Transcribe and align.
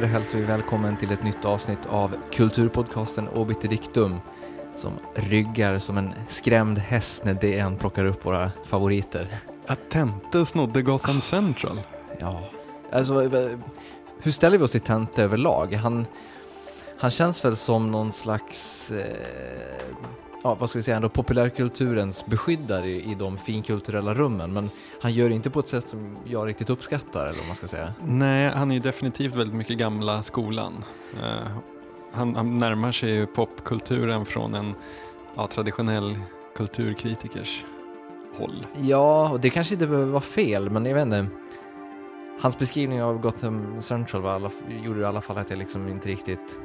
där 0.00 0.08
hälsar 0.08 0.38
vi 0.38 0.44
välkommen 0.44 0.96
till 0.96 1.12
ett 1.12 1.22
nytt 1.22 1.44
avsnitt 1.44 1.86
av 1.88 2.16
kulturpodcasten 2.32 3.28
Obiter 3.28 3.68
Dictum 3.68 4.20
som 4.76 4.92
ryggar 5.14 5.78
som 5.78 5.98
en 5.98 6.14
skrämd 6.28 6.78
häst 6.78 7.24
när 7.24 7.34
DN 7.34 7.76
plockar 7.76 8.04
upp 8.04 8.24
våra 8.24 8.50
favoriter. 8.64 9.28
Att 9.66 9.90
Tente 9.90 10.46
snodde 10.46 10.82
Gotham 10.82 11.20
Central. 11.20 11.80
Ja, 12.18 12.50
alltså 12.92 13.36
eh, 13.36 13.58
hur 14.22 14.32
ställer 14.32 14.58
vi 14.58 14.64
oss 14.64 14.70
till 14.70 14.80
Tente 14.80 15.22
överlag? 15.22 15.74
Han, 15.74 16.06
han 16.98 17.10
känns 17.10 17.44
väl 17.44 17.56
som 17.56 17.90
någon 17.90 18.12
slags, 18.12 18.90
eh, 18.90 19.16
ja 20.42 20.54
vad 20.60 20.68
ska 20.68 20.78
vi 20.78 20.82
säga, 20.82 20.96
ändå 20.96 21.08
populärkulturens 21.08 22.26
beskyddare 22.26 22.88
i, 22.88 23.10
i 23.10 23.14
de 23.14 23.38
finkulturella 23.38 24.14
rummen. 24.14 24.52
Men 24.52 24.70
han 25.00 25.12
gör 25.12 25.28
det 25.28 25.34
inte 25.34 25.50
på 25.50 25.60
ett 25.60 25.68
sätt 25.68 25.88
som 25.88 26.16
jag 26.24 26.48
riktigt 26.48 26.70
uppskattar, 26.70 27.26
eller 27.26 27.38
vad 27.38 27.46
man 27.46 27.56
ska 27.56 27.66
säga. 27.66 27.94
Nej, 28.04 28.50
han 28.50 28.70
är 28.70 28.74
ju 28.74 28.80
definitivt 28.80 29.34
väldigt 29.34 29.56
mycket 29.56 29.78
gamla 29.78 30.22
skolan. 30.22 30.84
Eh, 31.22 31.48
han, 32.12 32.36
han 32.36 32.58
närmar 32.58 32.92
sig 32.92 33.10
ju 33.10 33.26
popkulturen 33.26 34.24
från 34.24 34.54
en 34.54 34.74
ja, 35.36 35.46
traditionell 35.46 36.18
kulturkritikers 36.56 37.64
håll. 38.38 38.66
Ja, 38.76 39.30
och 39.30 39.40
det 39.40 39.50
kanske 39.50 39.74
inte 39.74 39.86
behöver 39.86 40.12
vara 40.12 40.20
fel, 40.20 40.70
men 40.70 40.86
jag 40.86 40.94
vet 40.94 41.02
inte. 41.02 41.26
Hans 42.40 42.58
beskrivning 42.58 43.02
av 43.02 43.20
Gotham 43.20 43.80
Central 43.82 44.22
var 44.22 44.30
alla, 44.30 44.50
gjorde 44.82 45.00
i 45.00 45.04
alla 45.04 45.20
fall 45.20 45.38
att 45.38 45.50
jag 45.50 45.58
liksom 45.58 45.88
inte 45.88 46.08
riktigt... 46.08 46.58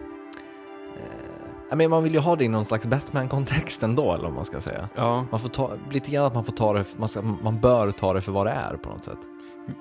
Men 1.75 1.89
man 1.89 2.03
vill 2.03 2.13
ju 2.13 2.19
ha 2.19 2.35
det 2.35 2.43
i 2.43 2.47
någon 2.47 2.65
slags 2.65 2.85
Batman-kontext 2.85 3.83
ändå, 3.83 4.13
eller 4.13 4.23
vad 4.23 4.33
man 4.33 4.45
ska 4.45 4.61
säga. 4.61 4.89
Ja, 4.95 5.25
Man 5.31 5.39
får 5.39 5.49
ta, 5.49 5.71
lite 5.91 6.11
grann 6.11 6.25
att 6.25 6.33
man 6.33 6.45
får 6.45 6.53
ta 6.53 6.73
det, 6.73 6.85
man, 6.97 7.09
ska, 7.09 7.21
man 7.21 7.59
bör 7.59 7.91
ta 7.91 8.13
det 8.13 8.21
för 8.21 8.31
vad 8.31 8.45
det 8.47 8.51
är 8.51 8.75
på 8.77 8.89
något 8.89 9.05
sätt. 9.05 9.17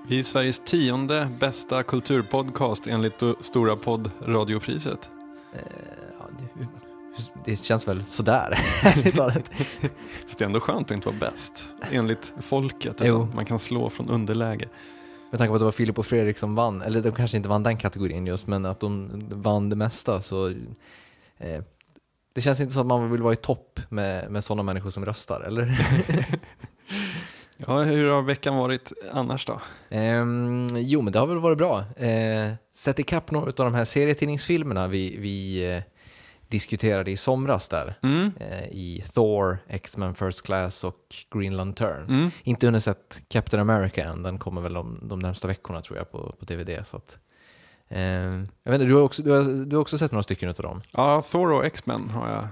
vi 0.09 0.19
är 0.19 0.23
Sveriges 0.23 0.59
tionde 0.65 1.29
bästa 1.41 1.83
kulturpodcast 1.83 2.87
enligt 2.87 3.19
Sto- 3.21 3.37
Stora 3.41 3.77
podd-radiopriset. 3.77 5.11
Eh, 5.55 5.61
ja, 6.19 6.25
det, 6.39 6.67
det 7.51 7.57
känns 7.57 7.89
väl 7.89 8.05
sådär, 8.05 8.59
ärligt 8.85 9.17
talat. 9.17 9.51
Det 10.39 10.41
är 10.41 10.47
ändå 10.47 10.61
skönt 10.61 10.91
att 10.91 10.95
inte 10.97 11.09
vara 11.09 11.19
bäst, 11.31 11.65
enligt 11.91 12.33
folket. 12.41 13.01
Man 13.35 13.45
kan 13.45 13.59
slå 13.59 13.91
från 13.91 14.09
underläge. 14.09 14.69
Med 15.31 15.39
tanke 15.39 15.49
på 15.49 15.55
att 15.55 15.61
det 15.61 15.65
var 15.65 15.73
Filip 15.73 15.99
och 15.99 16.07
Fredrik 16.07 16.39
som 16.39 16.55
vann, 16.55 16.83
eller 16.83 17.01
de 17.01 17.13
kanske 17.13 17.37
inte 17.37 17.49
vann 17.49 17.63
den 17.63 17.77
kategorin 17.77 18.27
just, 18.27 18.47
men 18.47 18.67
att 18.67 18.81
de 18.81 19.11
vann 19.31 19.69
det 19.69 19.77
mesta 19.77 20.21
så 20.21 20.49
eh, 21.39 21.63
det 22.33 22.41
känns 22.41 22.61
inte 22.61 22.73
som 22.73 22.81
att 22.81 22.87
man 22.87 23.11
vill 23.11 23.23
vara 23.23 23.33
i 23.33 23.37
topp 23.37 23.81
med, 23.89 24.31
med 24.31 24.45
sådana 24.45 24.63
människor 24.63 24.91
som 24.91 25.05
röstar, 25.05 25.41
eller? 25.41 25.79
Ja, 27.67 27.83
hur 27.83 28.11
har 28.11 28.23
veckan 28.23 28.57
varit 28.57 28.93
annars 29.13 29.47
då? 29.47 29.61
Ehm, 29.91 30.69
jo, 30.77 31.03
men 31.03 31.13
det 31.13 31.19
har 31.19 31.27
väl 31.27 31.39
varit 31.39 31.59
bra. 31.59 31.85
Eh, 31.97 32.53
sett 32.75 32.99
ikapp 32.99 33.31
några 33.31 33.47
av 33.47 33.55
de 33.55 33.75
här 33.75 33.85
serietidningsfilmerna 33.85 34.89
vi, 34.89 35.17
vi 35.19 35.71
eh, 35.75 35.83
diskuterade 36.49 37.11
i 37.11 37.17
somras 37.17 37.69
där. 37.69 37.95
Mm. 38.03 38.33
Eh, 38.41 38.65
I 38.65 39.05
Thor, 39.15 39.59
X-Men 39.69 40.15
First 40.15 40.43
Class 40.43 40.85
och 40.85 41.15
Green 41.35 41.57
Lantern. 41.57 42.05
Mm. 42.09 42.31
Inte 42.43 42.67
hunnit 42.67 42.85
sett 42.85 43.23
Captain 43.29 43.61
America 43.61 44.05
än, 44.05 44.23
den 44.23 44.39
kommer 44.39 44.61
väl 44.61 44.73
de, 44.73 45.01
de 45.03 45.19
närmsta 45.19 45.49
veckorna 45.49 45.83
tror 45.83 45.99
jag 45.99 46.11
på, 46.11 46.35
på 46.39 46.45
DVD. 46.45 46.87
Så 46.87 46.97
att, 46.97 47.19
jag 48.63 48.73
vet 48.73 48.81
inte, 48.81 48.85
du, 48.85 48.95
har 48.95 49.03
också, 49.03 49.23
du, 49.23 49.31
har, 49.31 49.65
du 49.67 49.77
har 49.77 49.81
också 49.81 49.99
sett 49.99 50.13
några 50.13 50.23
stycken 50.23 50.49
av 50.49 50.55
dem. 50.55 50.83
Ja, 50.93 51.23
Thor 51.23 51.53
och 51.53 51.65
X-Men 51.65 52.11
har 52.11 52.31
jag 52.31 52.49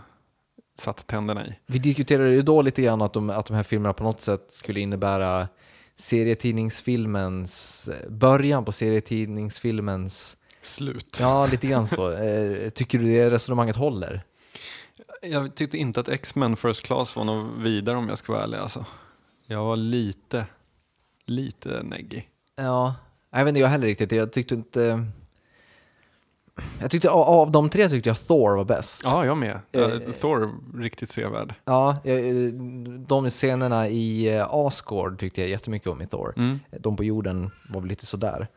satt 0.79 1.07
tänderna 1.07 1.47
i. 1.47 1.59
Vi 1.67 1.79
diskuterade 1.79 2.31
ju 2.31 2.43
då 2.43 2.63
lite 2.63 2.83
grann 2.83 3.03
att 3.03 3.13
de, 3.13 3.31
att 3.31 3.47
de 3.47 3.55
här 3.55 3.63
filmerna 3.63 3.93
på 3.93 4.05
något 4.05 4.21
sätt 4.21 4.47
skulle 4.49 4.81
innebära 4.81 5.49
serietidningsfilmens, 5.97 7.89
eh, 7.89 8.11
början 8.11 8.65
på 8.65 8.73
serietidningsfilmens, 8.73 10.37
Slut. 10.61 11.19
ja 11.21 11.47
lite 11.47 11.67
grann 11.67 11.87
så. 11.87 12.13
Eh, 12.13 12.71
tycker 12.71 12.99
du 12.99 13.05
det 13.05 13.31
resonemanget 13.31 13.77
håller? 13.77 14.23
Jag 15.23 15.55
tyckte 15.55 15.79
inte 15.79 16.01
att 16.01 16.09
X-Men 16.09 16.57
First 16.57 16.83
Class 16.83 17.17
var 17.17 17.25
något 17.25 17.59
vidare 17.59 17.97
om 17.97 18.09
jag 18.09 18.19
ska 18.19 18.33
vara 18.33 18.43
ärlig. 18.43 18.59
Alltså. 18.59 18.85
Jag 19.47 19.65
var 19.65 19.77
lite, 19.77 20.47
lite 21.27 21.83
neggig. 21.83 22.29
Ja, 22.57 22.95
jag 23.31 23.45
vet 23.45 23.49
inte 23.49 23.61
jag 23.61 23.69
heller 23.69 23.87
riktigt. 23.87 24.13
Jag 24.13 24.33
tyckte 24.33 24.55
inte... 24.55 25.07
Jag 26.81 26.91
tyckte 26.91 27.11
av- 27.11 27.23
av 27.29 27.51
de 27.51 27.69
tre 27.69 27.89
tyckte 27.89 28.09
jag 28.11 28.19
Thor 28.19 28.57
var 28.57 28.65
bäst. 28.65 29.01
Ja, 29.05 29.25
jag 29.27 29.37
med. 29.37 29.59
Eh, 29.73 29.89
Thor, 30.21 30.51
riktigt 30.81 31.11
sevärd. 31.11 31.55
Ja, 31.65 31.97
eh, 32.05 32.53
de 33.07 33.31
scenerna 33.31 33.89
i 33.89 34.37
eh, 34.37 34.47
Asgård 34.51 35.19
tyckte 35.19 35.41
jag 35.41 35.51
jättemycket 35.51 35.89
om 35.89 36.03
i 36.03 36.07
Thor. 36.07 36.35
Mm. 36.37 36.61
De 36.81 36.97
på 36.97 37.05
jorden 37.05 37.51
var 37.69 37.81
väl 37.81 37.89
lite 37.89 38.07
sådär. 38.07 38.49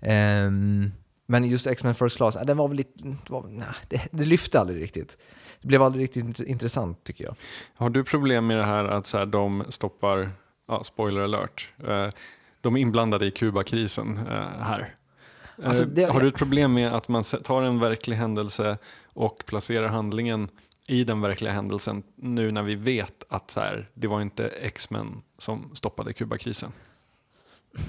Ehm, 0.00 0.92
men 1.26 1.44
just 1.44 1.66
X-Men 1.66 1.94
First 1.94 2.16
Class, 2.16 2.34
ja, 2.36 2.44
den 2.44 2.56
var 2.56 2.68
väl 2.68 2.76
lite, 2.76 3.04
det, 3.04 3.30
var, 3.30 3.44
nej, 3.48 3.66
det, 3.88 4.00
det 4.10 4.24
lyfte 4.24 4.60
aldrig 4.60 4.82
riktigt. 4.82 5.16
Det 5.60 5.68
blev 5.68 5.82
aldrig 5.82 6.02
riktigt 6.04 6.24
int- 6.24 6.44
intressant 6.44 7.04
tycker 7.04 7.24
jag. 7.24 7.34
Har 7.76 7.90
du 7.90 8.04
problem 8.04 8.46
med 8.46 8.56
det 8.56 8.64
här 8.64 8.84
att 8.84 9.06
så 9.06 9.18
här, 9.18 9.26
de 9.26 9.64
stoppar, 9.68 10.28
ja, 10.68 10.84
spoiler 10.84 11.20
alert, 11.20 11.68
eh, 11.88 12.08
de 12.60 12.76
är 12.76 12.80
inblandade 12.80 13.26
i 13.26 13.30
Kubakrisen 13.30 14.16
eh, 14.30 14.48
här? 14.60 14.94
Eh, 15.62 15.68
Alltså, 15.68 15.84
det- 15.84 16.04
har 16.10 16.20
du 16.20 16.28
ett 16.28 16.34
problem 16.36 16.74
med 16.74 16.92
att 16.94 17.08
man 17.08 17.24
tar 17.24 17.62
en 17.62 17.80
verklig 17.80 18.16
händelse 18.16 18.78
och 19.04 19.42
placerar 19.46 19.88
handlingen 19.88 20.48
i 20.88 21.04
den 21.04 21.20
verkliga 21.20 21.52
händelsen 21.52 22.02
nu 22.16 22.50
när 22.52 22.62
vi 22.62 22.74
vet 22.74 23.24
att 23.28 23.50
så 23.50 23.60
här, 23.60 23.88
det 23.94 24.06
var 24.06 24.20
inte 24.22 24.46
X-Men 24.48 25.22
som 25.38 25.70
stoppade 25.74 26.12
Kubakrisen? 26.12 26.72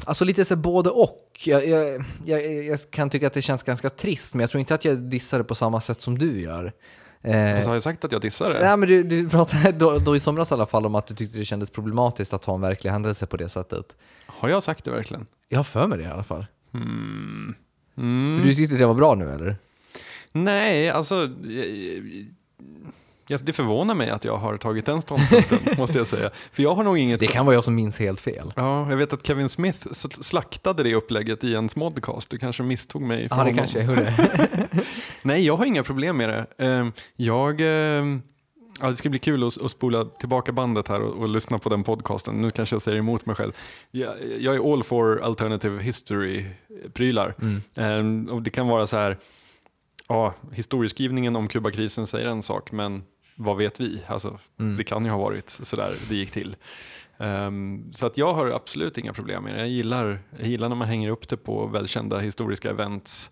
Alltså 0.05 0.25
lite 0.25 0.45
så 0.45 0.55
både 0.55 0.89
och. 0.89 1.41
Jag, 1.45 1.67
jag, 1.67 2.05
jag, 2.25 2.63
jag 2.65 2.79
kan 2.91 3.09
tycka 3.09 3.27
att 3.27 3.33
det 3.33 3.41
känns 3.41 3.63
ganska 3.63 3.89
trist, 3.89 4.33
men 4.33 4.39
jag 4.41 4.49
tror 4.49 4.59
inte 4.59 4.73
att 4.73 4.85
jag 4.85 4.97
dissar 4.97 5.37
det 5.37 5.43
på 5.43 5.55
samma 5.55 5.81
sätt 5.81 6.01
som 6.01 6.17
du 6.17 6.41
gör. 6.41 6.73
Eh, 7.21 7.55
Fast 7.55 7.67
har 7.67 7.73
jag 7.73 7.83
sagt 7.83 8.03
att 8.05 8.11
jag 8.11 8.21
dissar 8.21 8.49
det? 8.53 8.59
Nej, 8.59 8.77
men 8.77 8.89
du, 8.89 9.03
du 9.03 9.29
pratade 9.29 9.71
då, 9.71 9.97
då 9.99 10.15
i 10.15 10.19
somras 10.19 10.51
i 10.51 10.53
alla 10.53 10.65
fall 10.65 10.85
om 10.85 10.95
att 10.95 11.07
du 11.07 11.15
tyckte 11.15 11.37
det 11.37 11.45
kändes 11.45 11.69
problematiskt 11.69 12.33
att 12.33 12.45
ha 12.45 12.55
en 12.55 12.61
verklig 12.61 12.91
händelse 12.91 13.25
på 13.25 13.37
det 13.37 13.49
sättet. 13.49 13.95
Har 14.25 14.49
jag 14.49 14.63
sagt 14.63 14.85
det 14.85 14.91
verkligen? 14.91 15.25
Jag 15.49 15.59
har 15.59 15.63
för 15.63 15.87
mig 15.87 15.97
det 15.97 16.03
i 16.03 16.07
alla 16.07 16.23
fall. 16.23 16.45
Hmm. 16.73 17.55
Mm. 17.97 18.39
För 18.41 18.47
du 18.47 18.55
tyckte 18.55 18.75
det 18.75 18.85
var 18.85 18.93
bra 18.93 19.15
nu 19.15 19.31
eller? 19.31 19.55
Nej, 20.31 20.89
alltså 20.89 21.29
jag, 23.27 23.41
det 23.43 23.53
förvånar 23.53 23.93
mig 23.95 24.09
att 24.09 24.25
jag 24.25 24.37
har 24.37 24.57
tagit 24.57 24.85
den 24.85 25.01
ståndpunkten, 25.01 25.59
måste 25.77 25.97
jag 25.97 26.07
säga. 26.07 26.29
För 26.51 26.63
jag 26.63 26.75
har 26.75 26.83
nog 26.83 26.97
inget... 26.97 27.19
Det 27.19 27.27
kan 27.27 27.45
vara 27.45 27.55
jag 27.55 27.63
som 27.63 27.75
minns 27.75 27.99
helt 27.99 28.21
fel. 28.21 28.53
Ja, 28.55 28.89
jag 28.89 28.97
vet 28.97 29.13
att 29.13 29.27
Kevin 29.27 29.49
Smith 29.49 29.87
slaktade 30.21 30.83
det 30.83 30.95
upplägget 30.95 31.43
i 31.43 31.55
en 31.55 31.69
modcast. 31.75 32.29
Du 32.29 32.37
kanske 32.37 32.63
misstog 32.63 33.01
mig 33.01 33.29
för 33.29 33.35
Ja, 33.37 33.43
det 33.43 33.49
honom. 33.51 33.57
kanske 33.57 33.79
jag. 33.79 34.13
Nej, 35.21 35.45
jag 35.45 35.57
har 35.57 35.65
inga 35.65 35.83
problem 35.83 36.17
med 36.17 36.29
det. 36.29 36.65
Ehm, 36.65 36.91
Jag... 37.15 37.61
Ja, 38.81 38.89
det 38.89 38.95
ska 38.95 39.09
bli 39.09 39.19
kul 39.19 39.43
att, 39.47 39.61
att 39.61 39.71
spola 39.71 40.05
tillbaka 40.05 40.51
bandet 40.51 40.87
här 40.87 41.01
och, 41.01 41.13
och 41.21 41.29
lyssna 41.29 41.59
på 41.59 41.69
den 41.69 41.83
podcasten. 41.83 42.41
Nu 42.41 42.49
kanske 42.51 42.75
jag 42.75 42.81
säger 42.81 42.97
emot 42.97 43.25
mig 43.25 43.35
själv. 43.35 43.51
Jag, 43.91 44.15
jag 44.39 44.55
är 44.55 44.73
all 44.73 44.83
for 44.83 45.21
alternative 45.21 45.83
history-prylar. 45.83 47.35
Mm. 47.41 47.61
Ehm, 47.75 48.29
och 48.29 48.41
det 48.41 48.49
kan 48.49 48.67
vara 48.67 48.87
så 48.87 48.97
här, 48.97 49.17
ja, 50.07 50.33
historieskrivningen 50.53 51.35
om 51.35 51.47
Kubakrisen 51.47 52.07
säger 52.07 52.27
en 52.27 52.43
sak, 52.43 52.71
men 52.71 53.03
vad 53.35 53.57
vet 53.57 53.79
vi? 53.79 54.01
Alltså, 54.07 54.39
Mm. 54.59 54.77
Det 54.77 54.83
kan 54.83 55.05
ju 55.05 55.11
ha 55.11 55.17
varit 55.17 55.49
så 55.49 55.75
där 55.75 55.91
det 56.09 56.15
gick 56.15 56.31
till. 56.31 56.55
Ehm, 57.17 57.93
så 57.93 58.05
att 58.05 58.17
jag 58.17 58.33
har 58.33 58.47
absolut 58.47 58.97
inga 58.97 59.13
problem 59.13 59.43
med 59.43 59.53
det. 59.53 59.59
Jag 59.59 59.69
gillar, 59.69 60.19
jag 60.37 60.47
gillar 60.47 60.69
när 60.69 60.75
man 60.75 60.87
hänger 60.87 61.09
upp 61.09 61.29
det 61.29 61.37
på 61.37 61.65
välkända 61.65 62.19
historiska 62.19 62.69
events. 62.69 63.31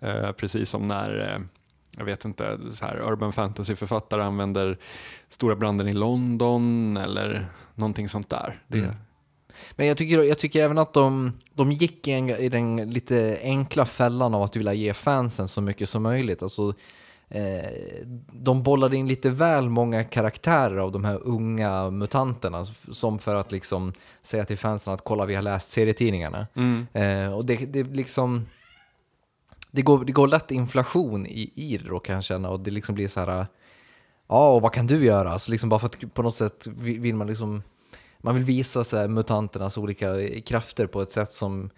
Eh, 0.00 0.32
precis 0.32 0.70
som 0.70 0.88
när, 0.88 1.32
eh, 1.34 1.38
jag 1.96 2.04
vet 2.04 2.24
inte, 2.24 2.58
så 2.72 2.84
här 2.84 3.00
urban 3.12 3.32
fantasy-författare 3.32 4.22
använder 4.22 4.78
stora 5.28 5.56
branden 5.56 5.88
i 5.88 5.92
London 5.92 6.96
eller 6.96 7.48
någonting 7.74 8.08
sånt 8.08 8.28
där. 8.28 8.60
Det, 8.68 8.78
Mm. 8.78 8.94
Men 9.72 9.86
jag 9.86 9.96
tycker, 9.96 10.22
jag 10.22 10.38
tycker 10.38 10.64
även 10.64 10.78
att 10.78 10.92
de, 10.92 11.32
de 11.54 11.72
gick 11.72 12.08
i, 12.08 12.12
en, 12.12 12.30
i 12.30 12.48
den 12.48 12.90
lite 12.90 13.38
enkla 13.42 13.86
fällan 13.86 14.34
av 14.34 14.42
att 14.42 14.56
vilja 14.56 14.72
ge 14.72 14.94
fansen 14.94 15.48
så 15.48 15.60
mycket 15.60 15.88
som 15.88 16.02
möjligt. 16.02 16.42
Alltså, 16.42 16.74
eh, 17.28 17.70
de 18.32 18.62
bollade 18.62 18.96
in 18.96 19.08
lite 19.08 19.30
väl 19.30 19.68
många 19.68 20.04
karaktärer 20.04 20.76
av 20.76 20.92
de 20.92 21.04
här 21.04 21.20
unga 21.22 21.90
mutanterna 21.90 22.64
som 22.92 23.18
för 23.18 23.34
att 23.34 23.52
liksom 23.52 23.92
säga 24.22 24.44
till 24.44 24.58
fansen 24.58 24.92
att 24.92 25.04
kolla 25.04 25.24
vi 25.26 25.34
har 25.34 25.42
läst 25.42 25.70
serietidningarna. 25.70 26.46
Mm. 26.54 26.86
Eh, 26.92 27.32
och 27.32 27.46
det, 27.46 27.56
det 27.56 27.82
liksom 27.82 28.46
det 29.76 29.82
går, 29.82 30.04
det 30.04 30.12
går 30.12 30.28
lätt 30.28 30.50
inflation 30.50 31.26
i, 31.26 31.52
i 31.54 31.78
det 31.78 31.88
då 31.88 31.98
kan 31.98 32.14
jag 32.14 32.24
känna 32.24 32.50
och 32.50 32.60
det 32.60 32.70
liksom 32.70 32.94
blir 32.94 33.08
så 33.08 33.20
här 33.20 33.46
ja 34.28 34.52
och 34.52 34.62
vad 34.62 34.72
kan 34.72 34.86
du 34.86 35.04
göra? 35.04 35.38
Så 35.38 35.50
liksom 35.50 35.68
bara 35.68 35.80
för 35.80 35.86
att 35.86 36.14
på 36.14 36.22
något 36.22 36.34
sätt 36.34 36.66
vi- 36.78 36.98
vill 36.98 37.14
man 37.14 37.26
liksom 37.26 37.62
man 38.18 38.34
vill 38.34 38.44
visa 38.44 38.84
så 38.84 38.96
här, 38.96 39.08
mutanternas 39.08 39.78
olika 39.78 40.40
krafter 40.40 40.86
på 40.86 41.02
ett 41.02 41.12
sätt 41.12 41.32
som 41.32 41.70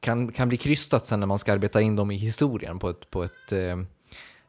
kan, 0.00 0.32
kan 0.32 0.48
bli 0.48 0.56
krystat 0.56 1.06
sen 1.06 1.20
när 1.20 1.26
man 1.26 1.38
ska 1.38 1.52
arbeta 1.52 1.80
in 1.80 1.96
dem 1.96 2.10
i 2.10 2.16
historien 2.16 2.78
på 2.78 2.90
ett, 2.90 3.10
på 3.10 3.24
ett 3.24 3.52
eh, 3.52 3.78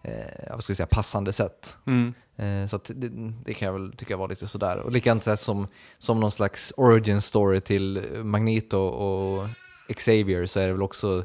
eh, 0.02 0.52
vad 0.52 0.64
ska 0.64 0.72
vi 0.72 0.76
säga, 0.76 0.88
passande 0.88 1.34
sätt. 1.34 1.78
Mm. 1.86 2.14
Eh, 2.36 2.68
så 2.68 2.80
det, 2.88 3.10
det 3.46 3.54
kan 3.54 3.66
jag 3.66 3.74
väl 3.74 3.94
tycka 3.98 4.18
var 4.18 4.28
lite 4.28 4.48
sådär. 4.48 4.78
Och 4.78 4.92
likadant 4.92 5.24
så 5.24 5.38
som, 5.38 5.68
som 5.98 6.20
någon 6.20 6.32
slags 6.32 6.74
origin 6.78 7.22
story 7.22 7.62
till 7.62 8.04
Magneto 8.24 8.78
och 8.78 9.48
Xavier 9.96 10.46
så 10.46 10.60
är 10.60 10.68
det 10.68 10.74
väl 10.74 10.84
också 10.84 11.24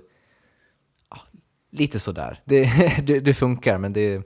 lite 1.79 2.01
sådär. 2.01 2.41
Det, 2.45 2.71
det, 3.03 3.21
det 3.21 3.35
funkar, 3.35 3.79
men 3.79 3.93
det, 3.93 4.23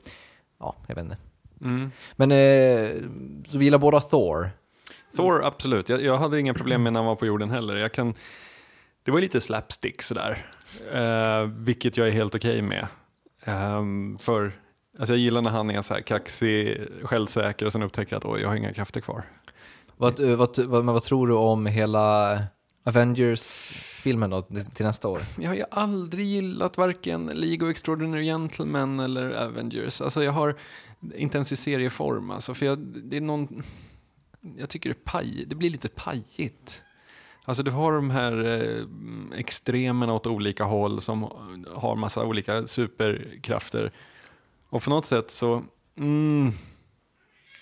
ja, 0.60 0.76
jag 0.86 0.94
vet 0.94 1.04
inte. 1.04 1.16
Mm. 1.60 1.90
Men 2.16 2.32
eh, 2.32 2.90
så 3.48 3.58
vi 3.58 3.64
gillar 3.64 3.78
båda 3.78 4.00
Thor. 4.00 4.50
Thor, 5.16 5.44
absolut. 5.44 5.88
Jag, 5.88 6.02
jag 6.02 6.18
hade 6.18 6.40
inga 6.40 6.54
problem 6.54 6.82
med 6.82 6.92
när 6.92 7.00
han 7.00 7.06
var 7.06 7.16
på 7.16 7.26
jorden 7.26 7.50
heller. 7.50 7.76
Jag 7.76 7.92
kan, 7.92 8.14
det 9.04 9.10
var 9.10 9.20
lite 9.20 9.40
slapstick 9.40 10.02
sådär, 10.02 10.46
eh, 10.92 11.42
vilket 11.42 11.96
jag 11.96 12.08
är 12.08 12.12
helt 12.12 12.34
okej 12.34 12.62
med. 12.62 12.86
Ehm, 13.44 14.18
för 14.18 14.52
alltså 14.98 15.12
jag 15.12 15.20
gillar 15.20 15.42
när 15.42 15.50
han 15.50 15.70
är 15.70 15.82
så 15.82 15.94
här 15.94 16.00
kaxig, 16.00 16.88
självsäker 17.02 17.66
och 17.66 17.72
sen 17.72 17.82
upptäcker 17.82 18.16
att 18.16 18.24
oj, 18.24 18.40
jag 18.40 18.48
har 18.48 18.56
inga 18.56 18.72
krafter 18.72 19.00
kvar. 19.00 19.22
Vad, 19.96 20.20
eh, 20.20 20.36
vad, 20.36 20.58
vad, 20.58 20.84
vad 20.84 21.02
tror 21.02 21.28
du 21.28 21.34
om 21.34 21.66
hela 21.66 22.38
Avengers-filmen 22.84 24.30
då, 24.30 24.42
till 24.74 24.86
nästa 24.86 25.08
år? 25.08 25.20
Jag 25.38 25.48
har 25.48 25.54
ju 25.54 25.64
aldrig 25.70 26.26
gillat 26.26 26.76
varken 26.76 27.26
League 27.26 27.68
of 27.68 27.70
Extraordinary 27.70 28.24
Gentlemen 28.24 29.00
eller 29.00 29.30
Avengers. 29.30 30.00
Alltså 30.00 30.24
jag 30.24 30.32
har, 30.32 30.56
inte 31.14 31.38
ens 31.38 31.52
i 31.52 31.56
serieform 31.56 32.30
alltså, 32.30 32.54
för 32.54 32.66
jag, 32.66 32.78
det 32.78 33.16
är 33.16 33.20
någon, 33.20 33.62
jag 34.56 34.68
tycker 34.68 34.88
det, 34.88 35.04
paj, 35.04 35.44
det 35.46 35.54
blir 35.54 35.70
lite 35.70 35.88
pajigt. 35.88 36.82
Alltså 37.44 37.62
du 37.62 37.70
har 37.70 37.92
de 37.92 38.10
här 38.10 38.44
eh, 38.44 39.38
extremerna 39.38 40.12
åt 40.12 40.26
olika 40.26 40.64
håll 40.64 41.00
som 41.00 41.22
har 41.74 41.96
massa 41.96 42.24
olika 42.24 42.66
superkrafter. 42.66 43.92
Och 44.68 44.82
på 44.82 44.90
något 44.90 45.06
sätt 45.06 45.30
så, 45.30 45.64
mm, 45.98 46.52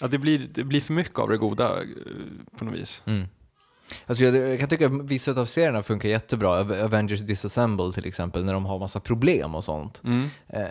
ja, 0.00 0.08
det, 0.08 0.18
blir, 0.18 0.38
det 0.38 0.64
blir 0.64 0.80
för 0.80 0.92
mycket 0.92 1.18
av 1.18 1.28
det 1.28 1.36
goda 1.36 1.82
eh, 1.82 1.88
på 2.58 2.64
något 2.64 2.74
vis. 2.74 3.02
Mm. 3.04 3.26
Alltså 4.06 4.24
jag, 4.24 4.50
jag 4.50 4.58
kan 4.60 4.68
tycka 4.68 4.86
att 4.86 4.92
vissa 4.92 5.40
av 5.40 5.46
serierna 5.46 5.82
funkar 5.82 6.08
jättebra. 6.08 6.50
Av- 6.60 6.72
Avengers 6.72 7.20
Disassemble 7.20 7.92
till 7.92 8.06
exempel, 8.06 8.44
när 8.44 8.52
de 8.52 8.64
har 8.66 8.78
massa 8.78 9.00
problem 9.00 9.54
och 9.54 9.64
sånt. 9.64 10.02
Mm. 10.04 10.28
Eh, 10.48 10.62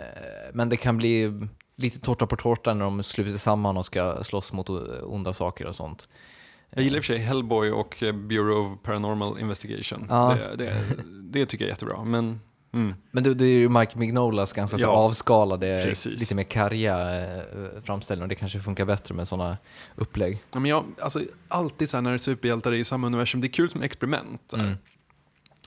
men 0.52 0.68
det 0.68 0.76
kan 0.76 0.96
bli 0.96 1.32
lite 1.76 2.00
tårta 2.00 2.26
på 2.26 2.36
tårta 2.36 2.74
när 2.74 2.84
de 2.84 3.02
sluter 3.02 3.38
samman 3.38 3.76
och 3.76 3.86
ska 3.86 4.24
slåss 4.24 4.52
mot 4.52 4.68
onda 5.02 5.32
saker 5.32 5.66
och 5.66 5.74
sånt. 5.74 6.08
Jag 6.70 6.84
gillar 6.84 6.96
i 6.96 7.00
och 7.00 7.04
för 7.04 7.14
sig 7.14 7.18
Hellboy 7.22 7.70
och 7.70 8.02
eh, 8.02 8.12
Bureau 8.12 8.60
of 8.60 8.82
Paranormal 8.82 9.40
Investigation. 9.40 10.06
Ja. 10.08 10.34
Det, 10.34 10.56
det, 10.64 10.74
det 11.22 11.46
tycker 11.46 11.64
jag 11.64 11.68
är 11.68 11.72
jättebra. 11.72 12.04
Men, 12.04 12.40
mm. 12.72 12.94
Men 13.10 13.24
det, 13.24 13.34
det 13.34 13.44
är 13.44 13.58
ju 13.58 13.68
Mike 13.68 13.98
Mignolas 13.98 14.52
ganska 14.52 14.78
så 14.78 14.84
Ja, 14.84 14.88
avskalade, 14.88 15.82
precis. 15.84 16.20
lite 16.20 16.34
mer 16.34 16.42
karga 16.42 17.20
eh, 17.20 17.42
framställning 17.84 18.22
och 18.22 18.28
det 18.28 18.34
kanske 18.34 18.60
funkar 18.60 18.84
bättre 18.84 19.14
med 19.14 19.28
sådana 19.28 19.56
upplägg. 19.96 20.38
Ja, 20.52 20.60
men 20.60 20.70
jag, 20.70 20.84
alltså, 21.00 21.22
alltid 21.48 21.90
så 21.90 21.96
här 21.96 22.02
när 22.02 22.18
superhjältar 22.18 22.72
är 22.72 22.76
i 22.76 22.84
samma 22.84 23.06
universum, 23.06 23.40
det 23.40 23.46
är 23.46 23.52
kul 23.52 23.70
som 23.70 23.82
experiment. 23.82 24.42
så. 24.48 24.56
Mm. 24.56 24.76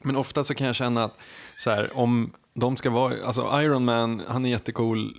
Men 0.03 0.15
ofta 0.15 0.43
så 0.43 0.53
kan 0.53 0.67
jag 0.67 0.75
känna 0.75 1.03
att 1.03 1.17
så 1.57 1.69
här, 1.69 1.97
om 1.97 2.31
de 2.53 2.77
ska 2.77 2.89
vara, 2.89 3.13
alltså 3.25 3.61
Iron 3.61 3.85
Man, 3.85 4.21
han 4.27 4.45
är 4.45 4.49
jättecool 4.49 5.13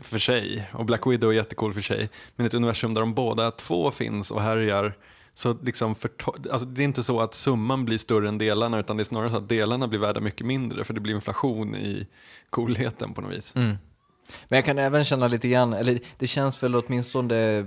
för 0.00 0.18
sig 0.18 0.68
och 0.72 0.84
Black 0.84 1.06
Widow 1.06 1.30
är 1.30 1.34
jättecool 1.34 1.74
för 1.74 1.80
sig. 1.80 2.10
Men 2.36 2.46
ett 2.46 2.54
universum 2.54 2.94
där 2.94 3.00
de 3.00 3.14
båda 3.14 3.50
två 3.50 3.90
finns 3.90 4.30
och 4.30 4.42
härjar, 4.42 4.94
så 5.34 5.54
liksom 5.62 5.94
förto- 5.94 6.50
alltså 6.50 6.66
det 6.66 6.82
är 6.82 6.84
inte 6.84 7.02
så 7.02 7.20
att 7.20 7.34
summan 7.34 7.84
blir 7.84 7.98
större 7.98 8.28
än 8.28 8.38
delarna 8.38 8.78
utan 8.78 8.96
det 8.96 9.02
är 9.02 9.04
snarare 9.04 9.30
så 9.30 9.36
att 9.36 9.48
delarna 9.48 9.88
blir 9.88 9.98
värda 9.98 10.20
mycket 10.20 10.46
mindre 10.46 10.84
för 10.84 10.94
det 10.94 11.00
blir 11.00 11.14
inflation 11.14 11.76
i 11.76 12.06
coolheten 12.50 13.14
på 13.14 13.20
något 13.20 13.32
vis. 13.32 13.52
Mm. 13.56 13.76
Men 14.48 14.56
jag 14.56 14.64
kan 14.64 14.78
även 14.78 15.04
känna 15.04 15.28
lite 15.28 15.48
grann, 15.48 15.72
eller 15.72 16.00
det 16.18 16.26
känns 16.26 16.62
väl 16.62 16.76
åtminstone 16.76 17.66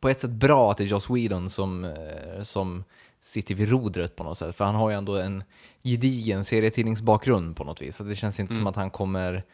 på 0.00 0.08
ett 0.08 0.20
sätt 0.20 0.30
bra 0.30 0.70
att 0.70 0.78
det 0.78 0.84
är 0.84 0.86
Joss 0.86 1.10
Whedon 1.10 1.50
som, 1.50 1.84
eh, 1.84 2.42
som 2.42 2.84
sitter 3.20 3.54
vid 3.54 3.68
rodret 3.68 4.16
på 4.16 4.24
något 4.24 4.38
sätt. 4.38 4.56
För 4.56 4.64
han 4.64 4.74
har 4.74 4.90
ju 4.90 4.96
ändå 4.96 5.16
en 5.16 5.44
gedigen 5.82 6.44
serietidningsbakgrund 6.44 7.56
på 7.56 7.64
något 7.64 7.82
vis. 7.82 7.96
Så 7.96 8.04
det 8.04 8.14
känns 8.14 8.40
inte 8.40 8.54
som 8.54 8.66
att 8.66 8.76
han 8.76 8.90
kommer 8.90 9.44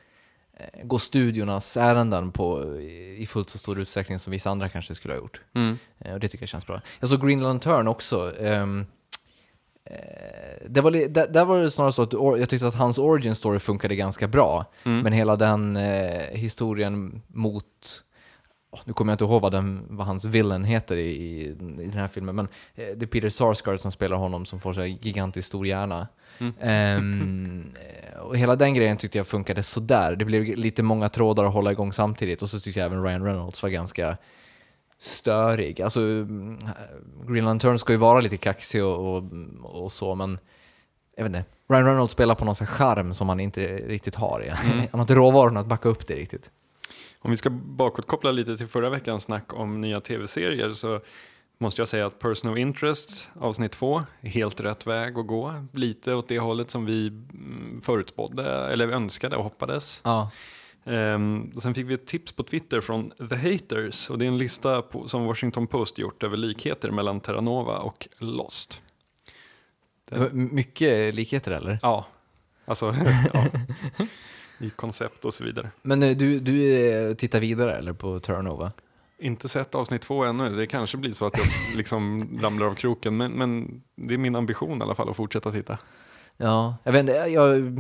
gå 0.85 0.99
studiornas 0.99 1.77
ärenden 1.77 2.33
på, 2.33 2.79
i 3.19 3.27
fullt 3.29 3.51
så 3.51 3.59
stor 3.59 3.79
utsträckning 3.81 4.19
som 4.19 4.31
vissa 4.31 4.51
andra 4.51 4.69
kanske 4.69 4.95
skulle 4.95 5.15
ha 5.15 5.19
gjort. 5.19 5.41
Mm. 5.55 5.79
Eh, 5.99 6.15
Och 6.15 6.21
det 6.21 6.29
tycker 6.29 6.43
jag 6.43 6.49
känns 6.49 6.67
bra. 6.67 6.81
Jag 7.01 7.09
såg 7.09 7.27
Green 7.27 7.43
Lantern 7.43 7.89
också. 7.89 8.37
Eh, 8.37 8.67
det 10.69 10.81
var, 10.81 10.91
där, 10.91 11.29
där 11.29 11.45
var 11.45 11.61
det 11.61 11.71
snarare 11.71 11.93
så 11.93 12.03
att 12.03 12.13
jag 12.13 12.49
tyckte 12.49 12.67
att 12.67 12.75
hans 12.75 12.99
origin 12.99 13.35
story 13.35 13.59
funkade 13.59 13.97
ganska 13.97 14.29
bra. 14.29 14.65
Mm. 14.85 15.01
Men 15.01 15.13
hela 15.13 15.37
den 15.37 15.77
eh, 15.77 16.27
historien 16.33 17.23
mot, 17.27 17.65
åh, 18.71 18.81
nu 18.85 18.93
kommer 18.93 19.13
jag 19.13 19.15
inte 19.15 19.25
ihåg 19.25 19.43
vad, 19.43 19.53
den, 19.53 19.87
vad 19.89 20.07
hans 20.07 20.25
villain 20.25 20.65
heter 20.65 20.97
i, 20.97 21.11
i, 21.11 21.55
den 21.59 21.93
här 21.93 22.09
filmen, 22.09 22.37
men 22.37 22.49
eh, 22.75 22.87
det 22.97 23.05
är 23.05 23.07
Peter 23.07 23.29
Sarsgaard 23.29 23.81
som 23.81 23.93
spelar 23.93 24.17
honom 24.17 24.47
som 24.47 24.61
får 24.61 24.75
här 24.75 24.85
gigantiskt 24.85 25.49
stor 25.49 25.67
hjärna. 25.67 26.09
Mm. 26.41 27.73
Eh, 27.81 28.21
och 28.21 28.37
hela 28.37 28.57
den 28.57 28.75
grejen 28.75 28.97
tyckte 28.97 29.19
jag 29.19 29.27
funkade 29.27 29.63
sådär. 29.63 30.17
Det 30.17 30.25
blev 30.25 30.43
lite 30.45 30.83
många 30.83 31.09
trådar 31.09 31.45
att 31.45 31.53
hålla 31.53 31.73
igång 31.73 31.93
samtidigt 31.93 32.43
och 32.43 32.49
så 32.49 32.61
tyckte 32.61 32.81
jag 32.81 32.87
även 32.87 33.05
Ryan 33.05 33.25
Reynolds 33.25 33.63
var 33.63 33.71
ganska 33.71 34.17
störig. 34.99 35.83
Alltså, 35.83 36.01
Green 37.29 37.45
Lantern 37.45 37.79
ska 37.79 37.93
ju 37.93 37.99
vara 37.99 38.21
lite 38.21 38.37
kaxig 38.37 38.85
och, 38.85 39.17
och, 39.17 39.25
och 39.63 39.93
så, 39.93 40.15
men 40.15 40.39
jag 41.17 41.25
vet 41.25 41.37
inte. 41.37 41.45
Ryan 41.69 41.87
Reynolds 41.87 42.13
spelar 42.13 42.35
på 42.35 42.45
någon 42.45 42.55
charm 42.55 43.15
som 43.15 43.29
han 43.29 43.41
inte 43.41 43.77
riktigt 43.77 44.15
har. 44.15 44.43
Igen. 44.43 44.57
Mm. 44.65 44.79
Han 44.79 44.89
har 44.93 45.01
inte 45.01 45.15
råvarorna 45.15 45.61
att 45.61 45.67
backa 45.67 45.89
upp 45.89 46.07
det 46.07 46.15
riktigt. 46.15 46.51
Om 47.19 47.31
vi 47.31 47.37
ska 47.37 47.51
bakåtkoppla 47.51 48.31
lite 48.31 48.57
till 48.57 48.67
förra 48.67 48.91
veckans 48.91 49.23
snack 49.23 49.55
om 49.55 49.81
nya 49.81 50.01
tv-serier 50.01 50.73
så 50.73 51.01
måste 51.61 51.81
jag 51.81 51.89
säga 51.89 52.07
att 52.07 52.19
Person 52.19 52.53
of 52.53 52.59
Interest 52.59 53.29
avsnitt 53.41 53.73
två 53.73 54.03
är 54.21 54.29
helt 54.29 54.61
rätt 54.61 54.87
väg 54.87 55.19
att 55.19 55.27
gå. 55.27 55.55
Lite 55.73 56.15
åt 56.15 56.29
det 56.29 56.39
hållet 56.39 56.71
som 56.71 56.87
vi 56.87 57.07
mm, 57.07 57.81
förutspådde 57.83 58.45
eller 58.73 58.89
önskade 58.89 59.37
och 59.37 59.45
hoppades. 59.45 60.01
Ja. 60.05 60.31
Ehm, 60.85 61.53
sen 61.57 61.75
fick 61.75 61.87
vi 61.87 61.95
ett 61.95 62.07
tips 62.07 62.33
på 62.33 62.43
Twitter 62.43 62.81
från 62.81 63.11
The 63.11 63.37
Haters 63.37 64.11
och 64.11 64.19
det 64.19 64.25
är 64.25 64.29
en 64.29 64.39
lista 64.39 64.83
på, 64.83 65.09
som 65.09 65.25
Washington 65.25 65.67
Post 65.67 65.99
gjort 65.99 66.23
över 66.23 66.37
likheter 66.37 66.91
mellan 66.91 67.21
Terranova 67.21 67.79
och 67.79 68.09
Lost. 68.19 68.81
Det 70.05 70.33
mycket 70.33 71.15
likheter 71.15 71.53
eller? 71.53 71.79
Ja, 71.83 72.07
alltså 72.65 72.95
ja, 73.33 73.47
i 74.59 74.71
koncept 74.71 75.25
och 75.25 75.35
så 75.35 75.45
vidare. 75.45 75.71
Men 75.83 76.03
eh, 76.03 76.17
du, 76.17 76.41
du 76.41 76.85
eh, 76.91 77.15
tittar 77.15 77.41
vidare 77.41 77.79
eller 77.79 77.93
på 77.93 78.21
Turnover? 78.21 78.71
Inte 79.21 79.49
sett 79.49 79.75
avsnitt 79.75 80.03
två 80.03 80.25
ännu, 80.25 80.57
det 80.57 80.67
kanske 80.67 80.97
blir 80.97 81.13
så 81.13 81.27
att 81.27 81.39
jag 81.39 81.47
liksom 81.77 82.29
ramlar 82.43 82.67
av 82.67 82.75
kroken, 82.75 83.17
men, 83.17 83.33
men 83.33 83.83
det 83.97 84.15
är 84.15 84.19
min 84.19 84.37
ambition 84.37 84.79
i 84.79 84.83
alla 84.83 84.95
fall 84.95 85.11
att 85.11 85.17
fortsätta 85.17 85.53
titta. 85.53 85.79
Ja, 86.43 86.77
jag 86.85 86.93
vet 86.93 87.09
jag, 87.09 87.31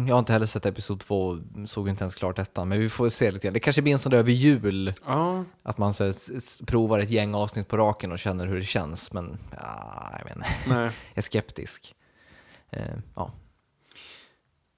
jag 0.08 0.14
har 0.14 0.18
inte 0.18 0.32
heller 0.32 0.46
sett 0.46 0.66
episod 0.66 1.00
två, 1.00 1.38
såg 1.66 1.88
inte 1.88 2.04
ens 2.04 2.14
klart 2.14 2.38
ettan, 2.38 2.68
men 2.68 2.80
vi 2.80 2.88
får 2.88 3.08
se 3.08 3.30
lite 3.30 3.46
grann. 3.46 3.54
Det 3.54 3.60
kanske 3.60 3.82
blir 3.82 3.92
en 3.92 3.98
sån 3.98 4.10
där 4.10 4.18
över 4.18 4.32
jul, 4.32 4.94
Ja, 5.06 5.44
att 5.62 5.78
man 5.78 5.94
så, 5.94 6.12
provar 6.66 6.98
ett 6.98 7.10
gäng 7.10 7.34
avsnitt 7.34 7.68
på 7.68 7.76
raken 7.76 8.12
och 8.12 8.18
känner 8.18 8.46
hur 8.46 8.56
det 8.56 8.64
känns, 8.64 9.12
men 9.12 9.38
ja, 9.56 10.10
jag 10.18 10.24
vet 10.24 10.36
inte, 10.36 10.48
nej. 10.68 10.76
jag 10.84 10.92
är 11.14 11.22
skeptisk. 11.22 11.94
Eh, 12.70 12.96
ja. 13.14 13.32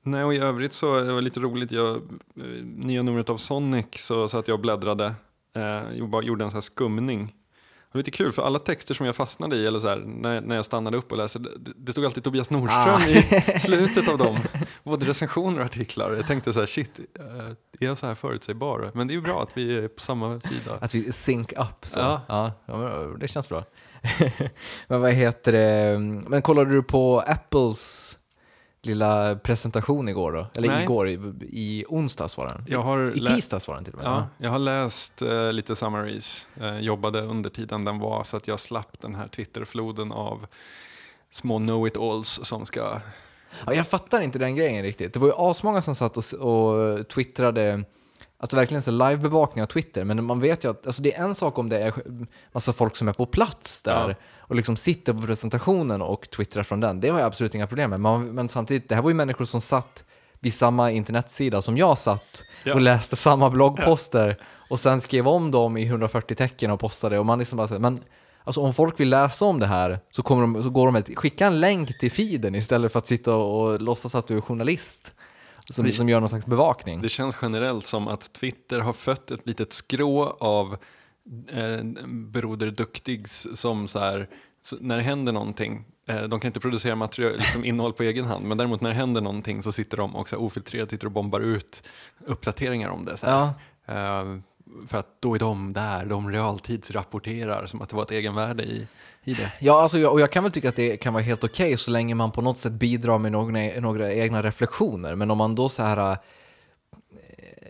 nej, 0.03 0.25
och 0.25 0.35
i 0.35 0.39
övrigt 0.39 0.73
så 0.73 1.01
det 1.01 1.13
var 1.13 1.23
lite 1.23 1.41
roligt, 1.41 1.73
jag, 1.73 1.97
eh, 1.97 2.65
nya 2.65 3.03
numret 3.03 3.31
av 3.31 3.37
Sonic 3.37 3.87
så 3.97 4.29
satt 4.29 4.49
jag 4.49 4.55
och 4.55 4.61
bläddrade, 4.61 5.15
eh, 5.57 5.63
jag 5.99 6.25
gjorde 6.25 6.45
en 6.45 6.51
sån 6.51 6.57
här 6.57 6.61
skumning. 6.63 7.35
Var 7.93 7.99
lite 7.99 8.11
kul 8.11 8.33
för 8.33 8.43
alla 8.43 8.59
texter 8.59 8.95
som 8.95 9.07
jag 9.07 9.17
fastnade 9.17 9.57
i, 9.57 9.67
eller 9.67 9.79
så 9.81 9.89
här, 9.89 9.97
när, 10.07 10.41
när 10.41 10.57
jag 10.57 10.65
stannade 10.65 10.97
upp 10.97 11.13
och 11.13 11.19
läste, 11.19 11.39
det, 11.39 11.51
det 11.77 11.93
stod 11.93 12.05
alltid 12.05 12.25
Tobias 12.25 12.51
Nordström 12.51 13.01
Ah. 13.01 13.07
i 13.09 13.59
slutet 13.61 14.09
av 14.09 14.19
dem. 14.19 14.39
Både 14.85 15.07
recensioner 15.07 15.59
och 15.59 15.65
artiklar. 15.65 16.13
Jag 16.13 16.27
tänkte 16.27 16.53
så 16.53 16.61
här, 16.61 16.67
shit, 16.67 17.01
eh, 17.19 17.47
är 17.81 17.87
jag 17.87 17.99
så 17.99 18.07
här 18.07 18.15
förutsägbar? 18.15 18.91
Men 18.95 19.09
det 19.09 19.13
är 19.13 19.17
ju 19.17 19.21
bra 19.21 19.43
att 19.43 19.57
vi 19.57 19.79
är 19.79 19.89
på 19.89 20.03
samma 20.03 20.41
sida. 20.41 20.79
Att 20.81 20.95
vi 20.95 21.13
sync 21.13 21.53
up 21.53 21.87
så. 21.87 21.99
Ja. 21.99 22.53
Ja. 22.67 23.17
Det 23.21 23.29
känns 23.29 23.49
bra. 23.49 23.65
men 24.89 25.01
vad 25.01 25.13
heter 25.13 25.53
det, 25.53 25.99
men 26.29 26.43
kollade 26.43 26.71
du 26.71 26.83
på 26.83 27.21
Apples 27.27 28.17
lilla 28.87 29.37
presentation 29.37 30.09
igår 30.09 30.33
då? 30.33 30.47
Eller 30.55 30.69
Nej. 30.69 30.83
igår, 30.83 31.09
i, 31.09 31.13
i 31.41 31.85
onsdags 31.89 32.37
var 32.37 32.47
den. 32.49 32.65
Jag 32.69 32.83
har 32.83 33.13
I 33.17 33.27
tisdags 33.27 33.69
var 33.69 33.75
den 33.75 33.85
till 33.85 33.95
och 33.95 33.99
med. 34.03 34.07
Ja, 34.07 34.27
jag 34.39 34.51
har 34.51 34.59
läst 34.59 35.23
eh, 35.23 35.53
lite 35.53 35.77
summaries, 35.77 36.47
eh, 36.61 36.79
jobbade 36.79 37.21
under 37.23 37.51
tiden 37.51 37.85
den 37.85 37.99
var 37.99 38.25
så 38.25 38.37
att 38.37 38.49
jag 38.49 38.61
slapp 38.61 39.01
den 39.01 39.15
här 39.15 39.29
Twitterfloden 39.29 40.13
av 40.13 40.47
små 41.31 41.59
know-it-alls 41.59 42.41
som 42.43 42.67
ska... 42.67 43.01
Ja, 43.67 43.75
jag 43.75 43.87
fattar 43.87 44.21
inte 44.21 44.39
den 44.39 44.57
grejen 44.57 44.83
riktigt. 44.83 45.15
Det 45.15 45.21
var 45.21 45.27
ju 45.27 45.35
asmånga 45.37 45.83
som 45.83 45.95
satt 45.95 46.17
och, 46.17 46.35
och 46.35 47.09
twittrade, 47.09 47.85
alltså 48.39 48.57
verkligen 48.57 48.83
så 48.83 48.91
livebevakning 48.91 49.63
av 49.63 49.67
Twitter, 49.67 50.05
men 50.05 50.25
man 50.25 50.41
vet 50.41 50.65
ju 50.65 50.71
att 50.71 50.87
alltså 50.87 51.03
det 51.03 51.15
är 51.15 51.25
en 51.25 51.35
sak 51.35 51.59
om 51.59 51.69
det 51.69 51.79
är 51.79 51.95
massa 52.53 52.73
folk 52.73 52.97
som 52.97 53.09
är 53.09 53.13
på 53.13 53.27
plats 53.27 53.83
där 53.83 54.09
Ja. 54.09 54.15
Och 54.53 54.57
liksom 54.57 54.77
sitter 54.77 55.13
på 55.13 55.23
presentationen 55.23 56.03
och 56.03 56.31
twittrar 56.31 56.63
från 56.63 56.81
den. 56.81 57.01
Det 57.01 57.09
har 57.09 57.19
jag 57.19 57.27
absolut 57.27 57.55
inga 57.55 57.67
problem 57.67 57.91
med. 57.91 58.01
Men, 58.01 58.35
men 58.35 58.49
samtidigt, 58.49 58.89
det 58.89 58.95
här 58.95 59.03
var 59.03 59.11
ju 59.11 59.15
människor 59.15 59.45
som 59.45 59.61
satt 59.61 60.05
vid 60.41 60.55
samma 60.55 60.91
internetsida 60.91 61.63
som 61.63 61.77
jag 61.77 61.99
satt 61.99 62.43
och 62.75 62.81
läste 62.81 63.17
samma 63.17 63.51
bloggposter 63.51 64.39
och 64.71 64.79
sen 64.81 65.01
skrev 65.01 65.29
om 65.29 65.51
dem 65.51 65.77
i 65.77 65.87
140 65.87 66.35
tecken 66.35 66.71
och 66.71 66.81
postade 66.81 67.19
och 67.19 67.27
man 67.27 67.39
liksom 67.39 67.59
bara 67.59 67.79
men 67.79 67.99
Alltså 68.45 68.61
om 68.61 68.75
folk 68.75 69.01
vill 69.01 69.09
läsa 69.11 69.45
om 69.45 69.59
det 69.61 69.67
här 69.67 70.01
så, 70.11 70.23
kommer 70.23 70.43
de, 70.43 70.63
så 70.63 70.71
går 70.71 70.87
de 70.87 70.93
med, 70.93 71.19
skicka 71.19 71.47
en 71.47 71.61
länk 71.61 71.99
till 71.99 72.11
feeden 72.13 72.55
istället 72.55 72.93
för 72.93 72.99
att 72.99 73.07
sitta 73.07 73.35
och, 73.35 73.63
och 73.73 73.81
låtsas 73.81 74.15
att 74.15 74.27
du 74.27 74.37
är 74.37 74.41
journalist. 74.41 75.13
som, 75.71 75.85
Det- 75.85 75.93
som 75.93 76.09
gör 76.09 76.21
någon 76.21 76.29
slags 76.29 76.47
bevakning. 76.47 77.03
Det 77.03 77.09
känns 77.09 77.37
generellt 77.43 77.87
som 77.87 78.09
att 78.09 78.33
Twitter 78.33 78.81
har 78.81 78.93
fött 78.93 79.31
ett 79.31 79.47
litet 79.47 79.73
skrå 79.73 80.37
av 80.41 80.77
eh, 81.49 81.85
Broder 82.07 82.71
Duktigs 82.71 83.47
som 83.55 83.89
så 83.89 83.99
här, 83.99 84.29
så 84.63 84.77
när 84.81 84.97
det 84.97 85.03
händer 85.03 85.33
någonting, 85.33 85.85
eh, 86.09 86.23
de 86.23 86.41
kan 86.41 86.49
inte 86.49 86.61
producera 86.61 86.97
material, 86.97 87.37
liksom 87.37 87.65
innehåll 87.65 87.93
på 87.93 88.03
egen 88.03 88.25
hand, 88.25 88.47
men 88.47 88.59
däremot 88.59 88.81
när 88.81 88.91
det 88.91 88.97
händer 88.97 89.21
någonting 89.21 89.63
så 89.63 89.73
sitter 89.73 89.97
de 89.97 90.17
och 90.17 90.29
så 90.29 90.37
här 90.37 90.43
ofiltrerat 90.43 90.91
sitter 90.91 91.07
och 91.07 91.13
bombar 91.13 91.41
ut 91.41 91.89
uppdateringar 92.27 92.89
om 92.89 93.05
det. 93.05 93.17
Så. 93.17 93.27
Ja, 93.27 93.55
Eh, 93.87 94.25
för 94.87 94.99
att 94.99 95.07
då 95.21 95.35
är 95.35 95.39
de 95.39 95.73
där, 95.73 96.05
de 96.05 96.31
realtidsrapporterar 96.31 97.67
som 97.67 97.83
att 97.83 97.89
det 97.89 97.97
var 97.97 98.03
ett 98.03 98.11
egenvärde 98.11 98.63
i, 98.63 98.87
i 99.25 99.35
det. 99.35 99.53
Ja, 99.61 99.83
alltså, 99.83 100.07
och 100.07 100.21
jag 100.21 100.33
kan 100.33 100.43
väl 100.43 100.53
tycka 100.53 100.69
att 100.69 100.77
det 100.77 100.97
kan 100.97 101.13
vara 101.13 101.23
helt 101.23 101.45
okej 101.45 101.77
så 101.77 101.91
länge 101.91 102.15
man 102.15 102.31
på 102.31 102.43
något 102.43 102.59
sätt 102.59 102.73
bidrar 102.73 103.19
med 103.19 103.33
några, 103.33 103.81
några 103.81 104.13
egna 104.13 104.43
reflektioner. 104.43 105.15
Men 105.15 105.31
om 105.31 105.39
man 105.39 105.55
då 105.55 105.69
så 105.69 105.83
här 105.83 106.17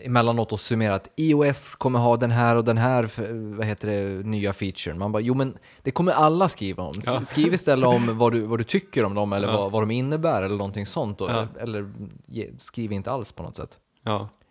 emellanåt 0.05 0.51
och 0.51 0.59
summerar 0.59 0.95
att 0.95 1.09
iOS 1.15 1.75
kommer 1.75 1.99
ha 1.99 2.17
den 2.17 2.31
här 2.31 2.55
och 2.55 2.63
den 2.63 2.77
här 2.77 3.09
vad 3.57 3.65
heter 3.67 3.87
det, 3.87 4.23
nya 4.27 4.53
featuren. 4.53 4.97
Man 4.99 5.11
bara, 5.11 5.19
jo 5.19 5.33
men 5.33 5.57
det 5.81 5.91
kommer 5.91 6.11
alla 6.11 6.49
skriva 6.49 6.83
om. 6.83 6.93
Ja. 7.05 7.25
Skriv 7.25 7.53
istället 7.53 7.85
om 7.87 8.17
vad 8.17 8.31
du, 8.31 8.41
vad 8.41 8.59
du 8.59 8.63
tycker 8.63 9.05
om 9.05 9.13
dem 9.15 9.33
eller 9.33 9.47
Ja. 9.47 9.57
vad, 9.57 9.71
vad 9.71 9.81
de 9.81 9.91
innebär 9.91 10.43
eller 10.43 10.57
någonting 10.57 10.85
sånt. 10.85 11.17
Då. 11.17 11.25
Ja. 11.29 11.47
Eller 11.59 11.93
ge, 12.27 12.49
skriv 12.57 12.91
inte 12.91 13.11
alls 13.11 13.31
på 13.31 13.43
något 13.43 13.55
sätt. 13.55 13.77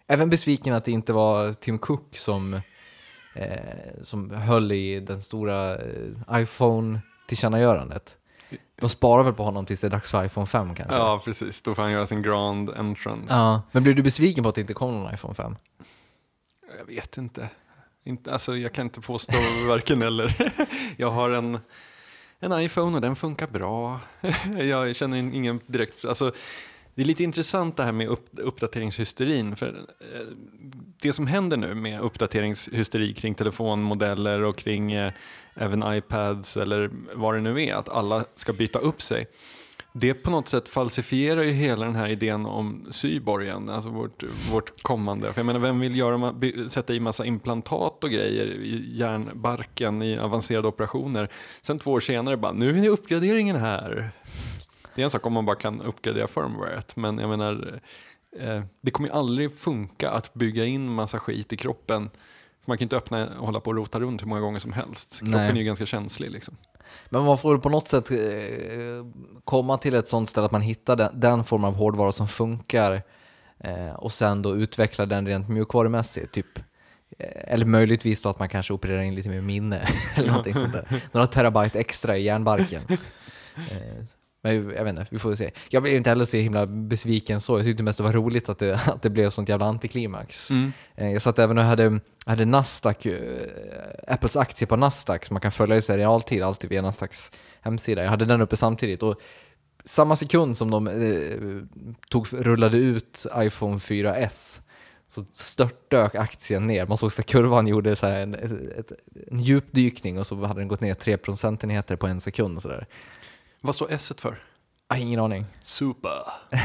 Även 0.07 0.31
besviken 0.31 0.75
att 0.75 0.85
det 0.85 0.93
inte 0.93 1.13
var 1.13 1.53
Tim 1.53 1.79
Cook 1.79 2.17
som, 2.17 2.55
eh, 3.35 3.51
som 4.03 4.31
höll 4.31 4.73
i 4.73 5.01
den 5.01 5.21
stora 5.21 5.75
eh, 5.77 5.81
iPhone-tillkännagivandet. 6.33 8.19
De 8.81 8.89
sparar 8.89 9.23
väl 9.23 9.33
på 9.33 9.45
honom 9.45 9.67
tills 9.67 9.81
det 9.81 9.87
är 9.87 9.91
dags 9.91 10.11
för 10.11 10.25
iPhone 10.25 10.47
5 10.47 10.75
kanske? 10.75 10.95
ja, 10.95 11.23
precis. 11.25 11.63
Då 11.63 11.75
får 11.75 11.83
han 11.83 11.93
göra 11.93 12.07
sin 12.07 12.23
grand 12.23 12.71
entrance. 12.71 13.35
Ja, 13.35 13.63
Men 13.73 13.83
blev 13.83 13.95
du 13.95 14.03
besviken 14.03 14.43
på 14.45 14.49
att 14.49 14.55
det 14.55 14.61
inte 14.61 14.75
kom 14.75 14.93
någon 14.93 15.15
iPhone 15.15 15.35
5? 15.35 15.57
Jag 16.79 16.87
vet 16.87 17.17
inte. 17.17 17.49
inte 18.05 18.33
alltså, 18.33 18.57
jag 18.57 18.73
kan 18.73 18.87
inte 18.87 19.01
påstå 19.01 19.37
varken 19.69 20.03
eller. 20.03 20.53
Jag 20.97 21.11
har 21.11 21.31
en, 21.31 21.59
en 22.41 22.61
iPhone 22.61 22.97
och 22.97 23.01
den 23.01 23.17
funkar 23.17 23.47
bra. 23.47 24.01
Jag 24.59 24.97
känner 24.97 25.17
ingen 25.17 25.61
direkt... 25.67 26.05
Alltså, 26.05 26.33
det 26.95 27.03
är 27.03 27.07
lite 27.07 27.25
intressant 27.25 27.77
det 27.77 27.83
här 27.83 27.93
med 27.93 28.09
upp, 28.09 28.29
uppdateringshysterin. 28.33 29.57
För 29.57 29.69
eh, 29.69 30.27
det 31.03 31.13
som 31.13 31.27
händer 31.27 31.57
nu 31.57 31.75
med 31.75 32.01
uppdateringshysteri 32.01 33.15
kring 33.15 33.35
telefonmodeller 33.35 34.43
och 34.43 34.57
kring 34.57 34.93
eh, 34.93 35.13
även 35.55 35.95
iPads 35.95 36.57
eller 36.57 36.91
vad 37.15 37.35
det 37.35 37.41
nu 37.41 37.63
är, 37.63 37.75
att 37.75 37.89
alla 37.89 38.25
ska 38.35 38.53
byta 38.53 38.79
upp 38.79 39.03
sig. 39.03 39.27
Det 39.95 40.15
på 40.15 40.31
något 40.31 40.49
sätt 40.49 40.69
falsifierar 40.69 41.43
ju 41.43 41.51
hela 41.51 41.85
den 41.85 41.95
här 41.95 42.09
idén 42.09 42.47
om 42.47 42.87
cyborgen, 42.91 43.71
alltså 43.71 43.91
vårt, 43.91 44.23
vårt 44.53 44.83
kommande. 44.83 45.33
För 45.33 45.41
jag 45.41 45.47
menar, 45.47 45.61
vem 45.61 45.81
vill 45.81 45.97
göra, 45.97 46.35
sätta 46.69 46.95
i 46.95 47.01
massa 47.01 47.25
implantat 47.25 48.05
och 48.05 48.11
grejer 48.11 48.47
i 48.47 48.97
hjärnbarken 48.97 50.03
i 50.03 50.19
avancerade 50.19 50.69
operationer. 50.69 51.29
Sen 51.63 51.79
två 51.79 51.93
år 51.93 52.01
senare 52.01 52.37
bara, 52.37 52.53
nu 52.53 52.85
är 52.85 52.89
uppgraderingen 52.89 53.57
här. 53.57 54.11
Det 54.95 55.03
är 55.03 55.05
en 55.05 55.11
sak 55.11 55.27
om 55.27 55.33
man 55.33 55.47
bara 55.47 55.57
kan 55.57 55.83
uppgradera 55.83 56.27
firmwaret, 56.27 56.97
men 56.97 57.19
jag 57.19 57.29
menar, 57.29 57.81
eh, 58.39 58.63
det 58.81 58.91
kommer 58.91 59.09
ju 59.09 59.15
aldrig 59.15 59.59
funka 59.59 60.11
att 60.11 60.35
bygga 60.35 60.65
in 60.65 60.89
massa 60.89 61.19
skit 61.19 61.53
i 61.53 61.57
kroppen. 61.57 62.11
För 62.65 62.71
man 62.71 62.79
kan 62.79 62.85
inte 62.85 62.97
öppna 62.97 63.39
och 63.39 63.47
hålla 63.47 63.61
på 63.61 63.71
och 63.71 63.77
rota 63.77 64.01
runt 64.01 64.23
hur 64.23 64.27
många 64.27 64.41
gånger 64.41 64.59
som 64.59 64.73
helst. 64.73 65.19
Kroppen 65.19 65.31
Nej. 65.41 65.51
är 65.51 65.55
ju 65.55 65.65
ganska 65.65 65.87
känslig 65.87 66.31
liksom. 66.31 66.57
Men 67.09 67.25
man 67.25 67.39
får 67.39 67.59
på 67.59 67.69
något 67.69 67.89
sätt 67.89 68.11
eh, 68.11 68.19
komma 69.45 69.79
till 69.79 69.95
ett 69.95 70.09
sånt 70.09 70.29
ställe 70.29 70.45
att 70.45 70.53
man 70.53 70.63
hittar 70.63 70.97
den, 70.97 71.21
den 71.21 71.45
form 71.45 71.65
av 71.65 71.75
hårdvara 71.75 72.13
som 72.13 72.29
funkar 72.29 73.03
eh, 73.59 73.93
och 73.95 74.13
sen 74.13 74.43
då 74.43 74.57
utveckla 74.57 75.07
den 75.07 75.27
rent 75.27 75.49
mjukvarumässigt. 75.49 76.33
Typ. 76.33 76.59
Eh, 77.19 77.53
Eller 77.53 77.67
möjligtvis 77.67 78.23
då 78.23 78.29
att 78.29 78.39
man 78.39 78.49
kanske 78.49 78.73
opererar 78.73 79.03
in 79.03 79.15
lite 79.15 79.29
mer 79.29 79.41
minne 79.41 79.89
eller 80.17 80.29
någonting 80.29 80.55
sånt 80.55 80.73
där. 80.73 81.03
Några 81.13 81.27
terabyte 81.27 81.81
extra 81.81 82.17
i 82.17 82.23
hjärnbarken. 82.23 82.83
Eh, 83.57 84.05
Men 84.45 84.55
jag 84.55 84.85
vet 84.85 84.89
inte, 84.89 85.07
vi 85.11 85.19
får 85.19 85.35
se. 85.35 85.51
Jag 85.69 85.83
blev 85.83 85.97
inte 85.97 86.11
heller 86.11 86.25
så 86.25 86.37
himla 86.37 86.67
besviken 86.67 87.41
så. 87.41 87.59
Jag 87.59 87.67
tyckte 87.67 87.83
mest 87.83 87.97
det 87.99 88.03
var 88.03 88.13
roligt 88.13 88.49
att 88.49 88.59
det, 88.59 88.75
att 88.87 89.03
det 89.03 89.11
blev 89.11 89.31
sånt 89.31 89.49
jävla 89.49 89.67
antiklimax. 89.67 90.51
Mm. 90.51 90.73
Eh, 90.95 91.13
Jag 91.13 91.23
satt 91.23 91.39
även 91.39 91.59
och 91.59 91.65
hade, 91.65 92.01
hade 92.27 92.45
Nasdaq, 92.45 93.07
eh, 93.07 93.15
Apples 94.09 94.37
aktie 94.37 94.67
på 94.67 94.77
Nasdaq 94.77 95.27
som 95.27 95.35
man 95.35 95.41
kan 95.41 95.53
följa 95.53 95.77
i 95.77 95.81
realtid, 95.81 96.43
alltid 96.43 96.71
via 96.71 96.83
Nasdaqs 96.83 97.31
hemsida. 97.61 98.03
Jag 98.03 98.11
hade 98.11 98.25
den 98.25 98.41
uppe 98.41 98.57
samtidigt 98.57 99.03
och 99.03 99.21
samma 99.85 100.17
sekund 100.17 100.57
som 100.57 100.71
de 100.71 100.89
eh, 100.89 101.83
tog, 102.09 102.27
rullade 102.33 102.77
ut 102.79 103.27
iPhone 103.37 103.77
4S 103.77 104.61
så 105.09 105.25
störtdök 105.33 106.15
aktien 106.15 106.67
ner. 106.67 106.87
Man 106.87 106.99
såg 106.99 107.09
att 107.19 107.27
kurvan 107.27 107.67
gjorde 107.67 107.97
så 107.97 108.07
en, 108.07 108.35
ett, 108.35 108.93
en 109.31 109.41
djupdykning 109.41 110.19
och 110.19 110.27
så 110.27 110.45
hade 110.45 110.61
den 110.61 110.69
gått 110.69 110.81
ner 110.81 110.95
3 110.95 111.17
procentenheter 111.17 111.97
på 111.97 112.07
en 112.07 112.21
sekund. 112.21 112.57
Och 112.57 112.63
så 112.63 112.69
där. 112.69 112.87
Vad 113.65 113.75
står 113.75 113.87
S 113.93 114.13
för? 114.19 114.39
Jag 114.89 114.97
har 114.97 115.03
ingen 115.03 115.21
aning. 115.21 115.47
Super. 115.61 116.23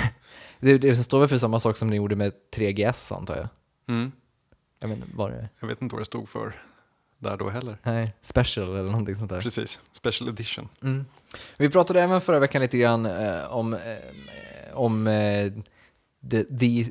Det, 0.59 0.77
det 0.77 0.95
står 0.95 1.19
väl 1.19 1.27
för 1.29 1.37
samma 1.37 1.59
sak 1.59 1.77
som 1.77 1.87
ni 1.87 1.95
gjorde 1.95 2.15
med 2.15 2.33
3GS 2.55 3.15
antar 3.15 3.35
jag. 3.35 3.47
Mm. 3.87 4.11
Jag 4.79 4.91
inte 4.91 5.07
vad 5.13 5.31
det. 5.31 5.49
Jag 5.59 5.67
vet 5.67 5.81
inte 5.81 5.95
vad 5.95 6.01
det 6.01 6.05
stod 6.05 6.29
för 6.29 6.55
där 7.17 7.37
då 7.37 7.49
heller. 7.49 7.77
Nej, 7.83 8.13
special 8.21 8.69
eller 8.69 8.91
någonting 8.91 9.15
sånt 9.15 9.29
där. 9.29 9.41
Precis, 9.41 9.79
special 9.91 10.29
edition. 10.29 10.69
Mm. 10.81 11.05
Vi 11.57 11.69
pratade 11.69 12.01
även 12.01 12.21
förra 12.21 12.39
veckan 12.39 12.61
lite 12.61 12.77
grann 12.77 13.05
eh, 13.05 13.53
om, 13.55 13.73
eh, 13.73 13.79
om 14.73 15.07
eh, 15.07 15.51
the, 16.31 16.43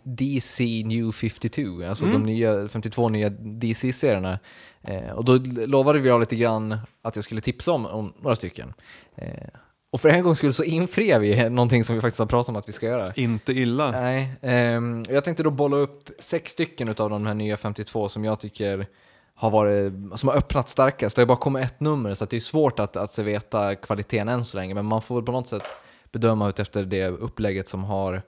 DC 0.04 0.82
New 0.86 1.12
52, 1.12 1.84
alltså 1.88 2.04
Mm. 2.04 2.20
de 2.20 2.26
nya, 2.26 2.68
52 2.68 3.08
nya 3.08 3.30
DC-serierna. 3.30 4.38
Eh, 4.82 5.10
och 5.10 5.25
då 5.25 5.38
lovade 5.66 5.98
vi 5.98 6.18
lite 6.18 6.36
grann 6.36 6.78
att 7.02 7.16
jag 7.16 7.25
skulle 7.25 7.40
tipsa 7.40 7.72
om, 7.72 7.86
om 7.86 8.12
några 8.20 8.36
stycken. 8.36 8.75
Och 9.96 10.00
för 10.00 10.08
en 10.08 10.22
gång 10.22 10.36
skulle 10.36 10.52
så 10.52 10.64
infriar 10.64 11.18
vi 11.18 11.50
någonting 11.50 11.84
som 11.84 11.94
vi 11.94 12.02
faktiskt 12.02 12.18
har 12.18 12.26
pratat 12.26 12.48
om 12.48 12.56
att 12.56 12.68
vi 12.68 12.72
ska 12.72 12.86
göra. 12.86 13.12
Inte 13.14 13.52
illa. 13.52 13.90
Nej, 13.90 14.32
ehm, 14.42 15.04
jag 15.08 15.24
tänkte 15.24 15.42
då 15.42 15.50
bolla 15.50 15.76
upp 15.76 16.10
sex 16.18 16.52
stycken 16.52 16.88
av 16.88 17.10
de 17.10 17.26
här 17.26 17.34
nya 17.34 17.56
52 17.56 18.08
som 18.08 18.24
jag 18.24 18.40
tycker 18.40 18.86
har 19.34 19.50
varit, 19.50 19.92
som 20.14 20.28
har 20.28 20.36
öppnat 20.36 20.68
starkast. 20.68 21.16
Det 21.16 21.22
har 21.22 21.26
bara 21.26 21.38
kommit 21.38 21.64
ett 21.64 21.80
nummer 21.80 22.14
så 22.14 22.24
det 22.24 22.36
är 22.36 22.40
svårt 22.40 22.78
att, 22.78 22.96
att 22.96 23.12
se 23.12 23.22
veta 23.22 23.74
kvaliteten 23.74 24.28
än 24.28 24.44
så 24.44 24.56
länge, 24.56 24.74
men 24.74 24.84
man 24.84 25.02
får 25.02 25.14
väl 25.14 25.24
på 25.24 25.32
något 25.32 25.48
sätt 25.48 25.66
bedöma 26.12 26.48
ut 26.48 26.58
efter 26.58 26.84
det 26.84 27.08
upplägget 27.08 27.68
som 27.68 27.84
har, 27.84 28.22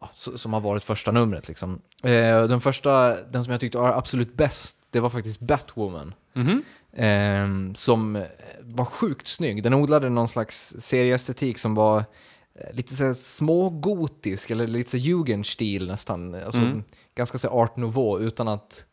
ja, 0.00 0.10
som 0.14 0.52
har 0.52 0.60
varit 0.60 0.84
första 0.84 1.10
numret. 1.10 1.48
Liksom. 1.48 1.80
Eh, 2.02 2.42
den 2.42 2.60
första, 2.60 3.22
den 3.24 3.44
som 3.44 3.50
jag 3.50 3.60
tyckte 3.60 3.78
var 3.78 3.92
absolut 3.92 4.34
bäst, 4.34 4.76
det 4.90 5.00
var 5.00 5.10
faktiskt 5.10 5.40
Batwoman. 5.40 6.14
Mhm. 6.32 6.62
Ehm, 6.98 7.74
som 7.74 8.16
eh, 8.16 8.22
var 8.60 8.84
sjukt 8.84 9.26
snygg. 9.28 9.62
Den 9.62 9.74
odlade 9.74 10.08
någon 10.10 10.28
slags 10.28 10.74
serieestetik 10.78 11.58
som 11.58 11.74
var 11.74 11.98
eh, 11.98 12.72
lite 12.72 12.94
så 12.94 13.14
smågotisk, 13.14 14.50
eller 14.50 14.66
lite 14.66 14.90
så 14.90 14.96
jugendstil 14.96 15.88
nästan. 15.88 16.34
Alltså, 16.34 16.60
Mm. 16.60 16.84
Ganska 17.14 17.38
så 17.38 17.48
art 17.48 17.76
nouveau 17.76 18.20
utan 18.20 18.48
att 18.48 18.84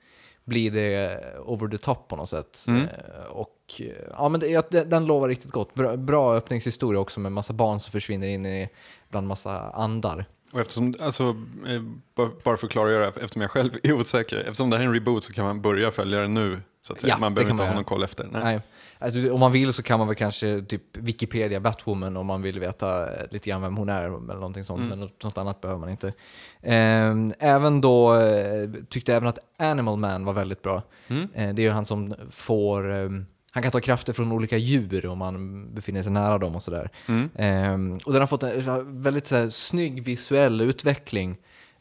bli 0.45 0.69
det 0.69 1.19
over 1.45 1.67
the 1.67 1.77
top 1.77 2.07
på 2.07 2.15
något 2.15 2.29
sätt. 2.29 2.65
Mm. 2.67 2.81
Eh, 2.81 3.25
och 3.31 3.57
eh, 3.79 3.85
ja, 4.17 4.29
men 4.29 4.39
det, 4.39 4.89
den, 4.89 5.05
lovar 5.05 5.29
riktigt 5.29 5.51
gott. 5.51 5.73
Bra, 5.73 5.97
bra 5.97 6.35
öppningshistoria 6.35 6.99
också 6.99 7.19
med 7.19 7.31
massa 7.31 7.53
barn 7.53 7.79
som 7.79 7.91
försvinner 7.91 8.27
in 8.27 8.45
i 8.45 8.69
bland 9.09 9.27
massa 9.27 9.59
andar. 9.69 10.25
Och 10.53 10.59
eftersom, 10.59 10.93
alltså, 11.01 11.23
eh, 11.67 11.81
ba- 12.15 12.29
bara 12.43 12.57
för 12.57 12.67
att 12.67 12.71
klargöra, 12.71 13.07
eftersom 13.07 13.41
jag 13.41 13.51
själv 13.51 13.71
är 13.83 13.93
osäker, 13.93 14.37
eftersom 14.37 14.69
det 14.69 14.75
här 14.77 14.83
är 14.83 14.87
en 14.87 14.93
reboot 14.93 15.23
så 15.23 15.33
kan 15.33 15.45
man 15.45 15.61
börja 15.61 15.91
följa 15.91 16.19
den 16.19 16.33
nu. 16.33 16.61
Så 16.87 16.93
att 16.93 16.99
säga. 16.99 17.13
Ja, 17.13 17.17
man 17.17 17.33
behöver 17.33 17.51
inte 17.51 17.63
man 17.63 17.67
ha 17.69 17.75
någon 17.75 17.83
koll 17.83 18.03
efter. 18.03 18.27
Nej. 18.31 18.43
Nej. 18.43 18.59
Alltså, 18.99 19.33
om 19.33 19.39
man 19.39 19.51
vill 19.51 19.73
så 19.73 19.83
kan 19.83 19.99
man 19.99 20.07
väl 20.07 20.15
kanske 20.15 20.61
typ 20.61 20.97
Wikipedia 20.97 21.59
Batwoman 21.59 22.17
om 22.17 22.25
man 22.25 22.41
vill 22.41 22.59
veta 22.59 23.13
eh, 23.15 23.25
lite 23.31 23.49
grann 23.49 23.61
vem 23.61 23.77
hon 23.77 23.89
är 23.89 24.03
eller 24.03 24.33
någonting 24.33 24.63
sånt, 24.63 24.79
Mm. 24.79 24.99
men 24.99 25.09
något, 25.23 25.37
annat 25.37 25.61
behöver 25.61 25.79
man 25.79 25.89
inte. 25.89 26.13
Ehm, 26.61 27.33
även 27.39 27.81
då 27.81 28.15
eh, 28.15 28.69
tyckte 28.89 29.11
jag 29.11 29.17
även 29.17 29.29
att 29.29 29.39
Animal 29.57 29.97
Man 29.97 30.25
var 30.25 30.33
väldigt 30.33 30.61
bra. 30.61 30.81
Mm. 31.07 31.27
Eh, 31.33 31.53
det 31.53 31.61
är 31.61 31.63
ju 31.63 31.71
han 31.71 31.85
som 31.85 32.15
får, 32.29 32.91
ehm, 32.91 33.25
han 33.51 33.63
kan 33.63 33.71
ta 33.71 33.79
krafter 33.79 34.13
från 34.13 34.31
olika 34.31 34.57
djur 34.57 35.05
om 35.05 35.17
man 35.17 35.67
befinner 35.75 36.01
sig 36.01 36.11
nära 36.11 36.37
dem 36.37 36.55
och 36.55 36.63
sådär. 36.63 36.89
Mm. 37.07 37.29
Ehm, 37.35 37.97
och 38.05 38.11
den 38.13 38.21
har 38.21 38.27
fått 38.27 38.43
en 38.43 39.01
väldigt 39.01 39.25
så 39.27 39.35
här, 39.35 39.49
snygg 39.49 40.03
visuell 40.03 40.61
utveckling 40.61 41.37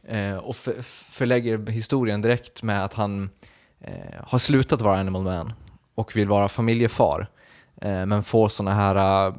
eh, 0.08 0.36
och 0.36 0.56
för, 0.56 0.74
förlägger 1.12 1.66
historien 1.66 2.22
direkt 2.22 2.62
med 2.62 2.84
att 2.84 2.94
han 2.94 3.30
eh, 3.82 4.24
har 4.26 4.38
slutat 4.38 4.80
vara 4.80 4.98
Animal 4.98 5.22
Man 5.22 5.52
och 5.94 6.16
vill 6.16 6.28
vara 6.28 6.48
familjefar. 6.48 7.26
Eh, 7.80 8.06
men 8.06 8.22
får 8.22 8.48
sådana 8.48 8.74
här, 8.74 9.26
eh, 9.26 9.34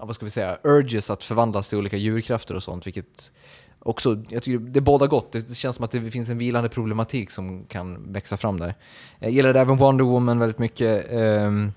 vad 0.00 0.14
ska 0.14 0.24
vi 0.24 0.30
säga, 0.30 0.58
urges 0.62 1.10
att 1.10 1.24
förvandlas 1.24 1.68
till 1.68 1.78
olika 1.78 1.96
djurkrafter 1.96 2.54
och 2.54 2.62
sånt, 2.62 2.86
vilket 2.86 3.32
också, 3.78 4.22
jag 4.28 4.42
tycker 4.42 4.58
det 4.58 4.78
är 4.78 4.80
båda 4.80 5.06
gott. 5.06 5.32
Det 5.32 5.54
känns 5.54 5.76
som 5.76 5.84
att 5.84 5.90
det 5.90 6.10
finns 6.10 6.28
en 6.28 6.38
vilande 6.38 6.68
problematik 6.68 7.30
som 7.30 7.64
kan 7.64 8.12
växa 8.12 8.36
fram 8.36 8.60
där. 8.60 8.74
Jag 9.18 9.30
gillade 9.30 9.60
även 9.60 9.76
Wonder 9.76 10.04
Woman 10.04 10.38
väldigt 10.38 10.58
mycket. 10.58 11.06
ehm, 11.10 11.72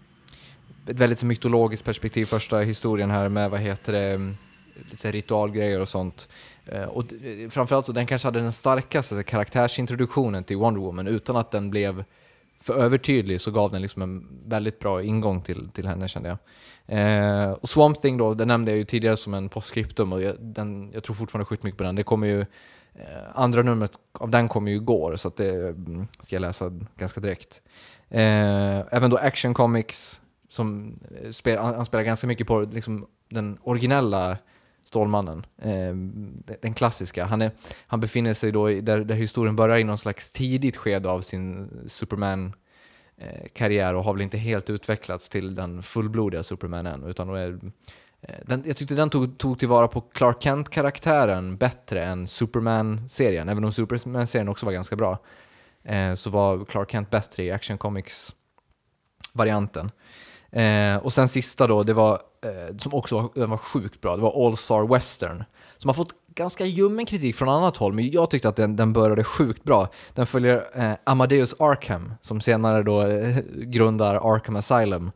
ett 0.88 1.00
väldigt 1.00 1.24
mytologiskt 1.24 1.86
perspektiv, 1.86 2.25
första 2.25 2.60
historien 2.60 3.12
här 3.12 3.29
med, 3.29 3.51
vad 3.51 3.60
heter 3.60 3.93
det, 3.93 4.36
lite 4.89 5.12
ritualgrejer 5.12 5.79
och 5.79 5.89
sånt. 5.89 6.29
Eh, 6.65 6.84
och 6.84 7.13
eh, 7.13 7.50
framförallt 7.50 7.86
så 7.86 7.91
den 7.91 8.06
kanske 8.06 8.27
hade 8.27 8.39
den 8.39 8.51
starkaste 8.51 9.24
karaktärsintroduktionen 9.24 10.44
till 10.44 10.58
Wonder 10.58 10.82
Woman 10.82 11.08
utan 11.08 11.36
att 11.36 11.51
den 11.51 11.70
blev 11.70 12.03
för 12.62 12.74
övertydlig 12.74 13.41
så 13.41 13.51
gav 13.51 13.72
den 13.72 13.82
liksom 13.82 14.01
en 14.01 14.27
väldigt 14.46 14.80
bra 14.80 15.03
ingång 15.03 15.41
till, 15.41 15.70
till 15.70 15.88
henne 15.88 16.08
kände 16.08 16.30
jag. 16.30 16.38
Eh, 16.88 17.51
och 17.51 17.70
Swamp 17.70 18.01
Thing 18.01 18.18
då, 18.18 18.34
den 18.34 18.48
nämnde 18.48 18.72
jag 18.72 18.77
ju 18.77 18.86
tidigare 18.86 19.18
som 19.18 19.34
en 19.34 19.50
postscriptum 19.50 20.13
och 20.13 20.22
jag, 20.22 20.36
den, 20.39 20.91
jag 20.94 21.03
tror 21.03 21.15
fortfarande 21.15 21.46
sjukt 21.46 21.63
mycket 21.63 21.77
på 21.77 21.84
den. 21.84 21.96
Det 21.96 22.03
kommer 22.03 22.27
ju, 22.27 22.41
eh, 22.94 23.06
andra 23.34 23.62
numret 23.62 23.91
av 24.13 24.30
den 24.30 24.48
kommer 24.48 24.72
ju 24.72 24.77
igår 24.77 25.15
så 25.15 25.27
att 25.27 25.38
det 25.38 25.50
mm, 25.50 26.08
ska 26.20 26.36
jag 26.36 26.41
läsa 26.41 26.72
ganska 26.98 27.22
direkt. 27.22 27.62
Eh, 28.10 28.80
även 28.96 29.10
då 29.10 29.18
Action 29.18 29.53
Comics, 29.53 30.22
som 30.50 31.00
eh, 31.22 31.32
spel, 31.32 31.58
han 31.58 31.75
han 31.75 31.86
spelar 31.86 32.03
ganska 32.03 32.27
mycket 32.27 32.48
på 32.48 32.60
liksom, 32.60 33.08
den 33.30 33.58
originella 33.63 34.38
Stålmannen, 34.91 35.45
eh, 35.57 35.95
den 36.62 36.74
klassiska. 36.74 37.25
Han, 37.25 37.41
är, 37.41 37.51
han 37.88 38.00
befinner 38.00 38.33
sig 38.33 38.51
då 38.51 38.71
i, 38.71 38.81
där, 38.81 39.00
där 39.00 39.15
historien 39.15 39.55
börjar 39.55 39.77
i 39.77 39.83
någon 39.83 39.98
slags 39.98 40.31
tidigt 40.31 40.77
skede 40.77 41.10
av 41.10 41.21
sin 41.21 41.69
Superman-karriär 41.88 43.93
eh, 43.93 43.98
och 43.98 44.03
har 44.03 44.13
väl 44.13 44.21
inte 44.21 44.38
helt 44.38 44.69
utvecklats 44.69 45.29
till 45.29 45.55
den 45.55 45.83
fullblodiga 45.83 46.43
Superman 46.43 46.86
än. 46.86 47.03
Utan 47.03 47.27
då 47.27 47.36
är, 47.36 47.60
eh, 48.21 48.36
den, 48.45 48.63
jag 48.65 48.77
tyckte 48.77 48.95
den 48.95 49.10
tog, 49.10 49.38
tog 49.38 49.60
tillvara 49.60 49.88
på 49.88 50.01
Clark 50.01 50.43
Kent-karaktären 50.43 51.57
bättre 51.57 52.05
än 52.05 52.27
Superman-serien. 52.27 53.50
Även 53.50 53.63
om 53.63 53.71
Superman-serien 53.71 54.50
också 54.50 54.65
var 54.65 54.74
ganska 54.74 54.95
bra, 54.95 55.17
eh, 55.83 56.13
så 56.13 56.29
var 56.29 56.65
Clark 56.65 56.91
Kent 56.91 57.10
bättre 57.10 57.43
i 57.43 57.51
Action 57.51 57.77
Comics-varianten. 57.77 59.91
Eh, 60.51 60.98
och 60.98 61.13
sen 61.13 61.27
sista 61.27 61.67
då, 61.67 61.84
det 61.84 61.93
var, 61.93 62.13
eh, 62.46 62.77
som 62.77 62.93
också 62.93 63.15
var, 63.22 63.29
den 63.36 63.50
var 63.50 63.58
sjukt 63.58 64.01
bra, 64.01 64.15
det 64.15 64.22
var 64.22 64.48
All 64.48 64.58
Star 64.58 64.93
Western. 64.93 65.43
Som 65.77 65.89
har 65.89 65.93
fått 65.93 66.15
ganska 66.36 66.65
ljummen 66.65 67.05
kritik 67.05 67.36
från 67.36 67.50
annat 67.50 67.77
håll, 67.77 67.93
men 67.93 68.12
jag 68.12 68.29
tyckte 68.29 68.50
att 68.50 68.55
den, 68.55 68.75
den 68.75 68.93
började 68.93 69.24
sjukt 69.24 69.63
bra. 69.63 69.89
Den 70.13 70.25
följer 70.25 70.65
eh, 70.75 70.93
Amadeus 71.03 71.55
Arkham, 71.60 72.13
som 72.22 72.41
senare 72.41 72.84
då 72.84 73.01
eh, 73.01 73.38
grundar 73.53 74.15
Arkham 74.15 74.55
Asylum. 74.55 75.12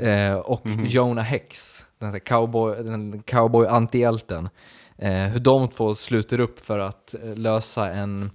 Eh, 0.00 0.34
och 0.34 0.62
Jonah 0.66 1.24
Hex, 1.24 1.84
den, 1.98 2.10
här 2.10 2.18
cowboy, 2.18 2.76
den 2.82 3.22
cowboy-antihjälten. 3.22 4.48
Eh, 4.98 5.12
hur 5.12 5.40
de 5.40 5.68
två 5.68 5.94
sluter 5.94 6.40
upp 6.40 6.66
för 6.66 6.78
att 6.78 7.14
lösa 7.34 7.92
en... 7.92 8.30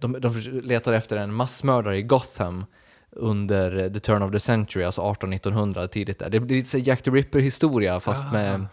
De, 0.00 0.16
de 0.20 0.34
letar 0.62 0.92
efter 0.92 1.16
en 1.16 1.34
massmördare 1.34 1.96
i 1.96 2.02
Gotham 2.02 2.64
under 3.12 3.90
the 3.90 4.00
turn 4.00 4.22
of 4.22 4.32
the 4.32 4.40
century, 4.40 4.84
alltså 4.84 5.02
1800-1900 5.02 5.86
tidigt 5.86 6.18
där. 6.18 6.30
Det 6.30 6.40
blir 6.40 6.56
lite 6.56 6.78
Jack 6.78 7.02
the 7.02 7.10
Ripper-historia 7.10 8.00
fast 8.00 8.32
med, 8.32 8.66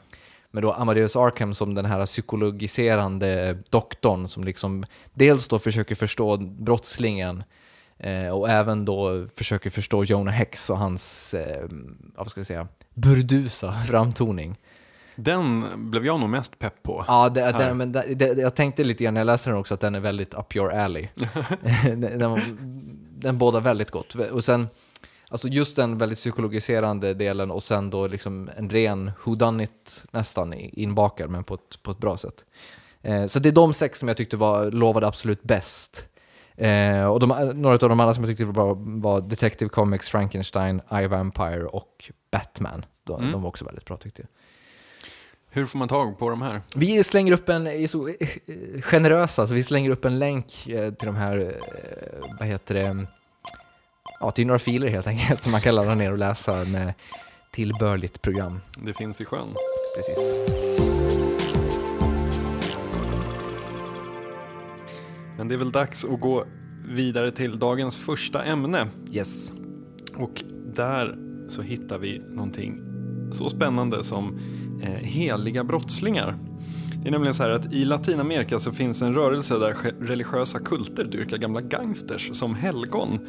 med 0.51 0.63
då 0.63 0.71
Amadeus 0.71 1.15
Arkham 1.15 1.53
som 1.53 1.75
den 1.75 1.85
här 1.85 2.05
psykologiserande 2.05 3.57
doktorn 3.69 4.27
som 4.27 4.43
liksom 4.43 4.83
dels 5.13 5.47
då 5.47 5.59
försöker 5.59 5.95
förstå 5.95 6.37
brottslingen 6.37 7.43
eh, 7.97 8.29
och 8.29 8.49
även 8.49 8.85
då 8.85 9.27
försöker 9.35 9.69
förstå 9.69 10.03
Jonah 10.03 10.33
Hex 10.33 10.69
och 10.69 10.77
hans, 10.77 11.33
eh, 11.33 11.67
vad 12.15 12.31
ska 12.31 12.39
jag 12.39 12.47
säga, 12.47 12.67
burdusa 12.93 13.73
framtoning. 13.87 14.57
Den 15.15 15.65
blev 15.75 16.05
jag 16.05 16.19
nog 16.19 16.29
mest 16.29 16.59
pepp 16.59 16.83
på. 16.83 17.05
Ja, 17.07 17.29
det, 17.29 17.41
den, 17.41 17.77
men 17.77 17.91
det, 17.91 18.15
det, 18.15 18.37
jag 18.37 18.55
tänkte 18.55 18.83
lite 18.83 19.03
grann 19.03 19.13
när 19.13 19.21
jag 19.21 19.25
läste 19.25 19.49
den 19.49 19.59
också 19.59 19.73
att 19.73 19.79
den 19.79 19.95
är 19.95 19.99
väldigt 19.99 20.33
up 20.33 20.55
your 20.55 20.73
alley. 20.73 21.07
den, 21.83 22.01
den, 22.01 22.39
den 23.17 23.37
båda 23.37 23.59
väldigt 23.59 23.91
gott. 23.91 24.15
Och 24.15 24.43
sen, 24.43 24.67
alltså 25.29 25.47
just 25.47 25.75
den 25.75 25.97
väldigt 25.97 26.17
psykologiserande 26.17 27.13
delen 27.13 27.51
och 27.51 27.63
sen 27.63 27.89
då 27.89 28.07
liksom 28.07 28.49
en 28.57 28.69
ren 28.69 29.11
whodunit 29.25 30.03
nästan 30.11 30.53
inbakad, 30.53 31.29
men 31.29 31.43
på 31.43 31.53
ett, 31.53 31.83
på 31.83 31.91
ett 31.91 31.97
bra 31.97 32.17
sätt. 32.17 32.45
Eh, 33.01 33.27
så 33.27 33.39
det 33.39 33.49
är 33.49 33.53
de 33.53 33.73
sex 33.73 33.99
som 33.99 34.07
jag 34.07 34.17
tyckte 34.17 34.37
var, 34.37 34.71
lovade 34.71 35.07
absolut 35.07 35.43
bäst. 35.43 36.07
Eh, 36.55 37.05
och 37.05 37.19
de, 37.19 37.51
några 37.55 37.73
av 37.73 37.89
de 37.89 37.99
andra 37.99 38.13
som 38.13 38.23
jag 38.23 38.29
tyckte 38.31 38.45
var 38.45 38.53
bra 38.53 38.73
var 38.79 39.21
Detective 39.21 39.69
Comics, 39.69 40.09
Frankenstein, 40.09 40.81
I, 41.03 41.07
Vampire 41.07 41.65
och 41.65 42.11
Batman. 42.31 42.85
De, 43.03 43.19
Mm. 43.19 43.31
de 43.31 43.41
var 43.41 43.49
också 43.49 43.65
väldigt 43.65 43.85
bra 43.85 43.97
tyckte 43.97 44.21
jag. 44.21 44.29
Hur 45.49 45.65
får 45.65 45.79
man 45.79 45.87
tag 45.87 46.19
på 46.19 46.29
de 46.29 46.41
här? 46.41 46.61
Vi 46.75 47.03
slänger 47.03 47.33
upp 47.33 47.49
en, 47.49 47.67
är 47.67 47.87
så 47.87 48.07
eh, 48.07 48.15
generösa, 48.81 49.47
så 49.47 49.53
vi 49.53 49.63
slänger 49.63 49.89
upp 49.89 50.05
en 50.05 50.19
länk 50.19 50.67
eh, 50.67 50.93
till 50.93 51.05
de 51.05 51.15
här, 51.15 51.37
eh, 51.37 52.37
vad 52.39 52.47
heter 52.47 52.75
det, 52.75 53.05
ja 54.19 54.31
till 54.31 54.47
några 54.47 54.59
filer 54.59 54.87
helt 54.87 55.07
enkelt 55.07 55.41
som 55.43 55.51
man 55.51 55.61
kan 55.61 55.75
ladda 55.75 55.95
ner 55.95 56.11
och 56.11 56.17
läsa 56.17 56.65
med 56.65 56.93
tillbörligt 57.51 58.21
program. 58.21 58.59
Det 58.77 58.93
finns 58.93 59.21
i 59.21 59.25
sjön. 59.25 59.47
Precis. 59.95 60.17
Men 65.37 65.47
det 65.47 65.53
är 65.55 65.59
väl 65.59 65.71
dags 65.71 66.05
att 66.05 66.19
gå 66.19 66.45
vidare 66.87 67.31
till 67.31 67.59
dagens 67.59 67.97
första 67.97 68.43
ämne. 68.43 68.87
Yes. 69.11 69.51
Och 70.15 70.43
där 70.75 71.17
så 71.47 71.61
hittar 71.61 71.97
vi 71.97 72.19
någonting 72.19 72.81
så 73.31 73.49
spännande 73.49 74.03
som 74.03 74.37
eh, 74.37 74.66
Eh, 74.81 74.89
heliga 74.89 75.63
brottslingar. 75.63 76.35
Det 77.03 77.09
är 77.09 77.11
nämligen 77.11 77.33
så 77.33 77.43
här 77.43 77.49
att 77.49 77.73
i 77.73 77.85
Latinamerika 77.85 78.59
så 78.59 78.71
finns 78.71 79.01
en 79.01 79.13
rörelse 79.13 79.59
där 79.59 79.75
religiösa 80.01 80.59
kulter 80.59 81.05
dyrkar 81.05 81.37
gamla 81.37 81.61
gangsters 81.61 82.29
som 82.33 82.55
helgon. 82.55 83.19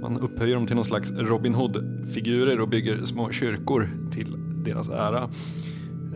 Man 0.00 0.20
upphöjer 0.20 0.54
dem 0.54 0.66
till 0.66 0.76
någon 0.76 0.84
slags 0.84 1.10
Robin 1.10 1.54
Hood-figurer 1.54 2.60
och 2.60 2.68
bygger 2.68 3.04
små 3.04 3.30
kyrkor 3.30 3.88
till 4.12 4.36
deras 4.64 4.88
ära. 4.88 5.30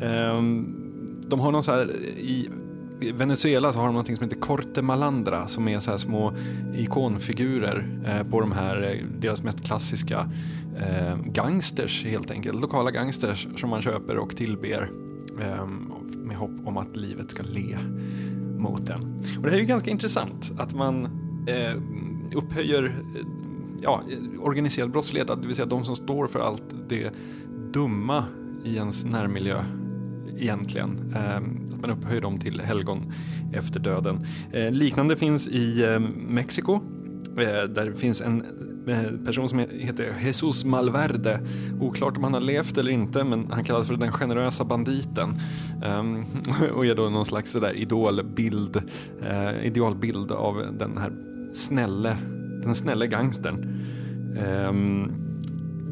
Ehm, 0.02 0.66
de 1.26 1.40
har 1.40 1.52
någon 1.52 1.62
så 1.62 1.70
här 1.70 1.90
i 2.18 2.48
Venezuela 3.10 3.72
så 3.72 3.78
har 3.78 3.86
de 3.86 3.92
någonting 3.92 4.16
som 4.16 4.24
heter 4.24 4.40
Corte 4.40 4.82
Malandra 4.82 5.48
som 5.48 5.68
är 5.68 5.80
så 5.80 5.90
här 5.90 5.98
små 5.98 6.34
ikonfigurer 6.74 8.00
eh, 8.06 8.30
på 8.30 8.40
de 8.40 8.52
här, 8.52 8.82
eh, 8.82 9.06
deras 9.18 9.42
mest 9.42 9.64
klassiska 9.64 10.30
eh, 10.76 11.16
gangsters 11.24 12.04
helt 12.04 12.30
enkelt. 12.30 12.60
Lokala 12.60 12.90
gangsters 12.90 13.48
som 13.56 13.70
man 13.70 13.82
köper 13.82 14.16
och 14.16 14.36
tillber 14.36 14.90
eh, 15.40 15.66
med 16.16 16.36
hopp 16.36 16.66
om 16.66 16.76
att 16.76 16.96
livet 16.96 17.30
ska 17.30 17.42
le 17.42 17.78
mot 18.58 18.88
en. 18.88 19.20
Och 19.36 19.42
det 19.42 19.50
här 19.50 19.56
är 19.56 19.60
ju 19.60 19.66
ganska 19.66 19.90
intressant 19.90 20.52
att 20.58 20.74
man 20.74 21.04
eh, 21.46 21.76
upphöjer 22.34 22.84
eh, 22.84 23.26
ja, 23.80 24.02
organiserad 24.38 24.90
brottslighet, 24.90 25.28
det 25.28 25.46
vill 25.46 25.56
säga 25.56 25.66
de 25.66 25.84
som 25.84 25.96
står 25.96 26.26
för 26.26 26.40
allt 26.40 26.64
det 26.88 27.10
dumma 27.72 28.24
i 28.64 28.76
ens 28.76 29.04
närmiljö 29.04 29.64
egentligen. 30.38 31.12
Eh, 31.16 31.36
att 31.74 31.80
man 31.80 31.90
upphöjer 31.90 32.20
dem 32.20 32.38
till 32.38 32.60
helgon 32.60 33.12
efter 33.52 33.80
döden. 33.80 34.26
Eh, 34.52 34.70
liknande 34.70 35.16
finns 35.16 35.48
i 35.48 35.82
eh, 35.82 35.98
Mexiko. 36.28 36.80
Eh, 37.38 37.68
där 37.68 37.86
det 37.86 37.94
finns 37.94 38.20
en 38.20 38.44
eh, 38.86 39.26
person 39.26 39.48
som 39.48 39.58
heter 39.58 40.12
Jesus 40.24 40.64
Malverde. 40.64 41.40
Oklart 41.80 42.16
om 42.16 42.24
han 42.24 42.34
har 42.34 42.40
levt 42.40 42.78
eller 42.78 42.90
inte, 42.90 43.24
men 43.24 43.50
han 43.50 43.64
kallas 43.64 43.86
för 43.86 43.96
den 43.96 44.12
generösa 44.12 44.64
banditen. 44.64 45.40
Um, 45.84 46.24
och 46.74 46.86
är 46.86 46.94
då 46.94 47.08
någon 47.08 47.26
slags 47.26 47.50
sådär 47.50 47.74
idolbild, 47.74 48.76
uh, 49.22 49.66
idealbild 49.66 50.32
av 50.32 50.66
den 50.78 50.98
här 50.98 51.12
snälle, 51.52 52.16
den 52.62 52.74
snälle 52.74 53.06
gangstern. 53.06 53.82
Um, 54.68 55.12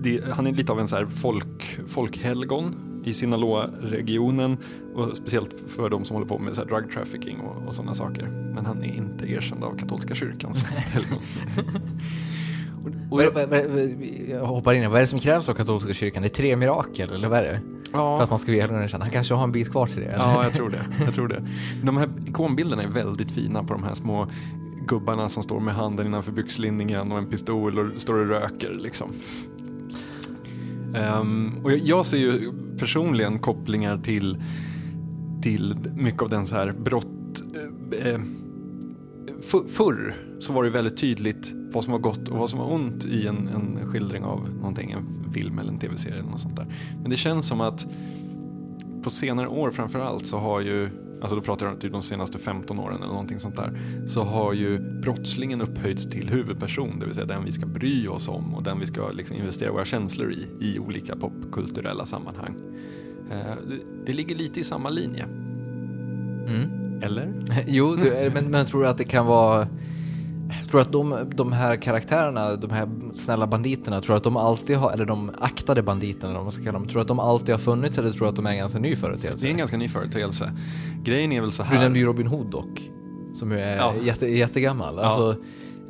det, 0.02 0.24
han 0.30 0.46
är 0.46 0.52
lite 0.52 0.72
av 0.72 0.80
en 0.80 0.88
så 0.88 0.96
här 0.96 1.06
folk, 1.06 1.78
folkhelgon 1.86 2.89
i 3.04 3.14
Sinaloa-regionen 3.14 4.56
och 4.94 5.16
speciellt 5.16 5.54
för 5.68 5.90
de 5.90 6.04
som 6.04 6.14
håller 6.14 6.28
på 6.28 6.38
med 6.38 6.54
så 6.54 6.64
drug 6.64 6.92
trafficking 6.92 7.40
och, 7.40 7.66
och 7.66 7.74
sådana 7.74 7.94
saker. 7.94 8.26
Men 8.54 8.66
han 8.66 8.84
är 8.84 8.94
inte 8.94 9.32
erkänd 9.32 9.64
av 9.64 9.78
katolska 9.78 10.14
kyrkan 10.14 10.54
som 10.54 10.68
helgon. 10.76 11.18
Och, 13.10 13.22
jag 14.28 14.44
hoppar 14.44 14.74
in. 14.74 14.90
Vad 14.90 14.96
är 14.96 15.00
det 15.00 15.06
som 15.06 15.20
krävs 15.20 15.48
av 15.48 15.54
katolska 15.54 15.92
kyrkan? 15.92 16.22
Det 16.22 16.26
är 16.26 16.30
tre 16.30 16.56
mirakel, 16.56 17.12
eller 17.12 17.28
vad 17.28 17.38
är 17.38 17.42
det? 17.42 17.60
För 17.90 17.98
ja, 17.98 18.22
att 18.22 18.30
man 18.30 18.38
ska 18.38 18.50
bli 18.50 18.60
helgon 18.60 18.82
erkänd. 18.82 19.02
Han 19.02 19.12
kanske 19.12 19.34
har 19.34 19.44
en 19.44 19.52
bit 19.52 19.70
kvar 19.70 19.86
till 19.86 20.00
det? 20.00 20.06
Eller? 20.06 20.18
ja, 20.18 20.44
jag 20.44 20.52
tror 20.52 20.70
det. 20.70 21.04
Jag 21.04 21.14
tror 21.14 21.28
det. 21.28 21.42
De 21.82 21.96
här 21.96 22.08
ikonbilderna 22.26 22.82
är 22.82 22.88
väldigt 22.88 23.30
fina 23.30 23.64
på 23.64 23.74
de 23.74 23.82
här 23.82 23.94
små 23.94 24.28
gubbarna 24.86 25.28
som 25.28 25.42
står 25.42 25.60
med 25.60 25.74
handen 25.74 26.06
innanför 26.06 26.32
byxlinningen 26.32 27.12
och 27.12 27.18
en 27.18 27.26
pistol 27.26 27.78
och 27.78 28.02
står 28.02 28.14
och 28.14 28.26
röker 28.26 28.74
liksom. 28.74 29.12
Um, 30.94 31.60
och 31.64 31.72
jag, 31.72 31.78
jag 31.78 32.06
ser 32.06 32.18
ju 32.18 32.52
personligen 32.78 33.38
kopplingar 33.38 33.98
till, 33.98 34.42
till 35.42 35.76
mycket 35.94 36.22
av 36.22 36.28
den 36.28 36.46
så 36.46 36.54
här 36.54 36.72
brott... 36.72 37.42
Eh, 37.92 38.12
eh 38.12 38.20
för, 39.42 39.68
förr 39.68 40.16
så 40.38 40.52
var 40.52 40.64
det 40.64 40.70
väldigt 40.70 40.96
tydligt 40.96 41.52
vad 41.72 41.84
som 41.84 41.92
var 41.92 42.00
gott 42.00 42.28
och 42.28 42.38
vad 42.38 42.50
som 42.50 42.58
var 42.58 42.72
ont 42.72 43.04
i 43.04 43.26
en, 43.26 43.48
en 43.48 43.90
skildring 43.92 44.24
av 44.24 44.48
någonting, 44.58 44.90
en 44.90 45.32
film 45.32 45.58
eller 45.58 45.72
en 45.72 45.78
tv-serie 45.78 46.18
eller 46.18 46.30
något 46.30 46.40
sånt 46.40 46.56
där. 46.56 46.66
Men 47.00 47.10
det 47.10 47.16
känns 47.16 47.48
som 47.48 47.60
att 47.60 47.86
på 49.02 49.10
senare 49.10 49.48
år 49.48 49.70
framför 49.70 49.98
allt 49.98 50.26
så 50.26 50.38
har 50.38 50.60
ju, 50.60 50.90
alltså 51.20 51.36
då 51.36 51.42
pratar 51.42 51.66
jag 51.66 51.80
typ 51.80 51.92
de 51.92 52.02
senaste 52.02 52.38
15 52.38 52.78
åren 52.78 52.96
eller 52.96 53.06
någonting 53.06 53.40
sånt 53.40 53.56
där, 53.56 53.80
så 54.06 54.22
har 54.22 54.52
ju 54.52 54.78
brottslingen 54.78 55.60
upphöjts 55.60 56.06
till 56.06 56.28
huvudperson, 56.28 56.98
det 56.98 57.06
vill 57.06 57.14
säga 57.14 57.26
den 57.26 57.44
vi 57.44 57.52
ska 57.52 57.66
bry 57.66 58.08
oss 58.08 58.28
om 58.28 58.54
och 58.54 58.62
den 58.62 58.80
vi 58.80 58.86
ska 58.86 59.10
liksom 59.10 59.36
investera 59.36 59.72
våra 59.72 59.84
känslor 59.84 60.32
i, 60.32 60.46
i 60.60 60.78
olika 60.78 61.16
popkulturella 61.16 62.06
sammanhang. 62.06 62.54
Eh, 63.30 63.54
det, 63.68 63.78
det 64.06 64.12
ligger 64.12 64.36
lite 64.36 64.60
i 64.60 64.64
samma 64.64 64.90
linje. 64.90 65.24
Mm. 66.46 66.80
Eller? 67.02 67.32
Jo, 67.66 67.96
du, 67.96 68.30
men, 68.34 68.50
men 68.50 68.66
tror 68.66 68.82
du 68.82 68.88
att 68.88 68.98
det 68.98 69.04
kan 69.04 69.26
vara... 69.26 69.68
Tror 70.70 70.80
du 70.80 70.80
att 70.80 70.92
de, 70.92 71.30
de 71.36 71.52
här 71.52 71.76
karaktärerna, 71.76 72.56
de 72.56 72.70
här 72.70 72.88
snälla 73.14 73.46
banditerna, 73.46 74.00
tror 74.00 74.14
du 74.14 74.16
att 74.16 74.24
de 74.24 74.36
alltid 74.36 74.76
har, 74.76 74.92
eller 74.92 75.04
de 75.04 75.30
aktade 75.40 75.82
banditerna, 75.82 76.34
vad 76.34 76.42
man 76.42 76.52
ska 76.52 76.64
kalla 76.64 76.78
dem, 76.78 76.88
tror 76.88 76.94
du 76.94 77.00
att 77.00 77.08
de 77.08 77.18
alltid 77.20 77.54
har 77.54 77.58
funnits 77.60 77.98
eller 77.98 78.10
tror 78.10 78.24
du 78.26 78.28
att 78.30 78.36
de 78.36 78.46
är 78.46 78.50
en 78.50 78.56
ganska 78.58 78.78
ny 78.78 78.96
företeelse? 78.96 79.44
Det 79.44 79.48
är 79.48 79.52
en 79.52 79.58
ganska 79.58 79.76
ny 79.76 79.88
företeelse. 79.88 80.52
Grejen 81.04 81.32
är 81.32 81.40
väl 81.40 81.52
så 81.52 81.62
Du 81.62 81.68
här. 81.68 81.80
nämnde 81.80 81.98
ju 81.98 82.04
Robin 82.06 82.26
Hood 82.26 82.46
dock, 82.50 82.90
som 83.34 83.52
ju 83.52 83.58
är 83.60 83.76
Ja. 83.76 83.94
jätte, 84.02 84.26
jättegammal. 84.26 84.94
Ja. 84.96 85.02
Alltså, 85.02 85.40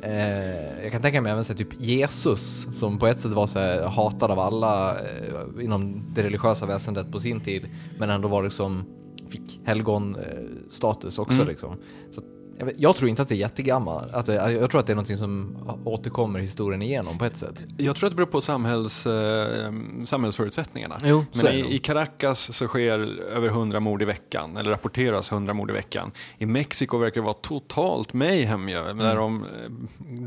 eh, 0.03 0.83
jag 0.83 0.91
kan 0.91 1.01
tänka 1.01 1.21
mig 1.21 1.31
även 1.31 1.43
så 1.43 1.53
typ 1.53 1.81
Jesus, 1.81 2.67
som 2.73 2.99
på 2.99 3.07
ett 3.07 3.19
sätt 3.19 3.31
var 3.31 3.47
så 3.47 3.59
här, 3.59 3.83
hatad 3.87 4.31
av 4.31 4.39
alla 4.39 4.89
eh, 4.91 5.63
inom 5.65 6.03
det 6.15 6.23
religiösa 6.23 6.65
väsendet 6.65 7.11
på 7.11 7.19
sin 7.19 7.39
tid, 7.39 7.69
men 7.97 8.09
ändå 8.09 8.27
var 8.27 8.43
liksom, 8.43 8.83
fick 9.29 9.59
helgonstatus 9.65 11.19
också 11.19 11.35
Mm. 11.35 11.47
liksom. 11.47 11.75
Så, 12.11 12.21
jag, 12.61 12.65
vet, 12.65 12.75
jag 12.79 12.95
tror 12.95 13.09
inte 13.09 13.21
att 13.21 13.27
det 13.27 13.35
är 13.35 13.37
jättegammalt. 13.37 14.13
Att 14.13 14.25
det, 14.25 14.33
jag 14.51 14.71
tror 14.71 14.79
att 14.79 14.87
det 14.87 14.93
är 14.93 14.95
någonting 14.95 15.17
som 15.17 15.57
återkommer 15.85 16.39
historien 16.39 16.81
igenom 16.81 17.17
på 17.17 17.25
ett 17.25 17.35
sätt. 17.35 17.63
Jag 17.77 17.95
tror 17.95 18.07
att 18.07 18.11
det 18.11 18.15
beror 18.15 18.27
på 18.27 18.41
samhälls, 18.41 19.05
eh, 19.07 19.71
samhällsförutsättningarna. 20.05 20.97
Jo, 21.03 21.25
Men 21.33 21.47
i, 21.47 21.75
i 21.75 21.77
Caracas 21.79 22.57
så 22.57 22.67
sker 22.67 22.99
över 23.21 23.47
100 23.47 23.79
mord 23.79 24.01
i 24.01 24.05
veckan, 24.05 24.57
eller 24.57 24.71
rapporteras 24.71 25.31
100 25.31 25.53
mord 25.53 25.69
i 25.69 25.73
veckan. 25.73 26.11
I 26.37 26.45
Mexiko 26.45 26.97
verkar 26.97 27.21
det 27.21 27.25
vara 27.25 27.33
totalt 27.33 28.13
mayhem 28.13 28.69
ju, 28.69 28.77
Mm. 28.81 28.97
där 28.97 29.15
de 29.15 29.43
eh, 29.43 29.49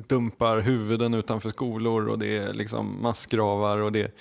dumpar 0.09 0.59
huvuden 0.61 1.15
utanför 1.15 1.51
skolor 1.51 2.09
och 2.09 2.19
det 2.19 2.37
är 2.37 2.53
liksom 2.55 3.03
massgravar. 3.03 3.79
Och, 3.79 3.93
det. 3.93 4.15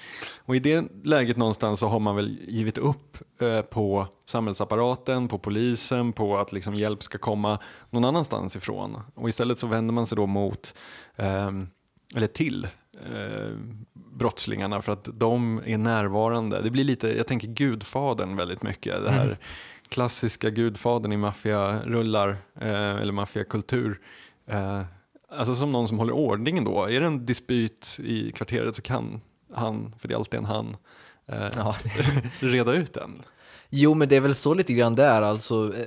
och 0.45 0.56
i 0.56 0.60
det 0.60 0.86
läget 1.04 1.38
någonstans 1.38 1.80
så 1.80 1.88
har 1.88 1.99
man 1.99 2.15
väl 2.15 2.38
givit 2.47 2.78
upp 2.78 3.17
eh, 3.41 3.62
på 3.62 4.08
samhällsapparaten, 4.25 5.27
på 5.27 5.38
polisen, 5.38 6.13
på 6.13 6.38
att 6.38 6.51
liksom 6.51 6.75
hjälp 6.75 7.03
ska 7.03 7.17
komma 7.17 7.59
någon 7.89 8.05
annanstans 8.05 8.55
ifrån. 8.55 9.01
Och 9.15 9.29
istället 9.29 9.59
så 9.59 9.67
vänder 9.67 9.93
man 9.93 10.07
sig 10.07 10.15
då 10.15 10.25
mot, 10.25 10.73
ehm, 11.15 11.67
eller 12.15 12.27
till, 12.27 12.67
eh, 13.15 13.57
brottslingarna 13.93 14.81
för 14.81 14.91
att 14.91 15.07
de 15.13 15.62
är 15.65 15.77
närvarande. 15.77 16.62
Det 16.62 16.69
blir 16.69 16.83
lite, 16.83 17.17
jag 17.17 17.27
tänker 17.27 17.47
Gudfadern 17.47 18.36
väldigt 18.36 18.63
mycket. 18.63 19.03
Det 19.03 19.12
här 19.12 19.25
Mm. 19.25 19.36
klassiska 19.89 20.49
Gudfadern 20.49 21.12
i 21.12 21.17
maffiarullar 21.17 22.29
eh, 22.62 22.95
eller 22.95 23.12
maffiakultur. 23.12 24.01
Eh, 24.47 24.81
alltså 25.31 25.55
som 25.55 25.71
någon 25.71 25.88
som 25.88 25.99
håller 25.99 26.13
ordningen 26.13 26.63
då. 26.63 26.86
Är 26.86 26.99
det 26.99 27.05
en 27.07 27.25
dispyt 27.25 27.99
i 28.03 28.31
kvarteret 28.31 28.75
så 28.75 28.81
kan 28.81 29.21
han, 29.53 29.93
för 29.97 30.07
det 30.07 30.13
är 30.13 30.17
alltid 30.17 30.38
en 30.39 30.45
han, 30.45 30.77
eh, 31.27 31.49
Ja. 31.55 31.75
reda 32.39 32.73
ut 32.73 32.93
den. 32.93 33.21
Jo, 33.69 33.93
men 33.93 34.09
det 34.09 34.15
är 34.15 34.21
väl 34.21 34.36
så 34.36 34.53
lite 34.53 34.73
grann 34.73 34.95
där 34.95 35.21
alltså. 35.21 35.73
eh, 35.75 35.81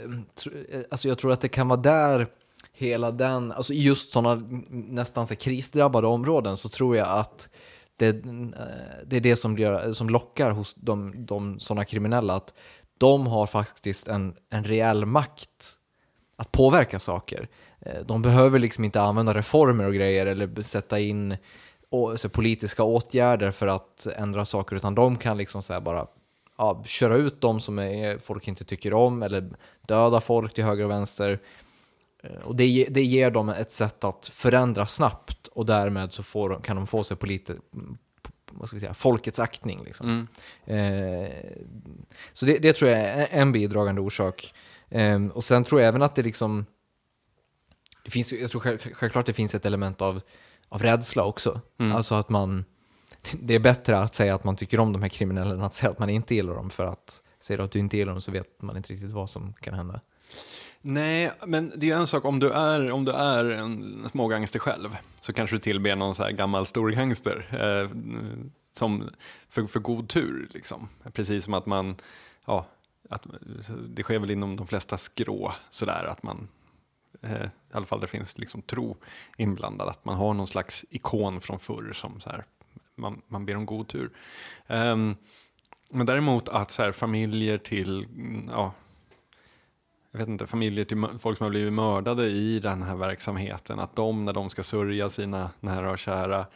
eh, 0.71 0.81
Alltså 0.91 1.09
jag 1.09 1.19
tror 1.19 1.33
att 1.33 1.41
det 1.41 1.49
kan 1.49 1.69
vara 1.69 1.81
där 1.81 2.27
hela 2.73 3.11
den, 3.11 3.53
alltså 3.53 3.73
i 3.73 3.83
just 3.83 4.11
sådana 4.13 4.43
nästan 4.71 5.27
så 5.27 5.37
krisdrabbade 5.37 6.07
områden 6.07 6.57
så 6.57 6.69
tror 6.69 6.97
jag 6.97 7.09
att 7.09 7.49
det, 7.97 8.09
eh, 8.09 8.53
det 9.07 9.17
är 9.17 9.21
det 9.21 9.37
som, 9.37 9.55
blir, 9.55 9.93
som 9.93 10.11
lockar 10.11 10.51
hos 10.51 10.75
de, 10.75 11.27
de 11.27 11.61
sådana 11.61 11.85
kriminella, 11.85 12.35
att 12.35 12.55
de 12.99 13.27
har 13.27 13.47
faktiskt 13.47 14.09
en, 14.09 14.35
en 14.51 14.65
reell 14.65 15.05
makt 15.07 15.73
att 16.37 16.53
påverka 16.53 16.99
saker. 16.99 17.49
De 18.07 18.23
behöver 18.23 18.59
liksom 18.59 18.85
inte 18.85 19.01
använda 19.01 19.35
reformer 19.35 19.85
och 19.85 19.95
grejer 19.95 20.27
eller 20.27 20.63
sätta 20.63 21.01
in 21.01 21.37
så, 22.17 22.29
politiska 22.29 22.83
åtgärder 22.83 23.51
för 23.51 23.67
att 23.67 24.07
ändra 24.17 24.45
saker, 24.45 24.77
utan 24.77 24.95
de 24.95 25.17
kan 25.17 25.37
liksom 25.37 25.63
så 25.63 25.81
bara 25.81 26.07
ja, 26.59 26.83
köra 26.87 27.17
ut 27.17 27.41
dem 27.41 27.61
som 27.61 27.79
är, 27.79 28.19
folk 28.19 28.49
inte 28.49 28.65
tycker 28.65 28.95
om 28.95 29.23
eller 29.23 29.51
döda 29.83 30.21
folk 30.21 30.55
till 30.55 30.65
höger 30.65 30.85
och 30.85 30.91
vänster. 30.91 31.39
Eh, 32.23 32.41
Och 32.45 32.57
det, 32.57 32.87
det 32.91 33.03
ger 33.03 33.31
dem 33.31 33.49
ett 33.49 33.71
sätt 33.71 34.05
att 34.05 34.29
förändra 34.29 34.87
snabbt 34.87 35.47
och 35.47 35.67
därmed 35.67 36.13
så 36.13 36.23
får, 36.23 36.61
kan 36.63 36.77
de 36.77 36.87
få 36.87 37.05
sig 37.05 37.17
på 37.17 37.27
lite, 37.27 37.57
vad 38.51 38.69
ska 38.69 38.77
vi 38.77 38.81
säga, 38.81 38.95
folkets 38.95 39.39
aktning. 39.39 39.85
Liksom. 39.85 40.29
Mm. 40.67 41.25
Eh, 41.25 41.31
så 42.33 42.47
det, 42.47 42.59
det 42.59 42.73
tror 42.73 42.91
jag 42.91 43.01
är 43.01 43.29
en 43.31 43.53
bidragande 43.53 44.01
orsak. 44.01 44.55
Eh, 44.89 45.27
och 45.27 45.45
sen 45.45 45.65
tror 45.65 45.81
jag 45.81 45.89
även 45.89 46.03
att 46.03 46.15
det 46.15 46.23
liksom, 46.23 46.67
det 48.05 48.11
finns, 48.11 48.33
jag 48.33 48.51
tror 48.51 48.61
själv, 48.61 48.79
självklart 48.79 49.27
det 49.27 49.33
finns 49.33 49.55
ett 49.55 49.67
element 49.67 50.03
av, 50.03 50.21
av 50.69 50.83
rädsla 50.83 51.25
också. 51.25 51.61
Mm. 51.79 51.97
Alltså 51.97 52.15
att 52.15 52.29
man, 52.29 52.65
det 53.33 53.55
är 53.55 53.61
bättre 53.61 53.99
att 53.99 54.15
säga 54.15 54.35
att 54.35 54.45
man 54.45 54.57
tycker 54.57 54.81
om 54.81 54.93
de 54.93 55.03
här 55.03 55.09
kriminella 55.09 55.55
än 55.55 55.63
att 55.63 55.75
säga 55.75 55.91
att 55.91 55.99
man 55.99 56.11
inte 56.11 56.35
gillar 56.35 56.55
dem. 56.55 56.71
För 56.71 56.87
att 56.87 57.23
säger 57.41 57.59
du 57.59 57.65
att 57.65 57.73
du 57.73 57.79
inte 57.79 57.97
gillar 57.97 58.13
dem 58.13 58.23
så 58.23 58.31
vet 58.31 58.63
man 58.63 58.77
inte 58.77 58.93
riktigt 58.93 59.11
vad 59.11 59.31
som 59.31 59.53
kan 59.53 59.75
hända. 59.75 60.01
Nej, 60.81 61.33
men 61.47 61.73
det 61.77 61.87
är 61.87 61.89
ju 61.89 62.01
en 62.01 62.07
sak 62.07 62.25
om 62.25 62.41
du 62.41 62.51
är, 62.51 62.91
om 62.91 63.05
du 63.05 63.13
är 63.13 63.45
en 63.45 64.05
smågangster 64.11 64.59
själv 64.59 64.97
så 65.21 65.33
kanske 65.33 65.57
du 65.57 65.61
tillber 65.61 65.97
någon 65.97 66.15
så 66.15 66.23
här 66.23 66.31
gammal 66.31 66.67
storgangster 66.67 67.49
eh, 67.53 67.91
som 68.73 69.11
för, 69.49 69.67
för 69.67 69.81
god 69.81 70.09
tur. 70.09 70.49
Liksom. 70.55 70.89
Precis 71.13 71.45
som 71.45 71.55
att 71.55 71.67
man, 71.67 71.97
ja, 72.47 72.67
att, 73.11 73.23
det 73.89 74.03
sker 74.03 74.19
väl 74.19 74.31
inom 74.31 74.57
de 74.57 74.67
flesta 74.67 74.99
skrå 74.99 75.53
sådär 75.71 76.05
att 76.05 76.23
man, 76.23 76.49
eh, 77.23 77.45
i 77.45 77.73
alla 77.73 77.87
fall 77.87 78.01
det 78.01 78.07
finns 78.07 78.39
liksom 78.39 78.63
tro 78.63 78.97
inblandad, 79.37 79.89
att 79.89 80.05
man 80.05 80.17
har 80.17 80.35
någon 80.35 80.47
slags 80.47 80.85
ikon 80.91 81.41
från 81.41 81.59
förr 81.59 81.93
som 81.93 82.21
så 82.21 82.31
här, 82.31 82.45
man, 82.95 83.23
man 83.29 83.47
ber 83.47 83.57
om 83.57 83.67
god 83.67 83.89
tur. 83.89 84.11
Ehm, 84.67 85.17
men 85.91 86.07
däremot 86.07 86.49
att 86.49 86.71
så 86.71 86.83
här, 86.83 86.93
familjer 86.93 87.59
till, 87.59 88.05
mm, 88.05 88.49
ja, 88.49 88.73
jag 90.11 90.19
vet 90.19 90.29
inte, 90.29 90.47
familjer 90.47 90.85
till 90.85 91.07
folk 91.19 91.39
som 91.39 91.45
har 91.45 91.51
blivit 91.51 91.73
mördade 91.73 92.27
i 92.29 92.61
den 92.61 92.83
här 92.83 92.97
verksamheten, 92.97 93.81
att 93.81 93.97
de 93.97 94.25
när 94.25 94.33
de 94.33 94.51
ska 94.51 94.63
sörja 94.63 95.09
sina 95.09 95.51
nära 95.61 95.91
och 95.91 95.99
kära, 95.99 96.47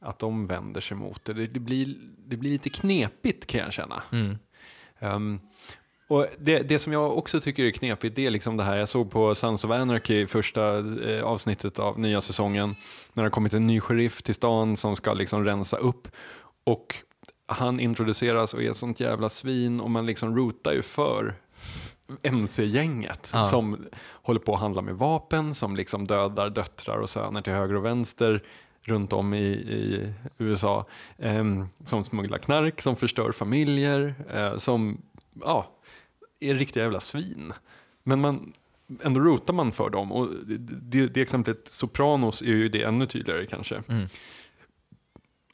att 0.00 0.18
de 0.18 0.46
vänder 0.46 0.80
sig 0.80 0.96
mot 0.96 1.24
det. 1.24 1.32
Det, 1.32 1.46
det, 1.46 1.60
blir, 1.60 1.96
det 2.26 2.36
blir 2.36 2.50
lite 2.50 2.70
knepigt 2.70 3.46
kan 3.46 3.60
jag 3.60 3.72
känna. 3.72 4.02
Ehm, 4.98 5.40
och 6.08 6.26
det, 6.38 6.58
det 6.58 6.78
som 6.78 6.92
jag 6.92 7.18
också 7.18 7.40
tycker 7.40 7.64
är 7.64 7.70
knepigt, 7.70 8.16
det 8.16 8.26
är 8.26 8.30
liksom 8.30 8.56
det 8.56 8.64
här, 8.64 8.76
jag 8.76 8.88
såg 8.88 9.10
på 9.10 9.34
Sons 9.34 9.64
of 9.64 9.70
Anarchy, 9.70 10.26
första 10.26 10.78
eh, 11.10 11.24
avsnittet 11.24 11.78
av 11.78 11.98
nya 11.98 12.20
säsongen, 12.20 12.68
när 13.12 13.22
det 13.22 13.26
har 13.26 13.30
kommit 13.30 13.52
en 13.54 13.66
ny 13.66 13.80
sheriff 13.80 14.22
till 14.22 14.34
stan 14.34 14.76
som 14.76 14.96
ska 14.96 15.12
liksom 15.14 15.44
rensa 15.44 15.76
upp. 15.76 16.08
Och 16.64 16.96
han 17.46 17.80
introduceras 17.80 18.54
och 18.54 18.62
är 18.62 18.70
ett 18.70 18.76
sånt 18.76 19.00
jävla 19.00 19.28
svin 19.28 19.80
och 19.80 19.90
man 19.90 20.06
liksom 20.06 20.36
rootar 20.36 20.72
ju 20.72 20.82
för 20.82 21.34
MC-gänget 22.22 23.30
Ja. 23.32 23.44
som 23.44 23.86
håller 24.22 24.40
på 24.40 24.54
att 24.54 24.60
handla 24.60 24.82
med 24.82 24.94
vapen, 24.94 25.54
som 25.54 25.76
liksom 25.76 26.06
dödar 26.06 26.50
döttrar 26.50 26.96
och 26.98 27.10
söner 27.10 27.40
till 27.42 27.52
höger 27.52 27.74
och 27.74 27.84
vänster 27.84 28.42
runt 28.82 29.12
om 29.12 29.34
i, 29.34 29.46
i 29.46 30.12
USA. 30.38 30.86
Ehm, 31.18 31.68
som 31.84 32.04
smugglar 32.04 32.38
knark, 32.38 32.82
som 32.82 32.96
förstör 32.96 33.32
familjer, 33.32 34.14
eh, 34.34 34.56
som 34.56 35.02
ja, 35.44 35.70
är 36.40 36.54
riktiga 36.54 36.82
jävla 36.82 37.00
svin. 37.00 37.52
Men 38.02 38.20
man, 38.20 38.52
ändå 39.02 39.20
rotar 39.20 39.54
man 39.54 39.72
för 39.72 39.90
dem. 39.90 40.12
Och 40.12 40.28
det, 40.66 41.06
det, 41.06 41.20
exemplet 41.20 41.68
Sopranos 41.68 42.42
är 42.42 42.46
ju 42.46 42.68
det 42.68 42.82
ännu 42.82 43.06
tydligare 43.06 43.46
kanske. 43.46 43.82
Mm. 43.88 44.08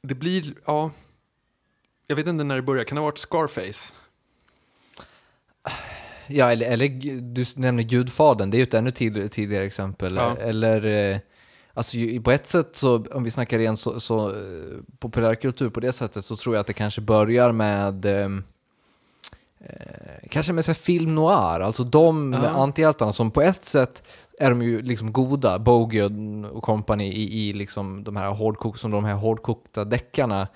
Det 0.02 0.14
blir, 0.14 0.54
ja, 0.64 0.90
jag 2.06 2.16
vet 2.16 2.26
inte 2.26 2.44
när 2.44 2.56
det 2.56 2.62
börjar, 2.62 2.84
kan 2.84 2.96
det 2.96 3.00
ha 3.00 3.06
varit 3.06 3.18
Scarface? 3.18 3.92
Ja, 6.26 6.52
eller, 6.52 6.66
eller 6.66 6.88
du 7.34 7.44
nämner 7.56 7.82
Gudfadern, 7.82 8.50
det 8.50 8.56
är 8.56 8.58
ju 8.58 8.62
ett 8.62 8.74
ännu 8.74 8.90
tid, 8.90 9.32
tidigare 9.32 9.64
exempel. 9.64 10.16
Ja. 10.16 10.36
Eller, 10.36 11.12
eh, 11.12 11.18
alltså 11.74 11.96
på 12.24 12.30
ett 12.30 12.46
sätt 12.46 12.76
så, 12.76 13.06
om 13.12 13.24
vi 13.24 13.30
snackar 13.30 13.58
igen 13.58 13.76
så, 13.76 14.00
så 14.00 14.30
eh, 14.30 14.78
populärkultur 14.98 15.70
på 15.70 15.80
det 15.80 15.92
sättet, 15.92 16.24
så 16.24 16.36
tror 16.36 16.54
jag 16.54 16.60
att 16.60 16.66
det 16.66 16.72
kanske 16.72 17.00
börjar 17.00 17.52
med 17.52 18.04
eh, 18.04 18.28
kanske 20.30 20.52
med 20.52 20.64
så 20.64 20.74
film 20.74 21.14
noir, 21.14 21.60
alltså 21.60 21.84
de 21.84 22.32
Ja. 22.42 22.48
antihjältarna 22.48 23.12
som 23.12 23.30
på 23.30 23.42
ett 23.42 23.64
sätt 23.64 24.02
är 24.38 24.50
de 24.50 24.62
ju 24.62 24.82
liksom 24.82 25.12
goda, 25.12 25.58
Bogey 25.58 26.02
och, 26.52 26.62
company 26.62 27.04
i, 27.12 27.48
i 27.48 27.52
liksom 27.52 28.04
de 28.04 28.16
här 28.16 28.28
hårdkok, 28.30 28.78
som 28.78 28.90
de 28.90 29.04
här 29.04 29.14
hårdkokta 29.14 29.84
deckarna 29.84 30.48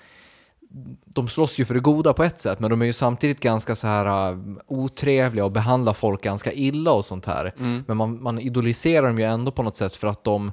de 1.05 1.27
slåss 1.27 1.59
ju 1.59 1.65
för 1.65 1.73
det 1.73 1.79
goda 1.79 2.13
på 2.13 2.23
ett 2.23 2.39
sätt, 2.41 2.59
men 2.59 2.69
de 2.69 2.81
är 2.81 2.85
ju 2.85 2.93
samtidigt 2.93 3.39
ganska 3.39 3.75
så 3.75 3.87
här 3.87 4.31
uh, 4.31 4.39
otrevliga 4.67 5.45
och 5.45 5.51
behandlar 5.51 5.93
folk 5.93 6.23
ganska 6.23 6.51
illa 6.53 6.91
och 6.91 7.05
sånt 7.05 7.25
här. 7.25 7.53
Mm. 7.59 7.83
Men 7.87 7.97
man, 7.97 8.23
man 8.23 8.39
idoliserar 8.39 9.07
dem 9.07 9.19
ju 9.19 9.25
ändå 9.25 9.51
på 9.51 9.63
något 9.63 9.77
sätt 9.77 9.95
för 9.95 10.07
att 10.07 10.23
de, 10.23 10.51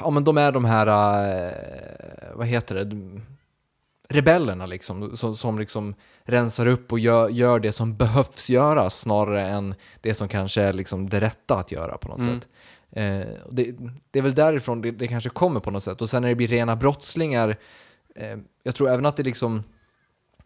ja 0.00 0.10
men 0.10 0.24
de 0.24 0.38
är 0.38 0.52
de 0.52 0.64
här, 0.64 0.86
uh, 0.86 1.52
vad 2.34 2.46
heter 2.46 2.74
det, 2.74 2.84
De- 2.84 3.22
rebellerna 4.08 4.66
liksom, 4.66 5.16
som, 5.16 5.36
som 5.36 5.58
liksom 5.58 5.94
rensar 6.24 6.66
upp 6.66 6.92
och 6.92 6.98
gör, 6.98 7.28
gör 7.28 7.58
det 7.60 7.72
som 7.72 7.96
behövs 7.96 8.50
göras 8.50 9.00
snarare 9.00 9.46
än 9.48 9.74
det 10.00 10.14
som 10.14 10.28
kanske 10.28 10.62
är 10.62 10.72
liksom 10.72 11.08
det 11.08 11.20
rätta 11.20 11.56
att 11.56 11.72
göra 11.72 11.98
på 11.98 12.08
något 12.08 12.18
Mm. 12.26 12.40
sätt. 12.40 12.48
Eh, 12.90 13.44
det, 13.50 13.74
det 14.10 14.18
är 14.18 14.22
väl 14.22 14.34
därifrån 14.34 14.80
det, 14.80 14.90
det 14.90 15.08
kanske 15.08 15.30
kommer 15.30 15.60
på 15.60 15.70
något 15.70 15.82
sätt. 15.82 16.02
Och 16.02 16.10
sen 16.10 16.22
när 16.22 16.28
det 16.28 16.34
blir 16.34 16.48
rena 16.48 16.76
brottslingar, 16.76 17.56
eh, 18.14 18.38
jag 18.62 18.74
tror 18.74 18.90
även 18.90 19.06
att 19.06 19.16
det 19.16 19.22
liksom, 19.22 19.62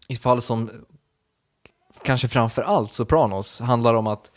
i 0.09 0.17
fall 0.17 0.43
som 0.43 0.71
kanske 2.05 2.29
framför 2.29 2.63
allt 2.63 2.93
Sopranos, 2.93 3.61
handlar 3.61 3.95
om 3.95 4.07
att 4.07 4.33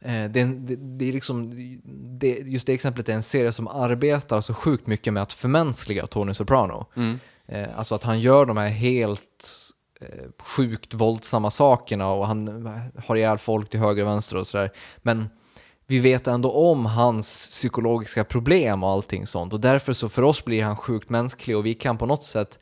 eh, 0.00 0.24
det, 0.24 0.44
det, 0.44 0.76
det 0.76 1.08
är 1.08 1.12
liksom, 1.12 1.52
det, 2.18 2.28
just 2.28 2.66
det 2.66 2.72
exemplet 2.72 3.08
är 3.08 3.12
en 3.12 3.22
serie 3.22 3.52
som 3.52 3.68
arbetar 3.68 4.40
så 4.40 4.54
sjukt 4.54 4.86
mycket 4.86 5.12
med 5.12 5.22
att 5.22 5.32
förmänskliga 5.32 6.06
Tony 6.06 6.34
Soprano. 6.34 6.86
Mm. 6.96 7.18
Eh, 7.50 7.78
alltså 7.78 7.94
att 7.94 8.04
han 8.04 8.20
gör 8.20 8.46
de 8.46 8.56
här 8.56 8.68
helt 8.68 9.46
eh, 10.00 10.28
sjukt 10.42 10.94
våldsamma 10.94 11.50
sakerna 11.50 12.12
och 12.12 12.26
han 12.26 12.66
eh, 12.66 12.72
har 13.06 13.16
ihjäl 13.16 13.38
folk 13.38 13.70
till 13.70 13.80
höger 13.80 14.02
och 14.02 14.08
vänster 14.08 14.36
och 14.36 14.46
sådär. 14.46 14.70
Men 14.96 15.28
vi 15.86 15.98
vet 15.98 16.26
ändå 16.26 16.52
om 16.52 16.86
hans 16.86 17.48
psykologiska 17.50 18.24
problem 18.24 18.82
och 18.82 18.90
allting 18.90 19.26
sånt 19.26 19.52
och 19.52 19.60
därför 19.60 19.92
så 19.92 20.08
för 20.08 20.22
oss 20.22 20.44
blir 20.44 20.64
han 20.64 20.76
sjukt 20.76 21.10
mänsklig 21.10 21.56
och 21.56 21.66
vi 21.66 21.74
kan 21.74 21.98
på 21.98 22.06
något 22.06 22.24
sätt, 22.24 22.58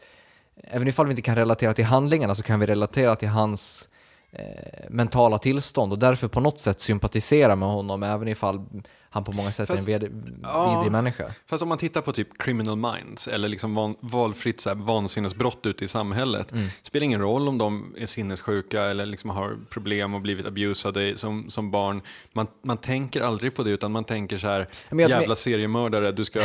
även 0.62 0.88
ifall 0.88 1.06
vi 1.06 1.12
inte 1.12 1.22
kan 1.22 1.36
relatera 1.36 1.74
till 1.74 1.84
handlingarna 1.84 2.34
så 2.34 2.42
kan 2.42 2.60
vi 2.60 2.66
relatera 2.66 3.16
till 3.16 3.28
hans 3.28 3.88
eh, 4.30 4.90
mentala 4.90 5.38
tillstånd 5.38 5.92
och 5.92 5.98
därför 5.98 6.28
på 6.28 6.40
något 6.40 6.60
sätt 6.60 6.80
sympatisera 6.80 7.56
med 7.56 7.68
honom 7.68 8.02
även 8.02 8.28
ifall 8.28 8.66
han 9.10 9.24
på 9.24 9.32
många 9.32 9.52
sätt 9.52 9.68
Fast- 9.68 9.88
är 9.88 9.92
en 9.94 10.00
ved- 10.00 10.38
ja. 10.42 10.74
vidrig 10.74 10.92
människa. 10.92 11.24
Fast 11.46 11.62
om 11.62 11.68
man 11.68 11.78
tittar 11.78 12.00
på 12.00 12.12
typ 12.12 12.38
criminal 12.38 12.76
minds 12.76 13.28
eller 13.28 13.48
liksom 13.48 13.74
van, 13.74 13.94
valfritt 14.00 14.60
så 14.60 14.68
här, 14.70 14.76
vansinnesbrott 14.76 15.66
ute 15.66 15.84
i 15.84 15.88
samhället. 15.88 16.52
Mm. 16.52 16.68
spelar 16.82 17.04
ingen 17.04 17.20
roll 17.20 17.48
om 17.48 17.58
de 17.58 17.94
är 17.98 18.06
sinnessjuka 18.06 18.82
eller 18.84 19.06
liksom 19.06 19.30
har 19.30 19.58
problem 19.70 20.14
och 20.14 20.20
blivit 20.20 20.46
abusade 20.46 21.16
som, 21.16 21.50
som 21.50 21.70
barn. 21.70 22.02
Man, 22.32 22.46
man 22.64 22.76
tänker 22.76 23.20
aldrig 23.20 23.54
på 23.54 23.62
det 23.62 23.70
utan 23.70 23.92
man 23.92 24.04
tänker 24.04 24.38
så 24.38 24.46
här, 24.46 24.68
Men 24.90 24.98
jag- 24.98 25.10
jävla 25.10 25.36
seriemördare, 25.36 26.12
du 26.12 26.24
ska 26.24 26.40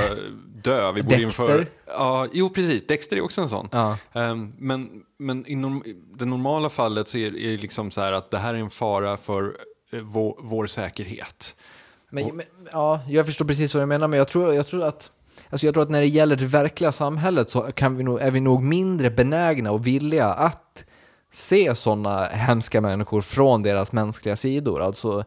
dö, 0.55 0.91
vi 0.91 1.03
borde 1.03 1.15
Dexter? 1.17 1.43
införa... 1.43 1.65
Ja, 1.87 2.27
jo 2.33 2.49
precis, 2.49 2.87
Dexter 2.87 3.17
är 3.17 3.21
också 3.23 3.41
en 3.41 3.49
sån. 3.49 3.69
Ja. 3.71 3.97
Ehm, 4.13 4.53
men 4.57 4.89
men 5.19 5.47
i 5.47 5.55
norm, 5.55 5.83
det 6.15 6.25
normala 6.25 6.69
fallet 6.69 7.07
så 7.07 7.17
är 7.17 7.37
är 7.37 7.51
det 7.51 7.57
liksom 7.57 7.91
så 7.91 8.01
här 8.01 8.11
att 8.11 8.31
det 8.31 8.37
här 8.37 8.53
är 8.53 8.57
en 8.57 8.69
fara 8.69 9.17
för 9.17 9.55
eh, 9.93 9.99
vår, 9.99 10.35
vår 10.39 10.67
säkerhet. 10.67 11.55
Men, 12.13 12.35
men, 12.35 12.45
ja, 12.71 12.99
jag 13.07 13.25
förstår 13.25 13.45
precis 13.45 13.73
vad 13.73 13.83
du 13.83 13.87
menar, 13.87 14.07
men 14.07 14.17
jag 14.17 14.27
tror, 14.27 14.53
jag 14.53 14.67
tror 14.67 14.83
att 14.83 15.11
Alltså 15.49 15.67
jag 15.67 15.73
tror 15.73 15.83
att 15.83 15.89
när 15.89 16.01
det 16.01 16.07
gäller 16.07 16.35
det 16.35 16.45
verkliga 16.45 16.91
samhället 16.91 17.49
så 17.49 17.61
kan 17.61 17.97
vi 17.97 18.03
nog, 18.03 18.21
är 18.21 18.31
vi 18.31 18.39
nog 18.39 18.63
mindre 18.63 19.09
benägna 19.11 19.71
och 19.71 19.87
villiga 19.87 20.27
att 20.27 20.85
se 21.31 21.75
sådana 21.75 22.25
hemska 22.25 22.81
människor 22.81 23.21
från 23.21 23.63
deras 23.63 23.91
mänskliga 23.91 24.35
sidor. 24.35 24.81
Alltså, 24.81 25.23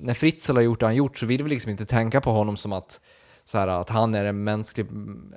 när 0.00 0.14
Fritzl 0.14 0.54
har 0.54 0.60
gjort 0.60 0.80
det 0.80 0.86
han 0.86 0.96
gjort 0.96 1.18
så 1.18 1.26
vill 1.26 1.42
vi 1.42 1.50
liksom 1.50 1.70
inte 1.70 1.86
tänka 1.86 2.20
på 2.20 2.30
honom 2.30 2.56
som 2.56 2.72
att, 2.72 3.00
så 3.44 3.58
här, 3.58 3.68
att 3.68 3.90
han 3.90 4.14
är 4.14 4.24
en, 4.24 4.44
mänsklig, 4.44 4.86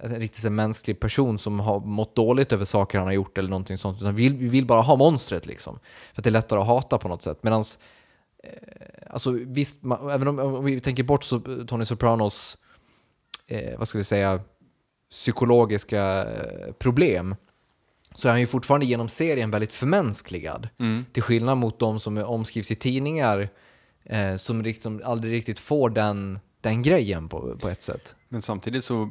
en 0.04 0.16
riktigt 0.20 0.44
här 0.44 0.50
mänsklig 0.52 1.00
person 1.00 1.38
som 1.38 1.60
har 1.60 1.80
mått 1.80 2.16
dåligt 2.16 2.54
över 2.54 2.66
saker 2.66 2.98
han 2.98 3.08
har 3.08 3.14
gjort 3.14 3.38
eller 3.38 3.50
någonting 3.50 3.78
sånt. 3.78 4.02
Utan 4.02 4.16
vi 4.16 4.24
vill, 4.24 4.38
vi 4.38 4.48
vill 4.48 4.66
bara 4.66 4.82
ha 4.82 4.96
monstret 4.96 5.46
liksom. 5.46 5.80
För 6.14 6.22
att 6.22 6.24
det 6.24 6.30
är 6.30 6.32
lättare 6.32 6.60
att 6.60 6.68
hata 6.68 6.98
på 6.98 7.08
något 7.08 7.24
sätt. 7.24 7.44
Medans 7.44 7.80
Alltså 9.10 9.32
visst, 9.32 9.84
man, 9.84 10.10
även 10.10 10.28
om, 10.28 10.40
om 10.40 10.66
vi 10.66 10.80
tänker 10.80 11.04
bort 11.04 11.24
så, 11.24 11.40
Tony 11.68 11.86
Sopranos, 11.86 12.58
eh, 13.48 13.78
vad 13.78 13.88
ska 13.88 13.98
vi 13.98 14.04
säga, 14.04 14.42
psykologiska 15.10 16.26
eh, 16.26 16.74
problem, 16.74 17.36
så 18.16 18.28
är 18.28 18.32
han 18.32 18.40
ju 18.40 18.48
fortfarande 18.48 18.86
genom 18.86 19.10
serien 19.10 19.52
väldigt 19.52 19.74
förmänskligad. 19.74 20.70
Mm. 20.80 21.06
Till 21.12 21.24
skillnad 21.24 21.58
mot 21.58 21.80
de 21.80 22.00
som 22.00 22.18
är 22.18 22.26
omskrivs 22.26 22.72
i 22.72 22.76
tidningar, 22.76 23.50
eh, 24.04 24.36
som 24.36 24.62
liksom 24.62 25.02
aldrig 25.06 25.34
riktigt 25.34 25.60
får 25.60 25.90
den, 25.90 26.40
den 26.62 26.82
grejen 26.82 27.30
på, 27.30 27.58
på 27.58 27.70
ett 27.70 27.82
sätt. 27.82 28.16
Men 28.30 28.42
samtidigt 28.42 28.84
så 28.84 29.10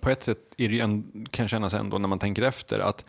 på 0.00 0.10
ett 0.10 0.22
sätt 0.22 0.38
är 0.56 0.68
det 0.68 0.74
ju 0.74 0.80
en, 0.80 1.26
kan 1.30 1.48
kännas 1.48 1.74
ändå 1.74 1.98
när 1.98 2.08
man 2.08 2.18
tänker 2.18 2.42
efter 2.42 2.78
att 2.78 3.04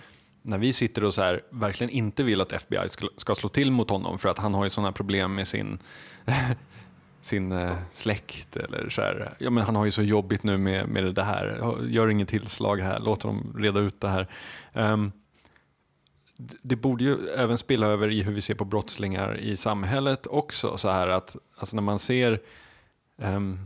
när 0.47 0.57
vi 0.57 0.73
sitter 0.73 1.03
och 1.03 1.13
så 1.13 1.21
här, 1.21 1.41
verkligen 1.49 1.91
inte 1.91 2.23
vill 2.23 2.41
att 2.41 2.51
FBI 2.51 2.89
ska, 3.17 3.35
slå 3.35 3.49
till 3.49 3.71
mot 3.71 3.89
honom 3.89 4.17
för 4.17 4.29
att 4.29 4.39
han 4.39 4.53
har 4.53 4.63
ju 4.63 4.69
sådana 4.69 4.91
problem 4.91 5.35
med 5.35 5.47
sin, 5.47 5.79
sin 7.21 7.51
eh, 7.51 7.75
släkt 7.91 8.57
eller 8.57 8.89
så 8.89 9.01
här, 9.01 9.33
ja 9.39 9.49
men 9.49 9.63
han 9.63 9.75
har 9.75 9.85
ju 9.85 9.91
så 9.91 10.03
jobbigt 10.03 10.43
nu 10.43 10.57
med, 10.57 10.87
med 10.87 11.15
det 11.15 11.23
här, 11.23 11.75
gör 11.87 12.09
inget 12.09 12.29
tillslag 12.29 12.77
här, 12.77 12.99
låt 12.99 13.21
dem 13.21 13.55
reda 13.57 13.79
ut 13.79 14.01
det 14.01 14.09
här. 14.09 14.27
Um, 14.73 15.11
det 16.61 16.75
borde 16.75 17.03
ju 17.03 17.27
även 17.27 17.57
spilla 17.57 17.87
över 17.87 18.11
i 18.11 18.23
hur 18.23 18.33
vi 18.33 18.41
ser 18.41 18.55
på 18.55 18.65
brottslingar 18.65 19.37
i 19.37 19.57
samhället 19.57 20.27
också, 20.27 20.77
så 20.77 20.89
här 20.89 21.07
att 21.07 21.35
alltså 21.57 21.75
när 21.75 21.83
man 21.83 21.99
ser 21.99 22.41
ehm, 23.21 23.59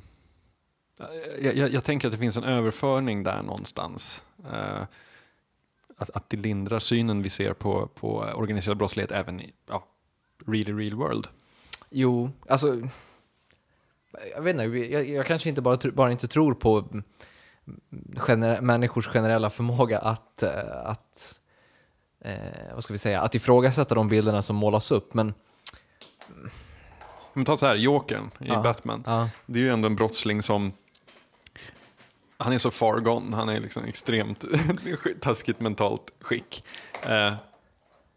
Um, 1.01 1.11
jag, 1.41 1.55
jag, 1.55 1.69
jag 1.73 1.83
tänker 1.83 2.07
att 2.07 2.11
det 2.11 2.17
finns 2.17 2.37
en 2.37 2.43
överföring 2.43 3.23
där 3.23 3.41
någonstans. 3.41 4.23
Uh, 4.39 4.83
att, 6.01 6.09
att 6.09 6.29
det 6.29 6.37
lindrar 6.37 6.79
synen 6.79 7.21
vi 7.21 7.29
ser 7.29 7.53
på, 7.53 7.87
på 7.87 8.17
organiserad 8.35 8.77
brottslighet 8.77 9.11
även 9.11 9.41
i 9.41 9.53
ja, 9.69 9.83
really 10.47 10.73
real 10.73 10.95
world. 10.95 11.27
Jo, 11.89 12.29
alltså, 12.49 12.81
jag 14.35 14.41
vet 14.41 14.53
inte, 14.55 14.63
jag, 14.77 15.09
jag 15.09 15.25
kanske 15.25 15.49
inte 15.49 15.61
bara, 15.61 15.91
bara 15.93 16.11
inte 16.11 16.27
tror 16.27 16.53
på 16.53 16.87
gener- 18.15 18.61
människors 18.61 19.07
generella 19.07 19.49
förmåga 19.49 19.99
att, 19.99 20.43
eh, 20.43 20.51
att 20.85 21.39
eh, 22.25 22.73
vad 22.73 22.83
ska 22.83 22.93
vi 22.93 22.97
säga, 22.97 23.21
att 23.21 23.35
ifrågasätta 23.35 23.95
de 23.95 24.09
bilderna 24.09 24.41
som 24.41 24.55
målas 24.55 24.91
upp, 24.91 25.13
men 25.13 25.33
Men 27.33 27.45
ta 27.45 27.57
så 27.57 27.65
här, 27.65 27.75
Jokern 27.75 28.23
i 28.39 28.47
Ja. 28.47 28.61
Batman. 28.61 29.03
ja. 29.05 29.29
Det 29.45 29.59
är 29.59 29.63
ju 29.63 29.69
ändå 29.69 29.85
en 29.85 29.95
brottsling 29.95 30.43
som 30.43 30.73
han 32.41 32.53
är 32.53 32.57
så 32.57 32.71
far 32.71 32.99
gone, 32.99 33.35
han 33.35 33.49
är 33.49 33.59
liksom 33.59 33.83
extremt 33.83 34.45
taskigt 35.21 35.59
mentalt 35.59 36.11
skick. 36.21 36.63
Eh, 37.03 37.33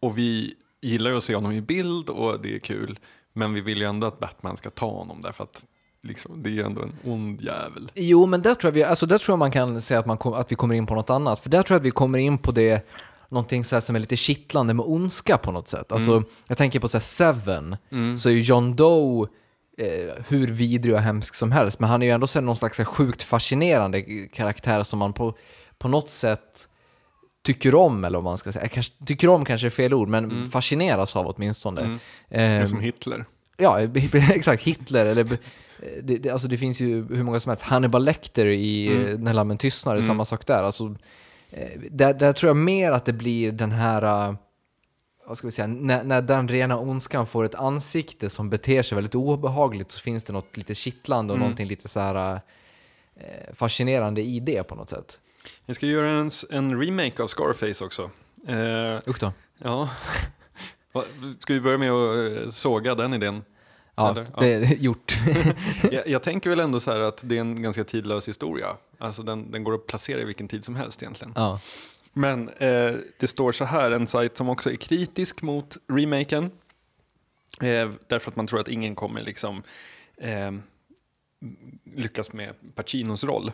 och 0.00 0.18
vi 0.18 0.54
gillar 0.80 1.10
ju 1.10 1.16
att 1.16 1.24
se 1.24 1.34
honom 1.34 1.52
i 1.52 1.60
bild 1.60 2.08
och 2.08 2.40
det 2.40 2.54
är 2.54 2.58
kul. 2.58 2.98
Men 3.32 3.54
vi 3.54 3.60
vill 3.60 3.78
ju 3.78 3.84
ändå 3.84 4.06
att 4.06 4.18
Batman 4.20 4.56
ska 4.56 4.70
ta 4.70 4.90
honom 4.90 5.20
därför 5.20 5.44
att 5.44 5.64
liksom, 6.02 6.42
det 6.42 6.48
är 6.50 6.52
ju 6.52 6.62
ändå 6.62 6.82
en 6.82 6.92
ond 7.04 7.40
jävel. 7.40 7.90
Jo, 7.94 8.26
men 8.26 8.42
där 8.42 8.54
tror 8.54 8.68
jag, 8.68 8.74
vi, 8.74 8.84
alltså 8.84 9.06
där 9.06 9.18
tror 9.18 9.32
jag 9.32 9.38
man 9.38 9.50
kan 9.50 9.82
säga 9.82 10.00
att, 10.00 10.06
man 10.06 10.18
kom, 10.18 10.32
att 10.32 10.52
vi 10.52 10.56
kommer 10.56 10.74
in 10.74 10.86
på 10.86 10.94
något 10.94 11.10
annat. 11.10 11.40
För 11.40 11.50
där 11.50 11.62
tror 11.62 11.74
jag 11.74 11.80
att 11.80 11.86
vi 11.86 11.90
kommer 11.90 12.18
in 12.18 12.38
på 12.38 12.52
det, 12.52 12.86
någonting 13.28 13.64
så 13.64 13.80
som 13.80 13.96
är 13.96 14.00
lite 14.00 14.16
kittlande 14.16 14.74
med 14.74 14.86
ondska 14.88 15.38
på 15.38 15.52
något 15.52 15.68
sätt. 15.68 15.92
Alltså, 15.92 16.22
Jag 16.46 16.58
tänker 16.58 16.80
på 16.80 16.88
så 16.88 17.00
Seven, 17.00 17.76
så 18.18 18.28
är 18.28 18.32
ju 18.32 18.40
John 18.40 18.76
Doe 18.76 19.28
eh, 19.78 20.24
hur 20.28 20.46
vidrig 20.46 20.94
och 20.94 21.00
hemsk 21.00 21.34
som 21.34 21.52
helst, 21.52 21.80
men 21.80 21.90
han 21.90 22.02
är 22.02 22.06
ju 22.06 22.12
ändå 22.12 22.26
någon 22.40 22.56
slags 22.56 22.84
sjukt 22.84 23.22
fascinerande 23.22 24.02
karaktär 24.32 24.82
som 24.82 24.98
man 24.98 25.12
på, 25.12 25.36
på 25.78 25.88
något 25.88 26.08
sätt 26.08 26.68
tycker 27.44 27.74
om, 27.74 28.04
eller 28.04 28.18
vad 28.18 28.24
man 28.24 28.38
ska 28.38 28.52
säga. 28.52 28.68
Kanske, 28.68 29.04
tycker 29.06 29.28
om 29.28 29.44
kanske 29.44 29.66
är 29.66 29.70
fel 29.70 29.94
ord, 29.94 30.08
men 30.08 30.46
fascineras 30.46 31.16
av 31.16 31.26
åtminstone. 31.26 31.80
Mm. 31.80 31.98
Det 32.28 32.36
Ehm, 32.36 32.66
som 32.66 32.80
Hitler. 32.80 33.24
Ja, 33.56 33.80
exakt. 34.12 34.62
Hitler, 34.62 35.06
eller 35.06 35.24
det, 36.02 36.16
det, 36.16 36.30
alltså 36.30 36.48
det 36.48 36.56
finns 36.58 36.80
ju 36.80 37.06
hur 37.14 37.22
många 37.22 37.40
som 37.40 37.50
helst. 37.50 37.62
Hannibal 37.62 38.04
Lecter 38.04 38.46
i 38.46 38.86
Mm. 38.86 39.06
mm. 39.06 39.20
När 39.20 39.32
lammen 39.34 39.58
tystnar, 39.58 39.92
är 39.92 39.96
Mm. 39.96 40.06
samma 40.06 40.24
sak 40.24 40.46
där. 40.46 40.62
Alltså, 40.62 40.94
eh, 41.50 41.80
där. 41.90 42.14
Där 42.14 42.32
tror 42.32 42.48
jag 42.48 42.56
mer 42.56 42.92
att 42.92 43.04
det 43.04 43.12
blir 43.12 43.52
den 43.52 43.72
här, 43.72 44.28
eh, 44.28 44.34
vad 45.26 45.38
ska 45.38 45.46
vi 45.46 45.52
säga, 45.52 45.66
när, 45.66 46.04
när 46.04 46.22
den 46.22 46.48
rena 46.48 46.78
ondskan 46.78 47.26
får 47.26 47.44
ett 47.44 47.54
ansikte 47.54 48.30
som 48.30 48.50
beter 48.50 48.82
sig 48.82 48.96
väldigt 48.96 49.14
obehagligt 49.14 49.90
så 49.90 50.00
finns 50.00 50.24
det 50.24 50.32
något 50.32 50.56
lite 50.56 50.74
kittlande 50.74 51.32
och 51.32 51.36
Mm. 51.36 51.40
någonting 51.46 51.66
lite 51.68 51.88
så 51.88 52.00
här 52.00 52.40
eh, 53.16 53.54
fascinerande 53.54 54.22
i 54.22 54.40
det 54.40 54.62
på 54.62 54.74
något 54.74 54.90
sätt. 54.90 55.18
Jag 55.66 55.76
ska 55.76 55.86
göra 55.86 56.10
en, 56.10 56.30
en 56.50 56.80
remake 56.82 57.22
av 57.22 57.26
Scarface 57.26 57.84
också. 57.84 58.10
Eh, 58.48 59.08
Usch 59.10 59.20
då. 59.20 59.32
ja. 59.58 59.88
Ska 61.38 61.54
vi 61.54 61.60
börja 61.60 61.78
med 61.78 61.90
att 61.92 62.42
eh, 62.44 62.50
såga 62.50 62.94
den 62.94 63.14
idén? 63.14 63.42
Ja, 63.94 64.10
Eller? 64.10 64.22
Ja. 64.36 64.40
det 64.42 64.54
är 64.54 64.74
gjort. 64.78 65.18
jag, 65.92 66.06
jag 66.08 66.22
tänker 66.22 66.50
väl 66.50 66.60
ändå 66.60 66.80
så 66.80 66.92
här 66.92 67.00
att 67.00 67.20
det 67.22 67.36
är 67.36 67.40
en 67.40 67.62
ganska 67.62 67.84
tidlös 67.84 68.28
historia. 68.28 68.76
Alltså 68.98 69.22
den, 69.22 69.50
den 69.50 69.64
går 69.64 69.74
att 69.74 69.86
placera 69.86 70.20
i 70.20 70.24
vilken 70.24 70.48
tid 70.48 70.64
som 70.64 70.76
helst 70.76 71.02
egentligen. 71.02 71.32
ja. 71.36 71.60
Men 72.14 72.48
eh, 72.48 72.94
det 73.18 73.26
står 73.26 73.52
så 73.52 73.64
här, 73.64 73.90
en 73.90 74.06
sajt 74.06 74.36
som 74.36 74.48
också 74.48 74.72
är 74.72 74.76
kritisk 74.76 75.42
mot 75.42 75.76
remaken. 75.88 76.50
Eh, 77.60 77.90
därför 78.06 78.30
att 78.30 78.36
man 78.36 78.46
tror 78.46 78.60
att 78.60 78.68
ingen 78.68 78.94
kommer 78.94 79.22
liksom 79.22 79.62
eh, 80.16 80.52
lyckas 81.94 82.32
med 82.32 82.54
Pacinos 82.74 83.24
roll. 83.24 83.50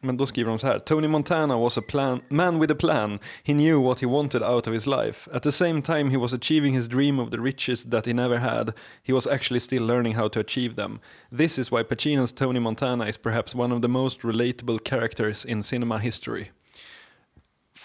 Men 0.00 0.16
då 0.16 0.26
skriver 0.26 0.50
de 0.50 0.58
så 0.58 0.66
här. 0.66 0.78
Tony 0.78 1.08
Montana 1.08 1.56
was 1.56 1.78
a 1.78 1.82
plan, 1.88 2.20
man 2.28 2.60
with 2.60 2.72
a 2.72 2.76
plan. 2.76 3.18
He 3.42 3.52
knew 3.52 3.82
what 3.82 4.00
he 4.00 4.06
wanted 4.06 4.42
out 4.42 4.66
of 4.66 4.74
his 4.74 4.86
life. 4.86 5.30
At 5.32 5.42
the 5.42 5.52
same 5.52 5.82
time 5.82 6.10
he 6.10 6.16
was 6.16 6.32
achieving 6.32 6.74
his 6.74 6.88
dream 6.88 7.18
of 7.18 7.30
the 7.30 7.38
riches 7.38 7.82
that 7.82 8.06
he 8.06 8.12
never 8.12 8.38
had. 8.38 8.72
He 9.02 9.12
was 9.12 9.26
actually 9.26 9.60
still 9.60 9.86
learning 9.86 10.14
how 10.14 10.28
to 10.28 10.40
achieve 10.40 10.76
them. 10.76 11.00
This 11.36 11.58
is 11.58 11.70
why 11.70 11.82
Pacino's 11.82 12.32
Tony 12.32 12.60
Montana 12.60 13.06
is 13.06 13.18
perhaps 13.18 13.54
one 13.54 13.72
of 13.74 13.82
the 13.82 13.88
most 13.88 14.20
relatable 14.22 14.84
characters 14.84 15.44
in 15.44 15.62
cinema 15.62 15.98
history. 15.98 16.50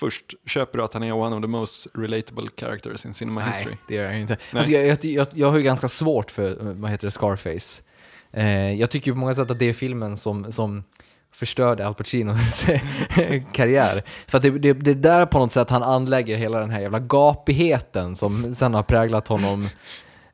Först, 0.02 0.34
köper 0.46 0.78
du 0.78 0.84
att 0.84 0.94
han 0.94 1.04
är 1.04 1.12
one 1.12 1.36
of 1.36 1.42
the 1.42 1.48
most 1.48 1.88
relatable 1.94 2.50
characters 2.58 3.06
in 3.06 3.14
cinema 3.14 3.42
history? 3.42 3.70
Nej, 3.70 3.80
det 3.88 3.96
gör 3.96 4.04
jag 4.04 4.20
inte. 4.20 4.38
Nej. 4.52 4.60
Alltså 4.60 4.72
jag, 4.72 4.88
jag, 4.88 5.06
jag, 5.06 5.28
jag 5.34 5.50
har 5.50 5.58
ju 5.58 5.64
ganska 5.64 5.88
svårt 5.88 6.32
för, 6.32 6.58
vad 6.60 6.92
heter 6.92 7.08
det, 7.08 7.12
Scarface. 7.12 7.82
Eh, 8.34 8.74
jag 8.74 8.90
tycker 8.90 9.12
på 9.12 9.18
många 9.18 9.34
sätt 9.34 9.52
att 9.52 9.60
det 9.60 9.70
är 9.70 9.74
filmen 9.74 10.18
som, 10.18 10.52
som 10.52 10.84
förstörde 11.34 11.88
Al 11.88 11.96
Pacinos 11.96 12.66
karriär. 13.54 14.04
För 14.28 14.38
att 14.38 14.44
det, 14.44 14.50
det, 14.50 14.74
det 14.74 14.92
är 14.92 14.96
där 14.96 15.26
på 15.26 15.40
något 15.40 15.52
sätt 15.52 15.70
han 15.70 15.84
anlägger 15.84 16.38
hela 16.38 16.60
den 16.60 16.70
här 16.70 16.82
jävla 16.82 17.00
gapigheten 17.00 18.16
som 18.16 18.54
sen 18.56 18.74
har 18.74 18.84
präglat 18.84 19.28
honom. 19.28 19.70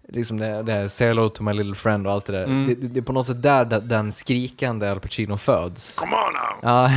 Liksom 0.10 0.38
det, 0.38 0.62
det 0.64 0.72
här 0.72 0.88
Say 0.88 1.08
hello 1.08 1.30
to 1.30 1.44
my 1.44 1.54
little 1.54 1.76
friend 1.76 2.08
och 2.08 2.14
allt 2.14 2.26
det 2.26 2.34
där. 2.34 2.44
Mm. 2.44 2.66
Det, 2.66 2.88
det, 2.88 3.00
är 3.00 3.04
på 3.04 3.14
något 3.14 3.28
sätt 3.28 3.42
där 3.42 3.66
den, 3.66 3.88
den 3.88 4.12
skrikande 4.12 4.90
Al 4.90 5.00
Pacino 5.00 5.38
föds. 5.38 6.00
Come 6.00 6.16
on 6.16 6.34
now! 6.34 6.72
Ja, 6.72 6.92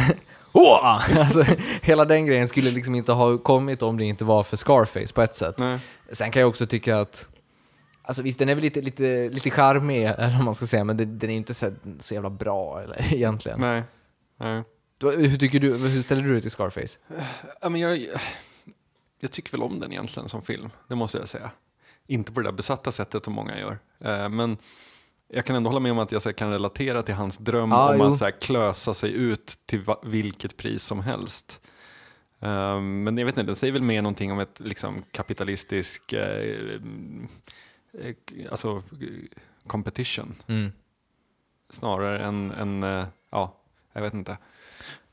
Åh! 0.53 1.21
alltså, 1.21 1.45
hela 1.83 2.05
den 2.05 2.27
grejen 2.27 2.49
skulle 2.49 2.71
liksom 2.71 2.95
inte 2.95 3.13
ha 3.13 3.39
kommit 3.39 3.83
om 3.83 3.97
det 3.97 4.05
inte 4.05 4.25
var 4.25 4.43
för 4.43 4.57
Scarface 4.57 5.15
på 5.15 5.23
ett 5.23 5.35
sätt. 5.35 5.59
Nej. 5.59 5.79
Sen 6.13 6.31
kan 6.31 6.41
jag 6.41 6.49
också 6.49 6.67
tycka 6.67 7.01
att, 7.01 7.27
alltså 8.03 8.23
visst 8.23 8.39
den 8.39 8.49
är 8.49 8.55
väl 8.55 8.63
lite, 8.63 8.81
lite, 8.81 9.29
lite 9.29 9.51
charmig, 9.51 10.05
eller 10.19 10.35
vad 10.37 10.45
man 10.45 10.55
ska 10.55 10.67
säga, 10.67 10.85
men 10.85 10.97
det, 10.97 11.05
den 11.05 11.31
är 11.31 11.35
ju 11.35 11.39
inte 11.39 11.55
så, 11.55 11.73
så 11.99 12.15
jävla 12.15 12.31
bra 12.31 12.83
eller, 12.83 13.15
egentligen. 13.15 13.61
Nej. 13.61 13.83
Nej. 14.41 14.63
Du, 14.99 15.11
Hur, 15.29 15.39
tycker 15.39 15.61
du, 15.61 15.77
hur 15.77 16.03
ställer 16.03 16.23
du 16.23 16.33
dig 16.33 16.41
till 16.43 16.51
Scarface? 16.51 16.99
Ja, 17.61 17.69
men 17.69 17.81
jag, 17.81 18.07
jag 19.21 19.31
tycker 19.31 19.53
väl 19.53 19.63
om 19.63 19.81
den 19.81 19.93
egentligen 19.93 20.29
som 20.29 20.43
film, 20.43 20.71
det 20.89 20.95
måste 20.95 21.19
jag 21.19 21.29
säga. 21.29 21.51
Inte 22.07 22.33
på 22.33 22.41
det 22.41 22.47
där 22.47 22.53
besatta 22.53 22.93
sättet 22.93 23.25
som 23.25 23.35
många 23.35 23.59
gör. 23.59 23.79
Eh, 24.05 24.29
Men 24.29 24.57
jag 25.33 25.45
kan 25.45 25.57
ändå 25.57 25.71
hålla 25.71 25.81
med 25.81 25.93
om 25.93 25.99
att 25.99 26.13
jag 26.13 26.37
kan 26.37 26.51
relatera 26.51 27.03
till 27.03 27.15
hans 27.15 27.39
dröm 27.39 27.71
Ja, 27.71 27.91
om 27.95 27.99
jo. 27.99 28.05
att 28.13 28.19
så 28.19 28.25
här, 28.25 28.41
klösa 28.41 28.95
sig 28.95 29.13
ut 29.13 29.55
till 29.67 29.85
vilket 30.03 30.57
pris 30.57 30.83
som 30.83 31.01
helst. 31.01 31.61
Eh, 32.41 32.81
Men 32.81 33.19
jag 33.19 33.27
vet 33.27 33.33
inte, 33.39 33.43
den 33.43 33.57
säger 33.57 33.73
väl 33.73 33.83
mer 33.83 34.03
någonting 34.03 34.33
om 34.33 34.39
ett 34.39 34.61
liksom, 34.61 35.03
kapitalistisk 35.11 36.13
eh, 36.13 36.81
eh, 37.99 38.15
alltså, 38.51 38.83
competition 39.67 40.35
Mm. 40.47 40.73
snarare 41.71 42.25
än, 42.25 42.51
än 42.51 42.83
eh, 42.83 43.07
ja, 43.31 43.57
jag 43.93 44.03
vet 44.03 44.15
inte. 44.15 44.39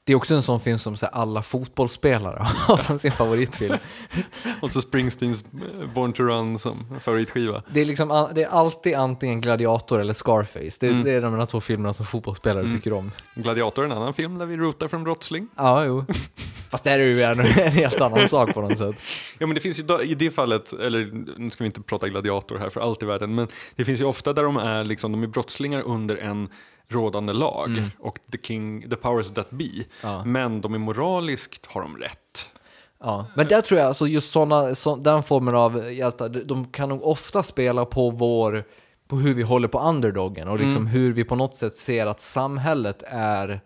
Det 0.07 0.13
är 0.13 0.17
också 0.17 0.35
en 0.35 0.43
sån 0.43 0.59
film 0.59 0.77
som 0.79 0.97
så 0.97 1.05
alla 1.05 1.41
fotbollsspelare 1.41 2.43
har 2.43 2.77
som 2.87 2.99
sin 2.99 3.11
favoritfilm. 3.11 3.75
Och 4.61 4.71
så 4.71 4.81
Springsteens 4.81 5.43
eh, 5.81 5.87
Born 5.95 6.13
to 6.13 6.23
Run 6.23 6.59
som 6.59 6.99
favoritskiva. 6.99 7.63
Det 7.71 7.81
är, 7.81 7.85
liksom, 7.85 8.29
det 8.35 8.43
är 8.43 8.47
alltid 8.47 8.93
antingen 8.95 9.41
Gladiator 9.41 10.01
eller 10.01 10.13
Scarface. 10.13 10.77
Det, 10.79 10.87
Mm. 10.87 11.03
det 11.03 11.11
är 11.11 11.21
de 11.21 11.33
här 11.33 11.45
två 11.45 11.61
filmerna 11.61 11.93
som 11.93 12.05
fotbollsspelare 12.05 12.63
Mm. 12.63 12.75
tycker 12.75 12.93
om. 12.93 13.11
Gladiator 13.35 13.81
är 13.81 13.85
en 13.85 13.97
annan 13.97 14.13
film 14.13 14.37
där 14.37 14.45
vi 14.45 14.57
rotar 14.57 14.87
för 14.87 14.97
en 14.97 15.03
brottsling. 15.03 15.47
Ja, 15.55 15.85
jo. 15.85 16.05
Fast 16.69 16.83
det 16.83 16.89
här 16.89 16.99
är 16.99 17.03
ju 17.03 17.23
en, 17.23 17.39
en 17.39 17.71
helt 17.71 18.01
annan 18.01 18.29
sak 18.29 18.53
på 18.53 18.61
något 18.61 18.77
sätt. 18.77 18.95
Ja 19.39 19.47
men 19.47 19.55
det 19.55 19.61
finns 19.61 19.79
ju 19.79 20.01
i 20.03 20.15
det 20.15 20.31
fallet, 20.31 20.73
eller 20.73 21.09
nu 21.39 21.51
ska 21.51 21.63
vi 21.63 21.65
inte 21.65 21.81
prata 21.81 22.07
gladiator 22.09 22.57
här 22.57 22.69
för 22.69 22.81
allt 22.81 23.03
i 23.03 23.05
världen, 23.05 23.35
men 23.35 23.47
det 23.75 23.85
finns 23.85 23.99
ju 24.01 24.05
ofta 24.05 24.33
där 24.33 24.43
de 24.43 24.57
är, 24.57 24.83
liksom, 24.83 25.11
de 25.11 25.23
är 25.23 25.27
brottslingar 25.27 25.81
under 25.85 26.15
en 26.15 26.49
rådande 26.89 27.33
lag 27.33 27.67
Mm. 27.77 27.89
och 27.99 28.19
the, 28.31 28.37
king, 28.43 28.89
the 28.89 28.95
powers 28.95 29.33
that 29.33 29.49
be. 29.49 29.69
Ja. 30.03 30.23
Men 30.25 30.61
de 30.61 30.73
är 30.73 30.77
moraliskt 30.77 31.65
har 31.65 31.81
de 31.81 31.97
rätt. 31.97 32.51
Ja, 32.99 33.25
men 33.35 33.47
där 33.47 33.61
tror 33.61 33.79
jag, 33.79 33.87
alltså 33.87 34.07
just 34.07 34.31
såna, 34.31 34.75
så, 34.75 34.95
den 34.95 35.23
formen 35.23 35.55
av 35.55 35.93
hjältar, 35.93 36.29
de- 36.29 36.65
kan 36.65 36.89
nog 36.89 37.03
ofta 37.03 37.43
spela 37.43 37.85
på 37.85 38.09
vår, 38.09 38.63
på 39.07 39.15
hur 39.15 39.33
vi 39.33 39.43
håller 39.43 39.67
på 39.67 39.79
underdogen 39.79 40.47
och 40.47 40.59
liksom 40.59 40.75
Mm. 40.81 40.87
hur 40.87 41.13
vi 41.13 41.23
på 41.23 41.35
något 41.35 41.55
sätt 41.55 41.75
ser 41.75 42.05
att 42.05 42.21
samhället 42.21 43.03
är 43.07 43.61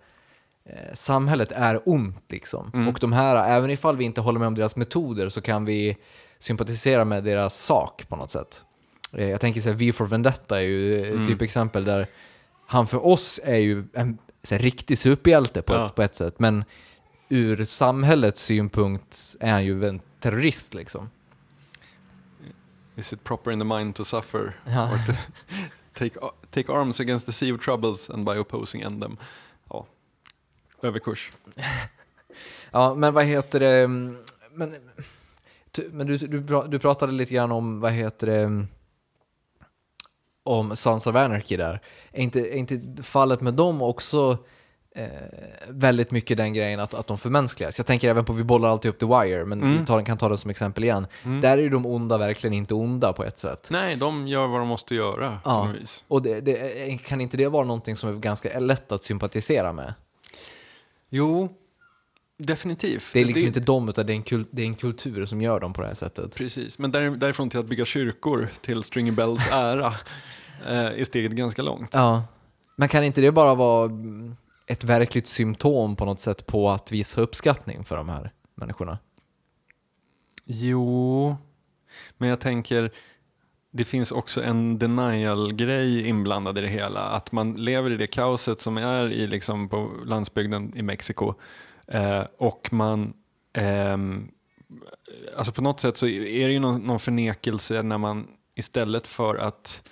eh, 0.66 0.94
Samhället 0.94 1.52
är 1.52 1.82
ont 1.90 2.26
liksom. 2.32 2.72
Mm. 2.74 2.88
Och 2.88 2.98
de 3.02 3.14
här, 3.14 3.36
även 3.50 3.70
ifall 3.70 3.98
vi 3.98 4.04
inte 4.04 4.22
håller 4.22 4.40
med 4.40 4.48
om 4.48 4.56
deras 4.56 4.76
metoder 4.76 5.30
så 5.30 5.42
kan 5.42 5.66
vi 5.66 5.98
sympatisera 6.40 7.06
med 7.06 7.24
deras 7.24 7.58
sak 7.58 8.06
på 8.08 8.16
något 8.16 8.32
sätt. 8.32 8.64
Eh, 9.14 9.30
jag 9.30 9.42
tänker 9.42 9.62
så 9.62 9.70
här, 9.70 9.76
V 9.76 9.92
for 9.92 10.06
Vendetta 10.06 10.58
är 10.58 10.62
ju 10.66 11.02
ett 11.02 11.14
Mm. 11.16 11.28
typexempel 11.28 11.84
där 11.86 12.08
han 12.72 12.88
för 12.88 13.06
oss 13.06 13.40
är 13.44 13.58
ju 13.58 13.84
en 13.94 14.18
här, 14.50 14.60
riktig 14.60 14.98
superhjälte 14.98 15.62
på, 15.62 15.74
Ja. 15.74 15.86
ett, 15.86 15.96
på 15.96 16.02
ett 16.02 16.16
sätt, 16.16 16.40
men 16.40 16.64
ur 17.30 17.66
samhällets 17.66 18.44
synpunkt 18.44 19.36
är 19.40 19.52
han 19.52 19.66
ju 19.66 19.86
en 19.88 20.02
terrorist 20.20 20.74
liksom. 20.74 21.10
Is 22.96 23.14
it 23.14 23.24
proper 23.24 23.52
in 23.52 23.60
the 23.60 23.66
mind 23.66 23.96
to 23.96 24.04
suffer? 24.06 24.60
Ja. 24.66 24.92
Or 24.94 24.98
to 25.06 25.14
take, 25.94 26.20
take 26.50 26.72
arms 26.74 27.00
against 27.00 27.26
the 27.26 27.32
sea 27.32 27.54
of 27.54 27.62
troubles 27.66 28.10
and 28.10 28.26
by 28.26 28.32
opposing 28.32 28.82
end 28.82 29.02
them? 29.02 29.18
Ja. 29.70 29.86
Överkurs. 30.82 31.32
Ja, 32.72 32.96
men 32.96 33.14
vad 33.14 33.26
heter 33.26 33.60
det? 33.60 33.82
mm, 33.82 34.18
Men, 34.54 34.76
men 35.92 36.08
du, 36.08 36.18
du, 36.18 36.64
du 36.68 36.80
pratade 36.80 37.12
lite 37.12 37.34
grann 37.34 37.52
om, 37.52 37.80
vad 37.80 37.92
heter 37.92 38.28
det? 38.28 38.66
Om 40.44 40.76
Sons 40.76 41.08
of 41.08 41.16
Anarchy 41.16 41.58
där. 41.58 41.82
Är 42.12 42.22
inte, 42.24 42.40
är 42.40 42.56
inte 42.56 43.04
fallet 43.04 43.42
med 43.42 43.54
dem 43.54 43.82
också 43.82 44.38
eh, 44.96 45.06
väldigt 45.70 46.12
mycket 46.12 46.38
den 46.38 46.54
grejen 46.54 46.80
att, 46.80 46.94
att 46.94 47.08
de 47.08 47.18
förmänskligas? 47.18 47.80
Jag 47.80 47.86
tänker 47.86 48.10
även 48.10 48.26
på, 48.26 48.34
vi 48.34 48.44
bollar 48.44 48.70
alltid 48.70 48.90
upp 48.90 49.00
The 49.00 49.06
Wire, 49.06 49.46
men 49.46 49.62
Mm. 49.64 49.80
vi 49.80 49.86
tar, 49.86 50.02
kan 50.06 50.18
ta 50.18 50.30
det 50.30 50.38
som 50.38 50.50
exempel 50.52 50.84
igen. 50.84 51.08
Mm. 51.24 51.42
Där 51.42 51.58
är 51.58 51.62
ju 51.62 51.70
de 51.70 51.86
onda 51.86 52.18
verkligen 52.18 52.54
inte 52.54 52.74
onda 52.74 53.14
på 53.14 53.24
ett 53.24 53.40
sätt. 53.40 53.68
Nej, 53.72 53.96
de 53.96 54.28
gör 54.28 54.48
vad 54.48 54.62
de 54.62 54.68
måste 54.68 54.96
göra 54.96 55.40
Ja. 55.46 55.70
Och 56.08 56.22
det, 56.22 56.42
det, 56.42 56.98
kan 57.06 57.22
inte 57.22 57.38
det 57.38 57.48
vara 57.48 57.66
någonting 57.66 57.96
som 57.96 58.10
är 58.10 58.14
ganska 58.14 58.60
lätt 58.60 58.92
att 58.92 59.04
sympatisera 59.04 59.74
med? 59.74 59.94
Jo, 61.10 61.50
definitivt. 62.46 63.10
Det 63.14 63.22
är 63.22 63.26
liksom 63.26 63.48
inte 63.48 63.60
dem, 63.60 63.90
utan 63.90 64.06
det 64.06 64.14
är, 64.14 64.16
en 64.16 64.24
kul, 64.24 64.46
det 64.52 64.62
är 64.62 64.66
en 64.66 64.76
kultur 64.76 65.26
som 65.26 65.42
gör 65.42 65.60
dem 65.60 65.74
på 65.74 65.82
det 65.82 65.88
här 65.88 65.96
sättet. 65.96 66.36
Precis, 66.36 66.80
men 66.80 66.92
där, 66.92 67.10
därifrån 67.10 67.50
till 67.50 67.60
att 67.60 67.66
bygga 67.66 67.86
kyrkor 67.86 68.50
till 68.62 68.84
Stringy 68.84 69.12
Bells 69.12 69.48
ära 69.52 69.94
eh, 70.68 71.00
är 71.00 71.04
steget 71.04 71.32
ganska 71.32 71.62
långt. 71.62 71.90
Ja. 71.94 72.24
Men 72.76 72.90
kan 72.90 73.04
inte 73.04 73.22
det 73.22 73.32
bara 73.32 73.56
vara 73.56 73.92
ett 74.68 74.84
verkligt 74.84 75.28
symptom 75.28 75.96
på 75.96 76.06
något 76.06 76.20
sätt 76.20 76.48
på 76.48 76.70
att 76.70 76.92
visa 76.92 77.22
uppskattning 77.22 77.84
för 77.84 77.98
de 77.98 78.10
här 78.10 78.32
människorna? 78.56 78.98
Jo, 80.46 81.36
men 82.18 82.30
jag 82.30 82.40
tänker 82.40 82.92
det 83.72 83.86
finns 83.86 84.12
också 84.12 84.44
en 84.44 84.80
denial-grej 84.80 86.08
inblandad 86.08 86.58
i 86.58 86.62
det 86.62 86.68
hela. 86.68 87.00
Att 87.00 87.32
man 87.32 87.54
lever 87.54 87.92
i 87.92 87.98
det 87.98 88.08
kaoset 88.08 88.62
som 88.62 88.78
är 88.78 89.12
i, 89.12 89.28
liksom, 89.28 89.70
på 89.70 89.92
landsbygden 90.06 90.78
i 90.78 90.82
Mexiko 90.82 91.34
eh, 91.92 92.24
och 92.38 92.74
man 92.74 93.14
ehm, 93.54 94.32
Alltså 95.38 95.52
på 95.54 95.62
något 95.62 95.80
sätt 95.80 95.98
så 95.98 96.08
är 96.08 96.48
det 96.48 96.54
ju 96.54 96.60
någon, 96.60 96.82
någon 96.82 97.00
förnekelse 97.00 97.84
när 97.84 97.98
man 97.98 98.28
istället 98.56 99.08
för 99.08 99.36
att 99.36 99.90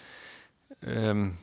ehm, 0.82 1.34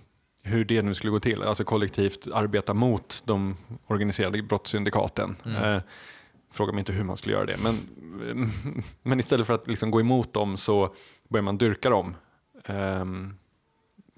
hur 0.43 0.65
det 0.65 0.83
nu 0.83 0.95
skulle 0.95 1.11
gå 1.11 1.21
till, 1.21 1.43
alltså 1.43 1.65
kollektivt 1.65 2.29
arbeta 2.33 2.75
mot 2.75 3.23
de 3.27 3.57
organiserade 3.87 4.43
brottssyndikaten. 4.43 5.37
Mm. 5.45 5.63
Eh, 5.63 5.83
fråga 6.53 6.73
mig 6.73 6.79
inte 6.79 6.93
hur 6.93 7.05
man 7.05 7.17
skulle 7.17 7.35
göra 7.35 7.47
det, 7.47 7.57
men, 7.63 7.75
men 9.03 9.21
istället 9.21 9.47
för 9.47 9.55
att 9.55 9.67
liksom 9.67 9.91
gå 9.91 10.01
emot 10.01 10.33
dem 10.33 10.57
så 10.57 10.95
börjar 11.29 11.43
man 11.43 11.59
dyrka 11.59 11.91
dem. 11.91 12.15
ehm, 12.65 13.35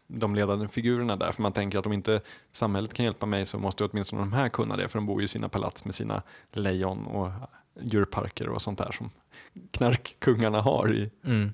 de 0.09 0.35
ledande 0.35 0.69
figurerna 0.69 1.17
där, 1.17 1.33
för 1.33 1.43
man 1.43 1.53
tänker 1.53 1.79
att 1.79 1.87
om 1.87 1.93
inte 1.93 2.21
samhället 2.53 2.95
kan 2.95 3.05
hjälpa 3.05 3.27
mig 3.27 3.47
så 3.47 3.59
måste 3.59 3.85
åtminstone 3.85 4.23
de 4.23 4.33
här 4.33 4.49
kunna 4.49 4.77
det, 4.77 4.89
för 4.89 4.99
de 4.99 5.07
bor 5.07 5.21
ju 5.21 5.25
i 5.25 5.29
sina 5.29 5.49
palats 5.49 5.85
med 5.85 5.95
sina 5.95 6.23
lejon 6.53 7.07
och 7.07 7.31
djurparker 7.81 8.49
och 8.49 8.63
sånt 8.63 8.79
där 8.79 8.93
som 8.93 9.11
knarkkungarna 9.71 10.61
har 10.61 10.95
i. 10.95 11.11
Mm. 11.25 11.53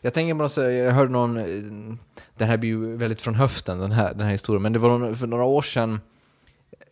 Jag 0.00 0.14
tänker 0.14 0.34
bara 0.34 0.48
säga, 0.48 0.84
jag 0.84 0.92
hörde 0.92 1.12
någon, 1.12 1.36
eh, 1.36 1.96
det 2.36 2.44
här 2.44 2.56
blir 2.56 2.70
ju 2.70 2.96
väldigt 2.96 3.22
från 3.22 3.34
höften 3.34 3.78
den 3.78 3.92
här, 3.92 4.14
den 4.14 4.26
här 4.26 4.32
historien, 4.32 4.62
men 4.62 4.72
det 4.72 4.78
var 4.78 4.98
någon, 4.98 5.16
för 5.16 5.26
några 5.26 5.44
år 5.44 5.62
sedan, 5.62 6.00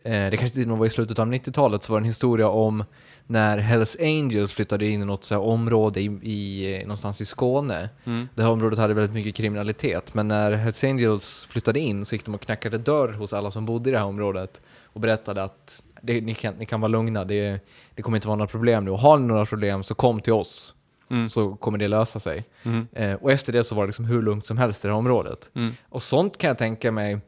eh, 0.03 0.29
det 0.29 0.37
kanske 0.37 0.55
till 0.55 0.63
och 0.63 0.69
med 0.69 0.77
var 0.77 0.85
i 0.85 0.89
slutet 0.89 1.19
av 1.19 1.27
90-talet, 1.27 1.83
så 1.83 1.93
var 1.93 1.99
det 1.99 2.03
en 2.03 2.07
historia 2.07 2.47
om 2.47 2.83
när 3.27 3.57
Hells 3.57 3.97
Angels 3.99 4.53
flyttade 4.53 4.87
in 4.87 5.01
i 5.01 5.05
något 5.05 5.23
så 5.23 5.39
område 5.39 6.01
i, 6.01 6.05
i, 6.05 6.79
någonstans 6.81 7.21
i 7.21 7.25
Skåne. 7.25 7.89
Det 8.35 8.41
här 8.41 8.49
området 8.49 8.79
hade 8.79 8.93
väldigt 8.93 9.13
mycket 9.13 9.35
kriminalitet, 9.35 10.13
men 10.13 10.27
när 10.27 10.51
Hells 10.51 10.83
Angels 10.83 11.45
flyttade 11.49 11.79
in 11.79 12.05
så 12.05 12.15
gick 12.15 12.25
de 12.25 12.35
och 12.35 12.41
knackade 12.41 12.77
dörr 12.77 13.13
hos 13.13 13.33
alla 13.33 13.51
som 13.51 13.65
bodde 13.65 13.89
i 13.89 13.93
det 13.93 13.99
här 13.99 14.05
området 14.05 14.61
och 14.83 14.99
berättade 14.99 15.43
att 15.43 15.83
det, 16.01 16.21
ni, 16.21 16.33
kan, 16.33 16.53
ni 16.53 16.65
kan 16.65 16.81
vara 16.81 16.89
lugna, 16.89 17.23
det, 17.23 17.59
det 17.95 18.01
kommer 18.01 18.17
inte 18.17 18.27
vara 18.27 18.35
några 18.37 18.47
problem 18.47 18.85
nu. 18.85 18.91
Och 18.91 18.99
har 18.99 19.17
ni 19.17 19.27
några 19.27 19.45
problem 19.45 19.83
så 19.83 19.95
kom 19.95 20.21
till 20.21 20.33
oss, 20.33 20.73
Mm. 21.11 21.29
så 21.29 21.55
kommer 21.55 21.77
det 21.77 21.87
lösa 21.87 22.19
sig. 22.19 22.43
Mm. 22.63 22.87
Eh, 22.93 23.13
och 23.13 23.31
efter 23.31 23.53
det 23.53 23.63
så 23.63 23.75
var 23.75 23.83
det 23.83 23.87
liksom 23.87 24.05
hur 24.05 24.21
lugnt 24.21 24.45
som 24.45 24.57
helst 24.57 24.85
i 24.85 24.87
det 24.87 24.93
här 24.93 24.97
området. 24.97 25.49
Mm. 25.55 25.73
Och 25.89 26.01
sånt 26.01 26.37
kan 26.37 26.47
jag 26.47 26.57
tänka 26.57 26.91
mig 26.91 27.19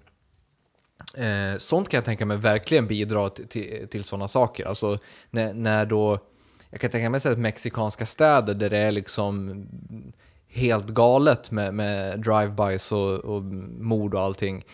eh, 1.18 1.58
Sånt 1.58 1.90
kan 1.90 1.98
jag 1.98 2.06
tänka 2.06 2.26
mig 2.26 2.38
verkligen 2.38 2.88
bidra 2.88 3.30
till, 3.30 3.88
sådana 4.04 4.28
saker. 4.28 4.66
Alltså 4.66 4.98
när, 5.30 5.54
när 5.54 5.86
då 5.86 6.20
Jag 6.70 6.82
kan 6.82 6.92
tänka 6.92 7.10
mig 7.10 7.20
här 7.24 7.36
mexikanska 7.36 8.06
städer 8.06 8.54
där 8.54 8.70
det 8.70 8.78
är 8.78 8.92
liksom 8.92 9.66
helt 10.48 10.88
galet 10.88 11.52
med, 11.52 11.74
med 11.74 12.20
drive-bys 12.20 12.92
och, 12.92 13.36
och 13.36 13.44
mord 13.80 14.14
och 14.16 14.22
allting. 14.22 14.66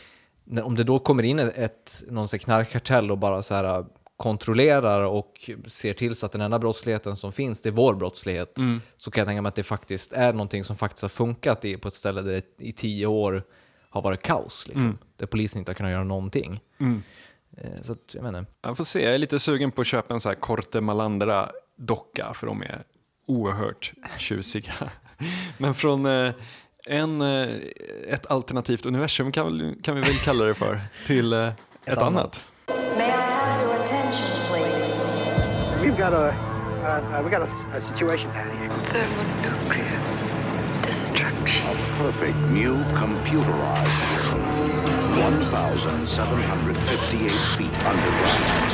Om 0.63 0.76
det 0.76 0.84
då 0.84 0.99
kommer 0.99 1.24
in 1.24 1.39
ett, 1.39 2.03
någon 2.07 2.28
knarkkartell 2.28 3.11
och 3.11 3.17
bara 3.17 3.43
så 3.43 3.55
här 3.55 3.86
kontrollerar 4.17 5.03
och 5.03 5.49
ser 5.67 5.93
till 5.93 6.15
så 6.15 6.26
att 6.26 6.32
den 6.32 6.41
enda 6.41 6.59
brottsligheten 6.59 7.15
som 7.15 7.32
finns, 7.32 7.61
det 7.61 7.69
är 7.69 7.74
vår 7.74 7.93
brottslighet 7.93 8.57
Mm. 8.57 8.82
så 8.97 9.11
kan 9.11 9.22
jag 9.22 9.28
tänka 9.28 9.41
mig 9.41 9.49
att 9.49 9.55
det 9.55 9.63
faktiskt 9.63 10.13
är 10.13 10.34
någonting 10.34 10.63
som 10.63 10.76
faktiskt 10.76 11.01
har 11.01 11.09
funkat 11.09 11.65
i, 11.65 11.78
på 11.78 11.88
ett 11.88 11.93
ställe 11.93 12.22
där 12.22 12.32
det 12.32 12.65
i 12.65 12.72
tio 12.72 13.05
år 13.05 13.43
har 13.91 14.01
varit 14.01 14.21
kaos. 14.23 14.67
Liksom, 14.67 14.83
Mm. 14.83 14.97
Där 15.17 15.25
polisen 15.25 15.59
inte 15.59 15.69
har 15.71 15.75
kunnat 15.75 15.91
göra 15.91 16.03
någonting. 16.03 16.59
Mm. 16.79 17.03
Eh, 17.57 17.81
så 17.81 17.91
att, 17.91 18.13
jag 18.13 18.23
menar. 18.23 18.45
Jag 18.61 18.77
får 18.77 18.83
se, 18.83 19.03
jag 19.03 19.13
är 19.13 19.17
lite 19.17 19.39
sugen 19.39 19.71
på 19.71 19.81
att 19.81 19.87
köpa 19.87 20.13
en 20.13 20.19
så 20.19 20.29
här 20.29 20.35
Korte 20.35 20.81
Malandra-docka 20.81 22.33
för 22.33 22.47
de 22.47 22.61
är 22.61 22.83
oerhört 23.27 23.93
tjusiga. 24.17 24.73
Men 25.57 25.73
från 25.73 26.05
eh, 26.05 26.33
en, 26.87 27.21
eh, 27.21 27.49
ett 28.07 28.31
alternativt 28.31 28.85
universum 28.85 29.31
kan, 29.31 29.75
kan 29.83 29.95
vi 29.95 30.01
väl 30.01 30.15
kalla 30.15 30.45
det 30.45 30.53
för, 30.53 30.81
till 31.07 31.33
eh, 31.33 31.47
ett, 31.85 31.97
annat. 31.97 32.07
annat. 32.07 32.47
May 41.12 41.20
I 41.20 41.24
have 41.24 41.34
your 41.34 41.45
attention, 41.45 41.45
please? 41.45 41.62
We've 41.62 41.76
got 41.76 41.76
a, 41.76 41.95
perfect 41.97 42.38
new 42.51 42.76
computerized 42.95 44.34
world. 44.34 44.47
1,758 45.41 47.32
feet 47.57 47.86
underground. 47.86 48.72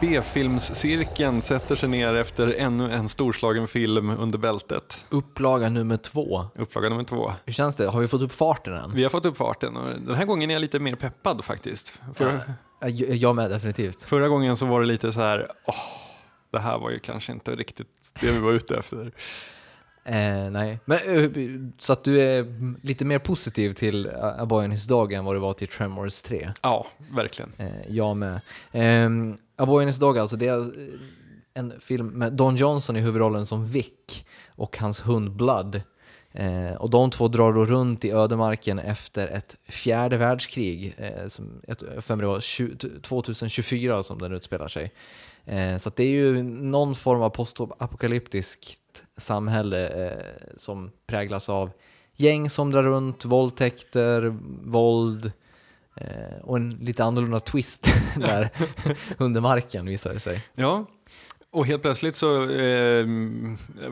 B-filmscirkeln 0.00 1.42
sätter 1.42 1.76
sig 1.76 1.88
ner 1.88 2.14
efter 2.14 2.54
ännu 2.58 2.92
en 2.92 3.08
storslagen 3.08 3.68
film 3.68 4.10
under 4.10 4.38
bältet. 4.38 5.04
Upplaga 5.10 5.68
nummer 5.68 5.96
två. 5.96 6.44
Upplaga 6.54 6.88
nummer 6.88 7.02
två. 7.04 7.32
Hur 7.44 7.52
känns 7.52 7.76
det? 7.76 7.86
Har 7.86 8.00
vi 8.00 8.08
fått 8.08 8.22
upp 8.22 8.32
farten 8.32 8.72
än? 8.74 8.94
Vi 8.94 9.02
har 9.02 9.10
fått 9.10 9.24
upp 9.26 9.36
farten 9.36 9.74
den 10.06 10.14
här 10.14 10.24
gången 10.24 10.50
är 10.50 10.54
jag 10.54 10.60
lite 10.60 10.78
mer 10.78 10.94
peppad 10.94 11.44
faktiskt. 11.44 11.94
Förra, 12.14 12.40
Ja, 12.80 12.88
Jag 12.88 13.16
jag 13.16 13.36
med 13.36 13.50
definitivt. 13.50 14.02
förra 14.02 14.28
gången 14.28 14.56
så 14.56 14.66
var 14.66 14.80
det 14.80 14.86
lite 14.86 15.12
så 15.12 15.20
här, 15.20 15.48
åh, 15.66 15.74
det 16.56 16.62
här 16.62 16.78
var 16.78 16.90
ju 16.90 16.98
kanske 16.98 17.32
inte 17.32 17.56
riktigt 17.56 17.86
det 18.20 18.32
vi 18.32 18.38
var 18.38 18.52
ute 18.52 18.76
efter. 18.76 19.12
Eh, 20.04 20.50
nej, 20.50 20.78
men 20.84 20.98
eh, 21.06 21.30
så 21.78 21.92
att 21.92 22.04
du 22.04 22.20
är 22.20 22.46
lite 22.86 23.04
mer 23.04 23.18
positiv 23.18 23.74
till 23.74 24.10
A 24.16 24.46
Boy 24.46 24.64
and 24.64 24.72
His 24.72 24.86
Dog 24.86 25.12
än 25.12 25.24
vad 25.24 25.34
du 25.34 25.38
var 25.38 25.54
till 25.54 25.68
Tremors 25.68 26.22
3? 26.22 26.52
Ja, 26.62 26.86
verkligen. 27.10 27.52
Eh, 27.58 27.68
jag 27.88 28.16
med. 28.16 28.40
Eh, 28.72 29.10
A 29.56 29.66
Boy 29.66 29.82
and 29.82 29.88
His 29.88 29.98
Dog 29.98 30.18
alltså, 30.18 30.36
det 30.36 30.48
är 30.48 30.58
eh, 30.58 30.98
en 31.54 31.80
film 31.80 32.06
med 32.06 32.32
Don 32.32 32.56
Johnson 32.56 32.96
i 32.96 33.00
huvudrollen 33.00 33.46
som 33.46 33.66
Vic 33.66 34.24
och 34.48 34.78
hans 34.78 35.00
hund 35.00 35.30
Blood. 35.30 35.80
Eh, 36.32 36.72
och 36.72 36.90
de 36.90 37.10
två 37.10 37.28
drar 37.28 37.52
då 37.52 37.64
runt 37.64 38.04
i 38.04 38.10
ödemarken 38.10 38.78
efter 38.78 39.28
ett 39.28 39.56
fjärde 39.68 40.16
världskrig, 40.16 40.94
eh, 40.98 41.26
som 41.28 41.62
jag 41.66 41.78
för 41.78 42.16
mig 42.16 42.22
det 42.22 42.26
var 42.26 42.40
20, 42.40 43.00
2024 43.02 44.02
som 44.02 44.18
den 44.18 44.32
utspelar 44.32 44.68
sig. 44.68 44.92
Eh, 45.46 45.76
så 45.76 45.90
det 45.96 46.04
är 46.04 46.08
ju 46.08 46.42
någon 46.42 46.94
form 46.94 47.22
av 47.22 47.30
postapokalyptiskt 47.30 49.04
samhälle 49.16 49.88
eh, 49.88 50.56
som 50.56 50.90
präglas 51.06 51.48
av 51.48 51.70
gäng 52.16 52.50
som 52.50 52.70
drar 52.70 52.82
runt, 52.82 53.24
våldtäkter, 53.24 54.36
våld 54.64 55.32
eh, 55.96 56.38
och 56.42 56.56
en 56.56 56.70
lite 56.70 57.04
annorlunda 57.04 57.40
twist 57.40 57.88
där 58.16 58.50
under 59.18 59.40
marken 59.40 59.86
visar 59.86 60.14
det 60.14 60.20
sig. 60.20 60.44
Ja, 60.54 60.86
och 61.50 61.66
helt 61.66 61.82
plötsligt 61.82 62.16
så 62.16 62.50
eh, 62.50 63.06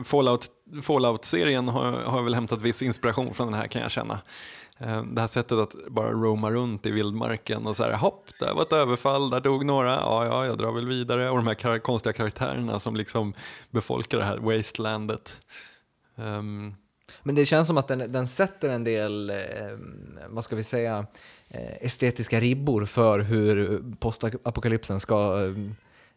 Fallout, 0.03 0.47
Fallout-serien 0.81 1.69
har, 1.69 1.91
har 1.91 2.23
väl 2.23 2.35
hämtat 2.35 2.61
viss 2.61 2.81
inspiration 2.81 3.33
från 3.33 3.47
den 3.47 3.59
här 3.59 3.67
kan 3.67 3.81
jag 3.81 3.91
känna. 3.91 4.19
Eh, 4.79 5.03
det 5.03 5.21
här 5.21 5.27
sättet 5.27 5.57
att 5.57 5.75
bara 5.89 6.11
roama 6.11 6.51
runt 6.51 6.85
i 6.85 6.91
vildmarken 6.91 7.67
och 7.67 7.75
så 7.75 7.83
här, 7.83 7.93
hopp, 7.93 8.25
där 8.39 8.53
var 8.53 8.61
ett 8.61 8.73
överfall, 8.73 9.29
där 9.29 9.41
dog 9.41 9.65
några, 9.65 9.89
ja, 9.91 10.25
ja, 10.25 10.45
jag 10.45 10.57
drar 10.57 10.71
väl 10.71 10.87
vidare. 10.87 11.29
Och 11.29 11.35
de 11.37 11.47
här 11.47 11.53
kar- 11.53 11.79
konstiga 11.79 12.13
karaktärerna 12.13 12.79
som 12.79 12.95
liksom 12.95 13.33
befolkar 13.69 14.17
det 14.17 14.23
här 14.25 14.37
wastelandet. 14.37 15.41
Ehm, 16.17 16.73
Men 17.23 17.35
det 17.35 17.45
känns 17.45 17.67
som 17.67 17.77
att 17.77 17.87
den, 17.87 18.11
den 18.11 18.27
sätter 18.27 18.69
en 18.69 18.83
del, 18.83 19.29
eh, 19.29 19.35
vad 20.29 20.43
ska 20.43 20.55
vi 20.55 20.63
säga, 20.63 21.05
eh, 21.47 21.73
estetiska 21.85 22.39
ribbor 22.39 22.85
för 22.85 23.19
hur 23.19 23.83
postapokalypsen 23.99 24.99
ska 24.99 25.39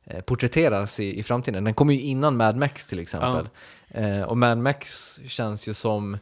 eh, 0.04 0.20
porträtteras 0.20 1.00
i, 1.00 1.18
i 1.18 1.22
framtiden. 1.22 1.64
Den 1.64 1.74
kommer 1.74 1.94
ju 1.94 2.00
innan 2.00 2.36
Mad 2.36 2.56
Max 2.56 2.86
till 2.86 2.98
exempel. 2.98 3.48
Eh, 3.88 4.22
och 4.22 4.36
Mad 4.38 4.58
Max 4.58 5.18
känns 5.26 5.66
ju 5.68 5.74
som, 5.74 6.14
eh, 6.14 6.20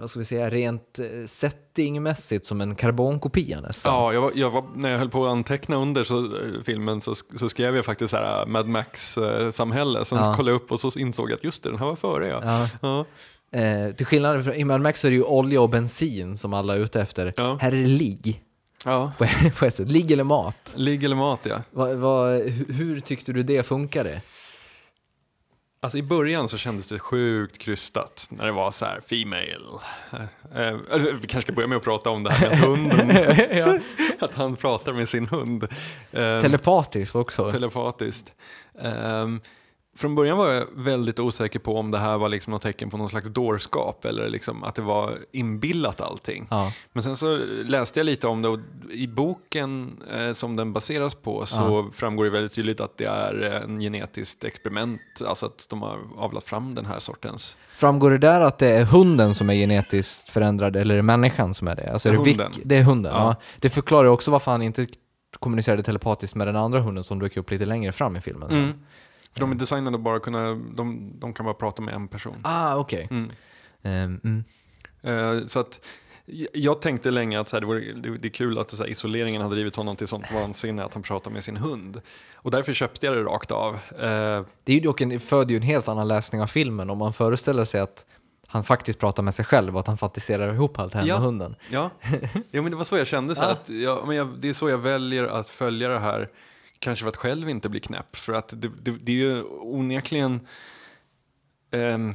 vad 0.00 0.10
ska 0.10 0.18
vi 0.18 0.24
säga, 0.24 0.50
rent 0.50 0.98
eh, 0.98 1.06
settingmässigt 1.26 2.46
som 2.46 2.60
en 2.60 2.74
karbonkopia 2.74 3.60
nästan. 3.60 3.94
Ja, 3.94 4.12
jag 4.12 4.20
var, 4.20 4.32
jag 4.34 4.50
var, 4.50 4.64
när 4.76 4.90
jag 4.90 4.98
höll 4.98 5.08
på 5.10 5.26
att 5.26 5.30
anteckna 5.30 5.76
under 5.76 6.04
så, 6.04 6.18
eh, 6.24 6.30
filmen 6.64 7.00
så, 7.00 7.14
så 7.14 7.48
skrev 7.48 7.76
jag 7.76 7.84
faktiskt 7.84 8.10
så 8.10 8.16
här, 8.16 8.46
Mad 8.46 8.66
Max-samhälle. 8.68 10.04
Sen 10.04 10.18
Ja. 10.18 10.34
kollade 10.34 10.50
jag 10.50 10.56
upp 10.62 10.72
och 10.72 10.80
så 10.80 10.98
insåg 10.98 11.30
jag 11.30 11.36
att 11.36 11.44
just 11.44 11.62
det, 11.62 11.70
den 11.70 11.78
här 11.78 11.86
var 11.86 11.96
före. 11.96 12.28
Ja. 12.28 12.40
Ja. 12.44 12.68
Ja. 13.52 13.58
Eh, 13.58 13.94
till 13.94 14.06
skillnad 14.06 14.44
från 14.44 14.54
i 14.54 14.64
Mad 14.64 14.80
Max 14.80 15.00
så 15.00 15.06
är 15.06 15.10
det 15.10 15.16
ju 15.16 15.22
olja 15.22 15.60
och 15.60 15.70
bensin 15.70 16.36
som 16.36 16.54
alla 16.54 16.74
är 16.74 16.78
ute 16.78 17.00
efter. 17.00 17.34
Ja. 17.36 17.58
Här 17.60 17.72
är 17.72 17.76
det 17.76 17.88
ligg, 17.88 18.42
Ja. 18.84 19.12
på, 19.18 19.26
på. 19.58 19.70
Ligg 19.82 20.10
eller 20.12 20.24
mat. 20.24 20.74
Ligg 20.76 21.04
eller 21.04 21.16
mat, 21.16 21.40
ja. 21.42 21.62
Va, 21.70 21.94
va, 21.94 22.30
hur 22.68 23.00
tyckte 23.00 23.32
du 23.32 23.42
det 23.42 23.62
funkade? 23.62 24.20
Alltså 25.80 25.98
i 25.98 26.02
början 26.02 26.48
så 26.48 26.58
kändes 26.58 26.88
det 26.88 26.98
sjukt 26.98 27.58
krystat 27.58 28.26
när 28.30 28.46
det 28.46 28.52
var 28.52 28.70
så 28.70 28.84
här 28.84 29.00
female. 29.00 29.80
Eh, 30.54 30.66
eh, 30.66 30.76
vi 31.20 31.26
kanske 31.28 31.40
ska 31.40 31.52
börja 31.52 31.66
med 31.66 31.76
att 31.76 31.84
prata 31.84 32.10
om 32.10 32.22
det 32.22 32.30
här 32.32 32.48
med 32.48 32.58
att 32.58 32.64
hunden, 32.68 33.80
att 34.18 34.34
han 34.34 34.56
pratar 34.56 34.92
med 34.92 35.08
sin 35.08 35.26
hund. 35.26 35.62
Eh, 36.12 36.40
Telepatiskt 36.40 37.14
också. 37.16 37.50
telepatiskt. 37.50 38.32
Ehm, 38.82 39.40
från 39.98 40.14
början 40.14 40.38
var 40.38 40.48
jag 40.48 40.66
väldigt 40.74 41.18
osäker 41.18 41.58
på 41.58 41.76
om 41.78 41.90
det 41.90 41.98
här 41.98 42.18
var 42.18 42.28
liksom 42.28 42.50
något 42.50 42.62
tecken 42.62 42.90
på 42.90 42.96
någon 42.96 43.08
slags 43.08 43.28
dårskap 43.28 44.04
eller 44.04 44.28
liksom 44.28 44.64
att 44.64 44.74
det 44.74 44.82
var 44.82 45.18
inbillat 45.32 46.00
allting. 46.00 46.46
Ja. 46.50 46.72
Men 46.92 47.02
sen 47.02 47.16
så 47.16 47.36
läste 47.64 48.00
jag 48.00 48.04
lite 48.04 48.26
om 48.26 48.42
det 48.42 48.48
och 48.48 48.58
i 48.90 49.06
boken 49.06 50.02
eh, 50.12 50.32
som 50.32 50.56
den 50.56 50.72
baseras 50.72 51.14
på 51.14 51.46
så 51.46 51.90
framgår 51.92 52.24
det 52.24 52.30
väldigt 52.30 52.52
tydligt 52.52 52.80
att 52.80 52.98
det 52.98 53.04
är 53.04 53.40
en 53.64 53.80
genetiskt 53.80 54.44
experiment, 54.44 55.00
alltså 55.26 55.46
att 55.46 55.66
de 55.70 55.82
har 55.82 55.98
avlat 56.16 56.44
fram 56.44 56.74
den 56.74 56.86
här 56.86 56.98
sortens. 56.98 57.56
Framgår 57.72 58.10
det 58.10 58.18
där 58.18 58.40
att 58.40 58.58
det 58.58 58.68
är 58.68 58.84
hunden 58.84 59.34
som 59.34 59.50
är 59.50 59.54
genetiskt 59.54 60.30
förändrad 60.30 60.76
eller 60.76 60.94
är 60.94 60.98
det 60.98 61.02
människan 61.02 61.54
som 61.54 61.68
är 61.68 61.76
det? 61.76 61.92
Alltså 61.92 62.08
är 62.08 62.12
det, 62.12 62.18
Hunden. 62.18 62.52
Det 62.64 62.76
är 62.76 62.82
hunden, 62.82 63.12
ja. 63.14 63.22
Ja. 63.22 63.36
Det 63.58 63.68
förklarar 63.68 64.08
också 64.08 64.30
varför 64.30 64.50
han 64.50 64.62
inte 64.62 64.86
kommunicerade 65.38 65.82
telepatiskt 65.82 66.36
med 66.36 66.46
den 66.46 66.56
andra 66.56 66.80
hunden 66.80 67.04
som 67.04 67.18
dök 67.18 67.36
upp 67.36 67.50
lite 67.50 67.66
längre 67.66 67.92
fram 67.92 68.16
i 68.16 68.20
filmen. 68.20 68.48
sen. 68.48 68.84
För 69.38 69.46
de 69.46 69.52
är 69.52 69.56
designade 69.56 69.96
att 69.96 70.02
bara 70.02 70.20
kunna, 70.20 70.54
de, 70.54 71.12
de 71.18 71.32
kan 71.32 71.44
bara 71.46 71.54
prata 71.54 71.82
med 71.82 71.94
en 71.94 72.08
person. 72.08 72.40
Ah, 72.44 72.76
okej. 72.76 73.08
Mm. 73.10 73.30
Ehm, 73.82 74.20
mm. 74.24 74.44
Eh, 75.02 75.46
så 75.46 75.60
att 75.60 75.80
jag 76.52 76.80
tänkte 76.80 77.10
länge 77.10 77.40
att 77.40 77.48
så 77.48 77.56
här, 77.56 77.60
det, 77.60 77.66
vore, 77.66 77.80
det, 77.92 78.18
det 78.18 78.28
är 78.28 78.32
kul 78.32 78.58
att 78.58 78.70
så 78.70 78.76
här, 78.82 78.90
isoleringen 78.90 79.42
har 79.42 79.50
drivit 79.50 79.76
honom 79.76 79.96
till 79.96 80.06
sånt 80.08 80.32
vansinne 80.34 80.84
att 80.84 80.94
han 80.94 81.02
pratar 81.02 81.30
med 81.30 81.44
sin 81.44 81.56
hund. 81.56 82.00
Och 82.34 82.50
därför 82.50 82.72
köpte 82.72 83.06
jag 83.06 83.16
det 83.16 83.22
rakt 83.22 83.50
av. 83.50 83.74
Eh, 83.74 84.44
Det 84.64 84.72
är 84.72 84.74
ju 84.74 84.80
dock 84.80 85.00
en, 85.00 85.20
föder 85.20 85.50
ju 85.50 85.56
en 85.56 85.62
helt 85.62 85.88
annan 85.88 86.08
läsning 86.08 86.42
av 86.42 86.46
filmen 86.46 86.90
om 86.90 86.98
man 86.98 87.12
föreställer 87.12 87.64
sig 87.64 87.80
att 87.80 88.04
han 88.46 88.64
faktiskt 88.64 88.98
pratar 88.98 89.22
med 89.22 89.34
sig 89.34 89.44
själv 89.44 89.74
och 89.74 89.80
att 89.80 89.86
han 89.86 89.96
fantiserar 89.98 90.54
ihop 90.54 90.78
allt 90.78 90.92
det 90.92 90.98
här 90.98 91.06
Ja. 91.06 91.14
med 91.14 91.24
hunden. 91.24 91.54
Ja, 91.70 91.90
ja 92.50 92.62
men 92.62 92.70
det 92.70 92.76
var 92.76 92.84
så 92.84 92.96
jag 92.96 93.06
kände. 93.06 93.34
Så 93.34 93.42
Ja. 93.42 93.48
att 93.50 93.68
jag, 93.70 94.06
men 94.06 94.16
jag, 94.16 94.28
det 94.38 94.48
är 94.48 94.52
så 94.54 94.68
jag 94.68 94.78
väljer 94.78 95.24
att 95.24 95.48
följa 95.48 95.88
det 95.88 95.98
här. 95.98 96.28
Kanske 96.78 97.02
för 97.02 97.08
att 97.08 97.16
själv 97.16 97.48
inte 97.48 97.68
bli 97.68 97.80
knäpp. 97.80 98.16
För 98.16 98.32
att 98.32 98.48
det, 98.56 98.68
det, 98.82 98.90
det 98.90 99.12
är 99.12 99.16
ju 99.16 99.42
onekligen... 99.60 100.40
ehm, 101.70 102.14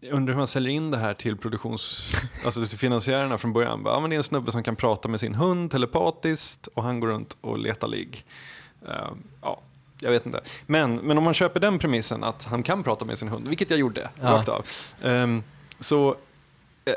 jag 0.00 0.12
undrar 0.12 0.32
hur 0.34 0.38
man 0.38 0.46
säljer 0.46 0.70
in 0.72 0.90
det 0.90 0.96
här 0.98 1.14
till 1.14 1.36
produktions... 1.36 2.12
alltså 2.44 2.66
till 2.66 2.78
finansiärerna 2.78 3.38
från 3.38 3.52
början. 3.52 3.82
Ja, 3.84 4.00
men 4.00 4.10
det 4.10 4.16
är 4.16 4.18
en 4.18 4.24
snubbe 4.24 4.52
som 4.52 4.62
kan 4.62 4.76
prata 4.76 5.08
med 5.08 5.20
sin 5.20 5.34
hund 5.34 5.70
telepatiskt 5.70 6.66
och 6.66 6.82
han 6.82 7.00
går 7.00 7.08
runt 7.08 7.36
och 7.40 7.58
letar 7.58 7.88
ligg. 7.88 8.24
Ehm, 8.88 9.22
ja, 9.42 9.60
jag 10.00 10.10
vet 10.10 10.26
inte. 10.26 10.40
Men, 10.66 10.96
men 10.96 11.18
om 11.18 11.24
man 11.24 11.34
köper 11.34 11.60
den 11.60 11.78
premissen 11.78 12.24
att 12.24 12.44
han 12.44 12.62
kan 12.62 12.82
prata 12.82 13.04
med 13.04 13.18
sin 13.18 13.28
hund, 13.28 13.48
vilket 13.48 13.70
jag 13.70 13.78
gjorde 13.80 14.10
Ja. 14.22 14.30
rakt 14.32 14.48
av. 14.48 14.66
ehm, 15.02 15.42
så 15.80 16.10
eh, 16.84 16.92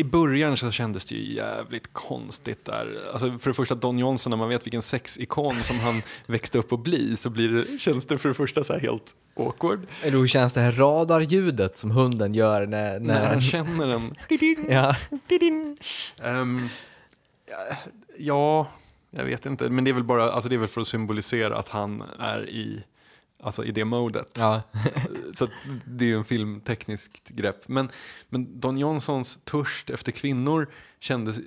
i 0.00 0.04
början 0.04 0.56
så 0.56 0.70
kändes 0.70 1.04
det 1.04 1.14
ju 1.14 1.34
jävligt 1.34 1.92
konstigt 1.92 2.64
där. 2.64 3.08
Alltså 3.12 3.38
för 3.38 3.50
det 3.50 3.54
första 3.54 3.74
Don 3.74 3.98
Johnson, 3.98 4.30
när 4.30 4.36
man 4.36 4.48
vet 4.48 4.66
vilken 4.66 4.82
sexikon 4.82 5.56
som 5.62 5.78
han 5.78 6.02
växte 6.26 6.58
upp 6.58 6.72
att 6.72 6.80
bli 6.80 7.16
så 7.16 7.30
blir 7.30 7.48
det, 7.48 7.78
känns 7.78 8.06
det 8.06 8.18
för 8.18 8.28
det 8.28 8.34
första 8.34 8.64
så 8.64 8.72
här 8.72 8.80
helt 8.80 9.14
awkward. 9.36 9.86
Eller 10.02 10.18
hur 10.18 10.26
känns 10.26 10.52
det 10.52 10.60
här 10.60 10.72
radarljudet 10.72 11.76
som 11.76 11.90
hunden 11.90 12.34
gör 12.34 12.66
när... 12.66 13.00
när... 13.00 13.00
När 13.00 13.26
han 13.26 13.40
känner 13.40 13.86
den. 13.86 14.14
ja. 14.68 14.96
Ja, 17.46 17.76
ja, 18.18 18.66
jag 19.10 19.24
vet 19.24 19.46
inte. 19.46 19.70
Men 19.70 19.84
det 19.84 19.90
är 19.90 19.94
väl 19.94 20.04
bara, 20.04 20.32
alltså 20.32 20.48
det 20.48 20.54
är 20.56 20.58
väl 20.58 20.68
för 20.68 20.80
att 20.80 20.88
symbolisera 20.88 21.56
att 21.56 21.68
han 21.68 22.02
är 22.18 22.48
i, 22.48 22.84
alltså 23.42 23.64
i 23.64 23.70
det 23.70 23.84
modet. 23.84 24.36
ja. 24.38 24.62
Så 25.32 25.48
det 25.86 26.04
är 26.04 26.08
ju 26.08 26.16
en 26.16 26.24
filmtekniskt 26.24 27.28
grepp. 27.28 27.68
Men, 27.68 27.88
men 28.28 28.60
Don 28.60 28.78
Johnsons 28.78 29.40
törst 29.44 29.90
efter 29.90 30.12
kvinnor 30.12 30.66
kändes 31.00 31.40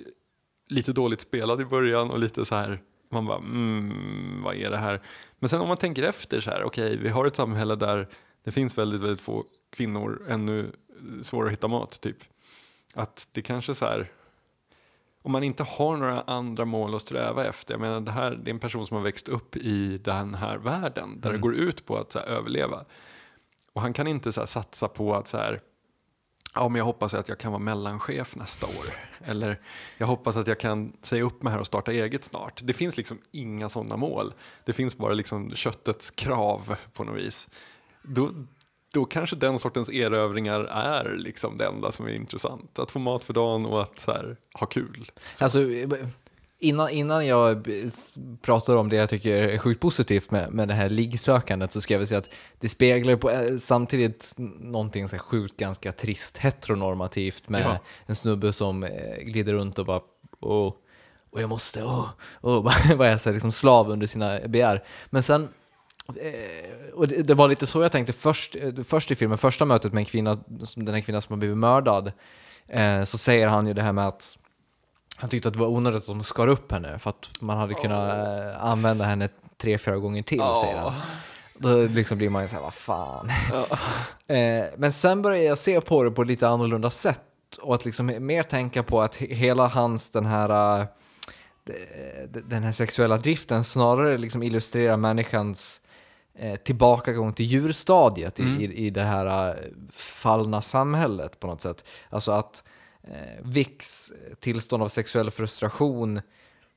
lite 0.68 0.92
dåligt 0.92 1.20
spelad 1.20 1.60
i 1.60 1.64
början 1.64 2.10
och 2.10 2.18
lite 2.18 2.44
så 2.44 2.54
här, 2.54 2.80
man 3.10 3.26
bara, 3.26 3.38
mm, 3.38 4.42
vad 4.42 4.54
är 4.54 4.70
det 4.70 4.76
här? 4.76 5.02
Men 5.38 5.48
sen 5.48 5.60
om 5.60 5.68
man 5.68 5.76
tänker 5.76 6.02
efter 6.02 6.40
så 6.40 6.50
här, 6.50 6.62
okej, 6.62 6.96
vi 6.96 7.08
har 7.08 7.26
ett 7.26 7.36
samhälle 7.36 7.76
där 7.76 8.08
det 8.44 8.50
finns 8.50 8.78
väldigt, 8.78 9.00
väldigt 9.00 9.20
få 9.20 9.44
kvinnor, 9.72 10.26
ännu 10.28 10.72
svårare 11.22 11.46
att 11.46 11.52
hitta 11.52 11.68
mat 11.68 12.00
typ. 12.00 12.16
att 12.94 13.28
det 13.32 13.42
kanske 13.42 13.74
så 13.74 13.84
här, 13.84 14.10
om 15.22 15.32
man 15.32 15.44
inte 15.44 15.62
har 15.62 15.96
några 15.96 16.20
andra 16.20 16.64
mål 16.64 16.94
att 16.94 17.02
sträva 17.02 17.44
efter, 17.44 17.74
jag 17.74 17.80
menar 17.80 18.00
det 18.00 18.12
här 18.12 18.30
det 18.30 18.50
är 18.50 18.54
en 18.54 18.60
person 18.60 18.86
som 18.86 18.96
har 18.96 19.04
växt 19.04 19.28
upp 19.28 19.56
i 19.56 19.98
den 19.98 20.34
här 20.34 20.56
världen 20.56 21.20
där 21.20 21.32
det 21.32 21.38
går 21.38 21.54
ut 21.54 21.86
på 21.86 21.96
att 21.96 22.12
så 22.12 22.18
här, 22.18 22.26
överleva. 22.26 22.84
Och 23.72 23.82
han 23.82 23.92
kan 23.92 24.06
inte 24.06 24.32
så 24.32 24.40
här, 24.40 24.46
satsa 24.46 24.88
på 24.88 25.14
att 25.14 25.28
så 25.28 25.36
här, 25.36 25.60
ja 26.54 26.68
men 26.68 26.78
jag 26.78 26.84
hoppas 26.84 27.14
att 27.14 27.28
jag 27.28 27.38
kan 27.38 27.52
vara 27.52 27.62
mellanchef 27.62 28.36
nästa 28.36 28.66
år. 28.66 28.86
Eller 29.24 29.60
jag 29.98 30.06
hoppas 30.06 30.36
att 30.36 30.46
jag 30.46 30.60
kan 30.60 30.92
säga 31.02 31.22
upp 31.22 31.42
mig 31.42 31.52
här 31.52 31.60
och 31.60 31.66
starta 31.66 31.92
eget 31.92 32.24
snart. 32.24 32.60
Det 32.64 32.72
finns 32.72 32.96
liksom 32.96 33.18
inga 33.30 33.68
sådana 33.68 33.96
mål. 33.96 34.34
Det 34.64 34.72
finns 34.72 34.96
bara 34.96 35.12
liksom 35.12 35.54
köttets 35.54 36.10
krav 36.10 36.76
på 36.92 37.04
något 37.04 37.16
vis. 37.16 37.48
Då, 38.02 38.30
då 38.92 39.04
kanske 39.04 39.36
den 39.36 39.58
sortens 39.58 39.90
erövringar 39.90 40.60
är 40.64 41.16
liksom 41.16 41.56
det 41.56 41.66
enda 41.66 41.92
som 41.92 42.06
är 42.06 42.10
intressant. 42.12 42.78
Att 42.78 42.90
få 42.90 42.98
mat 42.98 43.24
för 43.24 43.32
dagen 43.32 43.66
och 43.66 43.82
att 43.82 43.98
så 43.98 44.12
här, 44.12 44.36
ha 44.54 44.66
kul. 44.66 45.10
Alltså, 45.40 45.58
innan, 46.58 46.90
innan 46.90 47.26
jag 47.26 47.68
pratar 48.42 48.76
om 48.76 48.88
det 48.88 48.96
jag 48.96 49.08
tycker 49.08 49.32
är 49.34 49.58
sjukt 49.58 49.80
positivt 49.80 50.30
med, 50.30 50.52
med 50.52 50.68
det 50.68 50.74
här 50.74 50.88
liggsökandet 50.88 51.72
så 51.72 51.80
ska 51.80 51.94
jag 51.94 51.98
väl 51.98 52.06
säga 52.08 52.18
att 52.18 52.30
det 52.60 52.68
speglar 52.68 53.16
på, 53.16 53.30
eh, 53.30 53.56
samtidigt 53.56 54.32
någonting 54.60 55.08
så 55.08 55.18
sjukt 55.18 55.56
ganska 55.56 55.92
trist 55.92 56.38
heteronormativt 56.38 57.48
med 57.48 57.62
Ja. 57.62 57.78
en 58.06 58.14
snubbe 58.14 58.52
som 58.52 58.84
eh, 58.84 59.16
glider 59.22 59.52
runt 59.54 59.78
och 59.78 59.86
bara 59.86 60.00
åh, 60.40 60.74
och 61.30 61.42
jag 61.42 61.48
måste, 61.48 61.82
åh, 61.84 62.08
åh, 62.40 62.62
bara- 62.96 63.08
är 63.10 63.16
så 63.18 63.28
här 63.28 63.32
liksom 63.34 63.52
slav 63.52 63.90
under 63.90 64.06
sina 64.06 64.40
begär. 64.48 64.84
Men 65.10 65.22
sen 65.22 65.48
och 66.94 67.08
det, 67.08 67.22
det 67.22 67.34
var 67.34 67.48
lite 67.48 67.66
så 67.66 67.82
jag 67.82 67.92
tänkte 67.92 68.12
först, 68.12 68.56
eh, 68.56 68.72
först 68.84 69.10
i 69.10 69.14
filmen, 69.14 69.38
första 69.38 69.64
mötet 69.64 69.92
med 69.92 70.00
en 70.00 70.04
kvinna, 70.04 70.36
den 70.76 70.94
här 70.94 71.00
kvinnan 71.00 71.22
som 71.22 71.32
har 71.32 71.38
blivit 71.38 71.58
mördad, 71.58 72.12
eh, 72.68 73.04
så 73.04 73.18
säger 73.18 73.46
han 73.48 73.66
ju 73.66 73.72
det 73.74 73.82
här 73.82 73.92
med 73.92 74.06
att 74.08 74.38
han 75.16 75.30
tyckte 75.30 75.48
att 75.48 75.54
det 75.54 75.60
var 75.60 75.66
onödigt 75.68 76.00
att 76.02 76.06
de 76.06 76.24
skar 76.24 76.48
upp 76.48 76.72
henne 76.72 76.98
för 76.98 77.10
att 77.10 77.30
man 77.40 77.58
hade 77.58 77.74
kunnat 77.74 78.28
eh, 78.28 78.64
använda 78.64 79.04
henne 79.04 79.28
tre, 79.58 79.78
fyra 79.78 79.96
gånger 79.96 80.22
till, 80.22 80.38
säger 80.38 80.78
han. 80.78 80.92
Då 81.58 81.82
liksom 81.82 82.18
blir 82.18 82.30
man 82.30 82.42
ju 82.42 82.48
såhär, 82.48 82.62
vad 82.62 82.74
fan. 82.74 83.28
eh, 84.26 84.64
men 84.76 84.92
sen 84.92 85.22
började 85.22 85.44
jag 85.44 85.58
se 85.58 85.80
på 85.80 86.04
det 86.04 86.10
på 86.10 86.22
ett 86.22 86.28
lite 86.28 86.48
annorlunda 86.48 86.90
sätt 86.90 87.20
och 87.60 87.74
att 87.74 87.84
liksom 87.84 88.26
mer 88.26 88.42
tänka 88.42 88.82
på 88.82 89.02
att 89.02 89.16
he- 89.16 89.34
hela 89.34 89.66
hans 89.66 90.10
den 90.10 90.26
här 90.26 90.80
eh, 90.80 90.86
de- 92.28 92.40
den 92.40 92.62
här 92.62 92.72
sexuella 92.72 93.16
driften 93.16 93.64
snarare 93.64 94.18
liksom 94.18 94.42
illustrerar 94.42 94.96
människans 94.96 95.80
eh, 96.42 96.56
tillbakagång 96.56 97.32
till 97.32 97.46
djurstadiet 97.46 98.40
i, 98.40 98.42
i, 98.42 98.86
i 98.86 98.90
det 98.90 99.02
här 99.02 99.48
eh, 99.48 99.54
fallna 99.96 100.62
samhället 100.62 101.40
på 101.40 101.46
något 101.46 101.60
sätt. 101.60 101.84
Alltså 102.10 102.32
att 102.32 102.62
eh, 103.02 103.42
Vicks 103.42 104.12
tillstånd 104.40 104.82
av 104.82 104.88
sexuell 104.88 105.30
frustration 105.30 106.16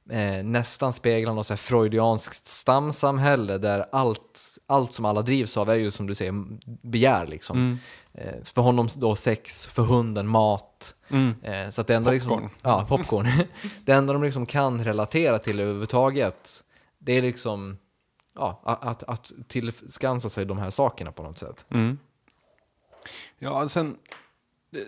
eh, 0.10 0.44
nästan 0.44 0.94
speglar 0.94 1.34
något 1.34 1.48
så 1.48 1.54
här 1.54 1.58
freudianskt 1.58 2.48
stamsamhälle 2.48 3.58
där 3.58 3.86
allt, 3.92 4.58
allt 4.68 4.94
som 4.94 5.06
alla 5.06 5.22
drivs 5.22 5.58
av 5.58 5.70
är 5.70 5.76
ju 5.76 5.92
som 5.92 6.08
du 6.08 6.16
säger 6.16 6.34
begär 6.88 7.28
liksom. 7.28 7.58
Mm. 7.58 7.78
Eh, 8.14 8.44
för 8.44 8.62
honom 8.62 8.90
då 8.96 9.16
sex, 9.16 9.66
för 9.66 9.84
hunden 9.84 10.28
mat. 10.28 10.96
Eh, 11.44 11.70
så 11.70 11.82
att 11.82 11.88
det 11.88 11.96
enda 11.96 12.12
Popcorn. 12.12 12.44
Liksom, 12.44 12.50
ja, 12.62 12.86
popcorn. 12.90 13.28
det 13.86 13.92
enda 13.92 14.14
de 14.14 14.24
liksom 14.24 14.46
kan 14.46 14.84
relatera 14.84 15.40
till 15.40 15.60
överhuvudtaget, 15.60 16.64
det 17.00 17.14
är 17.14 17.22
liksom 17.22 17.78
ja, 18.36 18.62
att, 18.64 19.04
att, 19.04 19.32
tillskansa 19.48 20.30
sig 20.30 20.46
de 20.46 20.58
här 20.58 20.70
sakerna 20.70 21.12
på 21.12 21.24
något 21.24 21.38
sätt. 21.38 21.66
Mm. 21.70 22.00
Ja, 23.40 23.68
sen, 23.70 23.98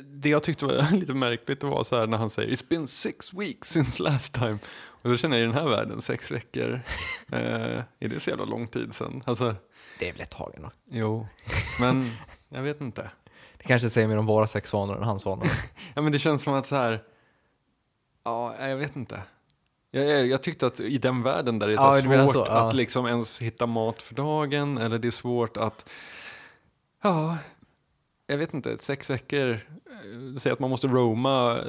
det- 0.05 0.29
jag 0.29 0.43
tyckte 0.43 0.65
var 0.65 0.91
lite 0.95 1.13
märkligt 1.13 1.63
var 1.63 1.83
så 1.83 1.97
här 1.99 2.07
när 2.07 2.17
han 2.17 2.29
säger 2.29 2.51
It's 2.51 2.69
been 2.69 2.87
six 2.87 3.33
weeks 3.33 3.69
since 3.69 4.03
last 4.03 4.33
time. 4.33 4.57
Och 5.01 5.09
då 5.09 5.17
känner 5.17 5.37
jag 5.37 5.43
i 5.43 5.45
den 5.47 5.55
här 5.55 5.69
världen, 5.69 6.01
sex 6.01 6.31
veckor, 6.31 6.73
eh, 7.31 7.39
är 7.99 8.07
det 8.07 8.19
så 8.19 8.29
jävla 8.29 8.45
lång 8.45 8.67
tid 8.67 8.93
sen? 8.93 9.23
Alltså, 9.25 9.55
Det 9.99 10.09
är 10.09 10.13
väl 10.13 10.21
ett 10.21 10.29
tag 10.31 10.53
ändå. 10.55 10.71
jo, 10.89 11.27
men 11.81 12.11
jag 12.49 12.61
vet 12.61 12.81
inte. 12.81 13.11
Det 13.57 13.63
kanske 13.63 13.89
säger 13.89 14.07
mer 14.07 14.17
om 14.17 14.25
våra 14.25 14.47
sexvanor 14.47 14.97
än 14.97 15.03
hans 15.03 15.25
vanor. 15.25 15.47
Ja, 15.95 16.01
men 16.01 16.11
det 16.11 16.19
känns 16.19 16.43
som 16.43 16.53
att 16.53 16.65
så 16.65 16.75
här, 16.75 17.03
ja, 18.23 18.67
jag 18.67 18.77
vet 18.77 18.95
inte. 18.95 19.21
Jag, 19.91 20.27
jag, 20.27 20.43
tyckte 20.43 20.67
att 20.67 20.79
i 20.79 20.97
den 20.97 21.23
världen 21.23 21.59
där 21.59 21.67
det 21.67 21.73
är 21.73 21.77
så 21.77 21.83
Ja, 21.83 22.23
svårt 22.23 22.33
så, 22.33 22.45
ja. 22.47 22.67
att 22.67 22.73
liksom 22.75 23.05
ens 23.05 23.41
hitta 23.41 23.65
mat 23.65 24.01
för 24.01 24.15
dagen 24.15 24.77
eller 24.77 24.99
det 24.99 25.07
är 25.07 25.11
svårt 25.11 25.57
att, 25.57 25.89
ja, 27.03 27.37
jag 28.27 28.37
vet 28.37 28.53
inte, 28.53 28.77
sex 28.77 29.09
veckor, 29.09 29.49
eh, 29.49 29.59
säg 30.37 30.51
att 30.51 30.59
man 30.59 30.69
måste 30.69 30.87
roama 30.87 31.59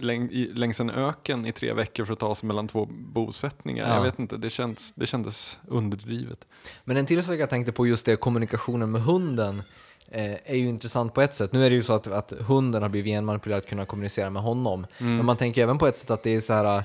läng, 0.00 0.30
i, 0.30 0.50
längs 0.54 0.80
en 0.80 0.90
öken 0.90 1.46
i 1.46 1.52
tre 1.52 1.72
veckor 1.72 2.04
för 2.04 2.12
att 2.12 2.18
ta 2.18 2.34
sig 2.34 2.46
mellan 2.46 2.68
två 2.68 2.88
bosättningar. 2.90 3.88
Ja. 3.88 3.94
Jag 3.94 4.02
vet 4.02 4.18
inte, 4.18 4.36
det, 4.36 4.50
känns, 4.50 4.92
det 4.92 5.06
kändes 5.06 5.58
underdrivet. 5.68 6.46
Men 6.84 6.96
en 6.96 7.06
till 7.06 7.24
sak 7.24 7.34
jag 7.34 7.50
tänkte 7.50 7.72
på 7.72 7.86
just 7.86 8.06
det, 8.06 8.16
kommunikationen 8.16 8.90
med 8.90 9.02
hunden 9.02 9.62
eh, 10.08 10.32
är 10.32 10.56
ju 10.56 10.68
intressant 10.68 11.14
på 11.14 11.20
ett 11.20 11.34
sätt. 11.34 11.52
Nu 11.52 11.66
är 11.66 11.70
det 11.70 11.76
ju 11.76 11.82
så 11.82 11.92
att, 11.92 12.06
att 12.06 12.32
hunden 12.32 12.82
har 12.82 12.88
blivit 12.88 13.10
genmanipulerad 13.10 13.58
att 13.58 13.68
kunna 13.68 13.84
kommunicera 13.84 14.30
med 14.30 14.42
honom. 14.42 14.86
Men 14.98 15.26
man 15.26 15.36
tänker 15.36 15.62
även 15.62 15.78
på 15.78 15.86
ett 15.86 15.96
sätt 15.96 16.10
att 16.10 16.22
det 16.22 16.34
är 16.34 16.40
så 16.40 16.52
här 16.52 16.84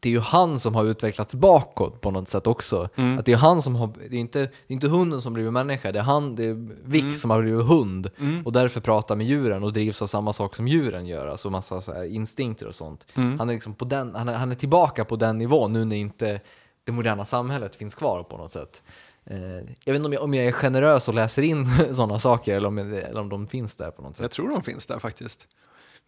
det 0.00 0.08
är 0.08 0.10
ju 0.10 0.20
han 0.20 0.60
som 0.60 0.74
har 0.74 0.84
utvecklats 0.84 1.34
bakåt 1.34 2.00
på 2.00 2.10
något 2.10 2.28
sätt 2.28 2.46
också. 2.46 2.88
Att 3.18 3.26
det 3.26 3.32
är 3.32 3.36
han 3.36 3.62
som 3.62 3.74
har, 3.76 3.90
det 4.10 4.16
är 4.16 4.20
inte, 4.20 4.38
det 4.40 4.48
är 4.68 4.74
inte 4.74 4.88
hunden 4.88 5.22
som 5.22 5.32
blivit 5.32 5.52
människa, 5.52 5.92
det 5.92 5.98
är 5.98 6.02
han, 6.02 6.34
det 6.34 6.44
är 6.44 6.68
Vic 6.84 7.20
som 7.20 7.30
har 7.30 7.42
blivit 7.42 7.66
hund 7.66 8.10
och 8.44 8.52
därför 8.52 8.80
pratar 8.80 9.16
med 9.16 9.26
djuren 9.26 9.62
och 9.62 9.72
drivs 9.72 10.02
av 10.02 10.06
samma 10.06 10.32
sak 10.32 10.56
som 10.56 10.68
djuren 10.68 11.06
gör, 11.06 11.26
alltså 11.26 11.50
massa 11.50 11.80
så 11.80 12.04
instinkter 12.04 12.66
och 12.66 12.74
sånt. 12.74 13.06
Han 13.38 13.48
är 13.48 13.54
liksom 13.54 13.74
på 13.74 13.84
den, 13.84 14.14
han 14.14 14.28
är, 14.28 14.32
han 14.34 14.50
är 14.50 14.54
tillbaka 14.54 15.04
på 15.04 15.16
den 15.16 15.38
nivån 15.38 15.72
nu 15.72 15.84
när 15.84 15.96
inte 15.96 16.40
det 16.84 16.92
moderna 16.92 17.24
samhället 17.24 17.76
finns 17.76 17.94
kvar 17.94 18.22
på 18.22 18.36
något 18.36 18.52
sätt. 18.52 18.82
Eh, 19.30 19.38
jag 19.84 19.92
vet 19.92 19.96
inte 19.96 20.06
om 20.06 20.12
jag, 20.12 20.22
om 20.22 20.34
jag 20.34 20.46
är 20.46 20.52
generös 20.52 21.08
och 21.08 21.14
läser 21.14 21.42
in 21.42 21.64
sådana 21.94 22.18
saker 22.18 22.56
eller 22.56 22.68
om, 22.68 22.78
eller 22.78 23.20
om 23.20 23.28
de 23.28 23.46
finns 23.46 23.76
där 23.76 23.90
på 23.90 24.02
något 24.02 24.16
sätt. 24.16 24.22
Jag 24.22 24.30
tror 24.30 24.48
de 24.48 24.62
finns 24.62 24.86
där 24.86 24.98
faktiskt. 24.98 25.48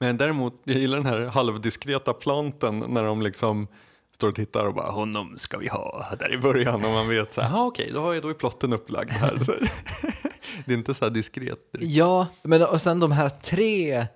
Men 0.00 0.16
däremot, 0.16 0.54
jag 0.64 0.76
gillar 0.78 0.96
den 0.96 1.06
här 1.06 1.20
halvdiskreta 1.20 2.12
planten 2.12 2.84
när 2.88 3.04
de 3.04 3.22
liksom 3.22 3.66
står 4.14 4.28
och 4.28 4.34
tittar 4.34 4.64
och 4.64 4.74
bara 4.74 4.90
honom 4.90 5.34
ska 5.38 5.58
vi 5.58 5.68
ha 5.68 6.06
där 6.18 6.34
i 6.34 6.38
början 6.38 6.84
och 6.84 6.90
man 6.90 7.08
vet 7.08 7.34
så 7.34 7.40
här, 7.40 7.66
okej, 7.66 7.90
då, 7.94 8.00
har 8.00 8.14
jag- 8.14 8.22
då 8.22 8.28
är 8.28 8.34
plotten 8.34 8.72
upplagd 8.72 9.10
här. 9.10 9.38
Det 10.66 10.72
är 10.72 10.76
inte 10.78 10.94
så 10.94 11.04
här 11.04 11.10
diskret. 11.12 11.58
Ja, 11.80 12.26
men 12.42 12.62
och 12.62 12.80
sen 12.80 13.00
de 13.00 13.12
här 13.12 13.28
tre, 13.28 14.06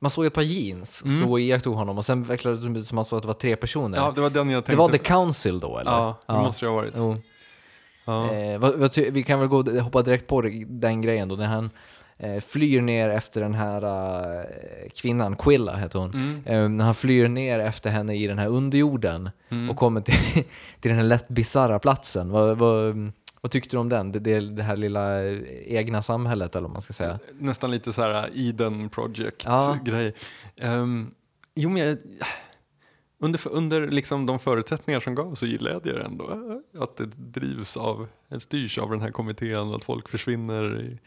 man 0.00 0.10
såg 0.10 0.26
ett 0.26 0.34
par 0.34 0.42
jeans 0.42 0.96
stå 0.96 1.30
och 1.30 1.40
iakttog 1.40 1.74
honom 1.74 1.98
och 1.98 2.04
sen 2.04 2.24
verkade 2.24 2.56
det 2.56 2.62
som 2.62 2.76
att 2.76 2.92
man 2.92 3.04
såg 3.04 3.16
att 3.16 3.22
det 3.22 3.26
var 3.26 3.34
tre 3.34 3.56
personer. 3.56 3.98
Ja, 3.98 4.12
det 4.14 4.20
var 4.20 4.30
den 4.30 4.50
jag 4.50 4.64
tänkte. 4.64 4.72
det 4.72 4.76
var 4.76 4.88
The 4.88 4.98
Council 4.98 5.60
då 5.60 5.78
eller? 5.78 5.90
Ja, 5.90 6.18
det 6.26 6.32
måste 6.32 6.64
det 6.66 6.70
ha 6.70 6.76
varit. 6.76 6.94
Ja. 8.06 8.32
Eh, 8.34 8.58
vad, 8.58 8.74
vad 8.74 8.96
vi 8.98 9.22
kan 9.22 9.38
väl 9.40 9.48
gå, 9.48 9.80
hoppa 9.80 10.02
direkt 10.02 10.26
på 10.26 10.42
den 10.68 11.02
grejen 11.02 11.28
då, 11.28 11.36
när 11.36 11.46
han 11.46 11.70
flyr 12.40 12.80
ner 12.80 13.08
efter 13.08 13.40
den 13.40 13.54
här 13.54 13.82
eh, 14.40 14.44
kvinnan, 14.94 15.36
Quilla 15.36 15.76
heter 15.76 15.98
hon. 15.98 16.10
Mm. 16.14 16.42
Eh, 16.46 16.68
när 16.68 16.84
han 16.84 16.94
flyr 16.94 17.28
ner 17.28 17.58
efter 17.58 17.90
henne 17.90 18.16
i 18.16 18.26
den 18.26 18.38
här 18.38 18.48
underjorden 18.48 19.30
Mm. 19.48 19.70
och 19.70 19.76
kommer 19.76 20.00
till, 20.00 20.14
till 20.80 20.88
den 20.88 20.96
här 20.96 21.04
lätt 21.04 21.28
bisarra 21.28 21.78
platsen. 21.78 22.30
Vad, 22.30 22.58
vad, 22.58 23.12
vad 23.40 23.52
tyckte 23.52 23.76
du 23.76 23.80
om 23.80 23.88
den? 23.88 24.12
Det, 24.12 24.40
det, 24.40 24.62
här 24.62 24.76
lilla 24.76 25.24
eh, 25.24 25.38
egna 25.66 26.02
samhället 26.02 26.56
eller 26.56 26.62
vad 26.68 26.72
man 26.72 26.82
ska 26.82 26.92
säga. 26.92 27.18
Nästan 27.38 27.70
lite 27.70 27.92
så 27.92 28.02
här 28.02 28.28
Eden 28.34 28.82
Ja. 28.82 28.88
Project-grej. 28.88 30.14
Ehm, 30.60 31.10
jo, 31.54 31.68
men 31.70 31.82
jag, 31.82 31.98
under, 33.18 33.40
under 33.50 33.88
liksom 33.90 34.26
de 34.26 34.38
förutsättningar 34.38 35.00
som 35.00 35.14
gavs 35.14 35.38
så 35.38 35.46
gillade 35.46 35.88
jag 35.88 35.98
det 35.98 36.04
ändå. 36.04 36.30
eh, 36.74 36.82
Att 36.82 36.96
det 36.96 37.06
drivs 37.16 37.76
av, 37.76 38.08
styrs 38.38 38.78
av 38.78 38.90
den 38.90 39.00
här 39.00 39.10
kommittén 39.10 39.58
och 39.68 39.76
att 39.76 39.84
folk 39.84 40.08
försvinner 40.08 40.80
i, 40.80 40.98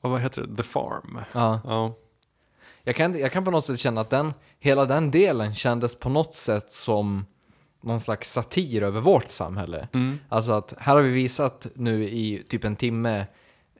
och 0.00 0.10
vad 0.10 0.20
heter 0.20 0.42
det, 0.42 0.56
The 0.56 0.62
Farm. 0.62 1.20
Ja. 1.32 1.60
Ja. 1.64 1.94
Jag 2.82 2.96
kan, 2.96 3.18
jag 3.18 3.32
kan 3.32 3.44
på 3.44 3.50
något 3.50 3.64
sätt 3.64 3.78
känna 3.78 4.00
att 4.00 4.10
den, 4.10 4.34
hela 4.58 4.84
den 4.84 5.10
delen 5.10 5.54
kändes 5.54 5.94
på 5.94 6.08
något 6.08 6.34
sätt 6.34 6.72
som 6.72 7.26
någon 7.82 8.00
slags 8.00 8.32
satir 8.32 8.82
över 8.82 9.00
vårt 9.00 9.28
samhälle. 9.28 9.88
Alltså 10.28 10.52
att 10.52 10.74
här 10.78 10.94
har 10.94 11.02
vi 11.02 11.10
visat 11.10 11.66
nu 11.74 12.08
i 12.08 12.44
typ 12.48 12.64
en 12.64 12.76
timme 12.76 13.26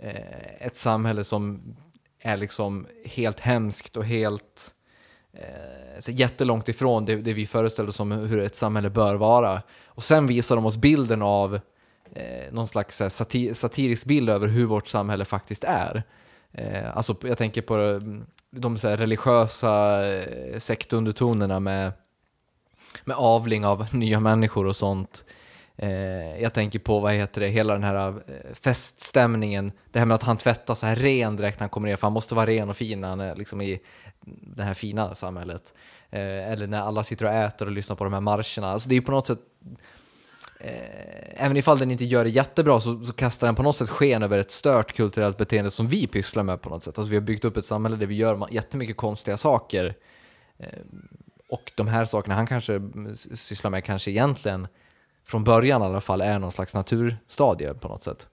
eh, 0.00 0.66
ett 0.66 0.76
samhälle 0.76 1.24
som 1.24 1.76
är 2.20 2.36
liksom 2.36 2.86
helt 3.04 3.40
hemskt 3.40 3.96
och 3.96 4.04
helt 4.04 4.74
eh, 5.32 6.00
så 6.00 6.10
jättelångt 6.10 6.68
ifrån 6.68 7.04
det, 7.04 7.16
det 7.16 7.32
vi 7.32 7.46
föreställer 7.46 7.88
oss 7.88 8.00
om 8.00 8.10
hur 8.10 8.40
ett 8.40 8.54
samhälle 8.54 8.90
bör 8.90 9.14
vara. 9.14 9.62
Och 9.86 10.02
sen 10.02 10.26
visar 10.26 10.56
de 10.56 10.66
oss 10.66 10.76
bilden 10.76 11.22
av 11.22 11.60
eh, 12.14 12.52
någon 12.52 12.68
slags 12.68 13.00
eh, 13.00 13.08
satir 13.08 13.54
satirisk 13.54 14.06
bild 14.06 14.30
över 14.30 14.48
hur 14.48 14.66
vårt 14.66 14.88
samhälle 14.88 15.24
faktiskt 15.24 15.64
är. 15.64 16.02
Eh, 16.52 16.96
alltså 16.96 17.16
jag 17.22 17.38
tänker 17.38 17.62
på 17.62 17.74
mm, 17.74 18.26
de 18.50 18.78
så 18.78 18.88
här, 18.88 18.96
religiösa 18.96 20.06
eh, 20.06 20.58
sektundertonerna 20.58 21.60
med, 21.60 21.92
med 23.04 23.16
avling 23.16 23.66
av 23.66 23.86
nya 23.94 24.20
människor 24.20 24.66
och 24.66 24.76
sånt. 24.76 25.24
Eh, 25.76 26.42
jag 26.42 26.54
tänker 26.54 26.78
på, 26.78 27.00
vad 27.00 27.12
heter 27.12 27.40
det, 27.40 27.48
hela 27.48 27.72
den 27.72 27.82
här 27.82 28.08
eh, 28.08 28.54
feststämningen. 28.54 29.72
Det 29.90 29.98
här 29.98 30.06
med 30.06 30.14
att 30.14 30.22
han 30.22 30.36
tvättar 30.36 30.74
så 30.74 30.86
här 30.86 30.96
ren 30.96 31.36
direkt 31.36 31.58
när 31.58 31.64
han 31.64 31.70
kommer 31.70 31.88
ner, 31.88 31.96
för 31.96 32.06
han 32.06 32.12
måste 32.12 32.34
vara 32.34 32.46
ren 32.46 32.68
och 32.68 32.76
fin 32.76 33.00
när 33.00 33.08
han 33.08 33.20
är 33.20 33.36
liksom 33.36 33.60
i 33.60 33.80
det 34.56 34.62
här 34.62 34.74
fina 34.74 35.14
samhället. 35.14 35.74
Eh, 36.10 36.52
eller 36.52 36.66
när 36.66 36.80
alla 36.80 37.04
sitter 37.04 37.26
och 37.26 37.32
äter 37.32 37.66
och 37.66 37.72
lyssnar 37.72 37.96
på 37.96 38.04
de 38.04 38.12
här 38.12 38.20
marscherna. 38.20 38.72
Alltså 38.72 38.88
det 38.88 38.92
är 38.92 38.96
ju 38.96 39.02
på 39.02 39.12
något 39.12 39.26
sätt 39.26 39.38
Eh, 40.62 41.44
även 41.44 41.56
ifall 41.56 41.78
den 41.78 41.90
inte 41.90 42.04
gör 42.04 42.24
det 42.24 42.30
jättebra 42.30 42.80
så, 42.80 43.04
så 43.04 43.12
kastar 43.12 43.46
den 43.46 43.54
på 43.54 43.62
något 43.62 43.76
sätt 43.76 43.88
sken 43.88 44.22
över 44.22 44.38
ett 44.38 44.50
stört 44.50 44.92
kulturellt 44.92 45.36
beteende 45.36 45.70
som 45.70 45.88
vi 45.88 46.06
pysslar 46.06 46.42
med 46.42 46.62
på 46.62 46.68
något 46.68 46.82
sätt. 46.82 46.98
Alltså 46.98 47.10
vi 47.10 47.16
har 47.16 47.22
byggt 47.22 47.44
upp 47.44 47.56
ett 47.56 47.64
samhälle 47.64 47.96
där 47.96 48.06
vi 48.06 48.14
gör 48.14 48.48
jättemycket 48.50 48.96
konstiga 48.96 49.36
saker. 49.36 49.94
Eh, 50.58 50.68
och 51.48 51.72
de 51.74 51.88
här 51.88 52.04
sakerna 52.04 52.34
han 52.34 52.46
kanske 52.46 52.80
sysslar 53.34 53.70
med 53.70 53.84
kanske 53.84 54.10
egentligen 54.10 54.68
från 55.26 55.44
början 55.44 55.82
i 55.82 55.84
alla 55.84 56.00
fall 56.00 56.20
är 56.20 56.38
någon 56.38 56.52
slags 56.52 56.74
naturstadie 56.74 57.74
på 57.74 57.88
något 57.88 58.02
sätt. 58.02 58.28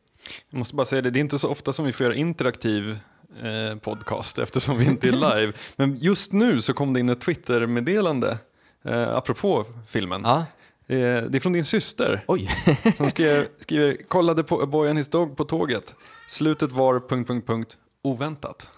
Jag 0.50 0.58
måste 0.58 0.76
bara 0.76 0.86
säga 0.86 1.02
det, 1.02 1.10
det 1.10 1.20
är 1.20 1.22
inte 1.22 1.40
så 1.40 1.50
ofta 1.50 1.74
som 1.74 1.86
vi 1.86 1.92
får 1.92 2.04
göra 2.04 2.16
interaktiv 2.16 3.00
eh, 3.44 3.78
podcast 3.80 4.40
eftersom 4.40 4.78
vi 4.78 4.86
inte 4.86 5.08
är 5.08 5.12
live. 5.40 5.54
Men 5.76 5.98
just 5.98 6.32
nu 6.32 6.62
så 6.62 6.74
kom 6.74 6.94
det 6.94 7.00
in 7.00 7.10
ett 7.10 7.22
Twitter-meddelande 7.22 8.38
eh, 8.84 9.16
apropå 9.16 9.66
filmen. 9.88 10.22
Ja, 10.26 10.38
Eh, 10.40 10.57
det 10.96 11.36
är 11.36 11.40
från 11.40 11.54
din 11.54 11.66
syster 11.66 12.24
oj. 12.28 12.50
som 12.98 13.10
skriver, 13.10 13.48
skriver 13.60 13.98
kollade 14.08 14.44
på 14.44 14.62
A 14.62 14.66
Boy 14.66 14.90
and 14.90 14.98
His 14.98 15.08
Dog 15.10 15.38
på 15.38 15.44
tåget. 15.46 15.96
Slutet 16.28 16.72
var... 16.72 17.00
Punkt, 17.00 17.28
punkt, 17.28 17.48
punkt, 17.48 17.78
oväntat. 18.02 18.70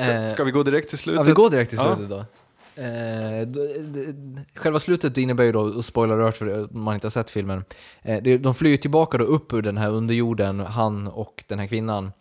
Eh, 0.00 0.26
Ska 0.28 0.44
vi 0.44 0.50
gå 0.50 0.62
direkt 0.62 0.88
till 0.88 0.98
slutet? 0.98 1.18
Ja, 1.18 1.22
vi 1.22 1.32
går 1.32 1.50
direkt 1.50 1.70
till 1.70 1.78
Ja. 1.82 1.96
slutet 1.96 2.10
då. 2.10 2.24
Eh, 2.82 3.48
själva 4.54 4.78
slutet 4.80 5.18
innebär 5.18 5.44
ju 5.44 5.52
då, 5.52 5.60
och 5.60 5.84
spoiler 5.84 6.18
alert 6.18 6.36
för 6.36 6.74
om 6.74 6.82
man 6.84 6.94
inte 6.94 7.04
har 7.06 7.10
sett 7.10 7.30
filmen, 7.30 7.64
eh, 8.02 8.22
det- 8.22 8.38
de 8.38 8.54
flyr 8.54 8.76
tillbaka 8.76 9.18
då 9.18 9.24
upp 9.24 9.52
ur 9.52 9.62
den 9.62 9.76
här 9.76 9.90
underjorden, 9.90 10.60
han 10.60 11.06
och 11.08 11.44
den 11.46 11.58
här 11.58 11.66
kvinnan, 11.66 12.12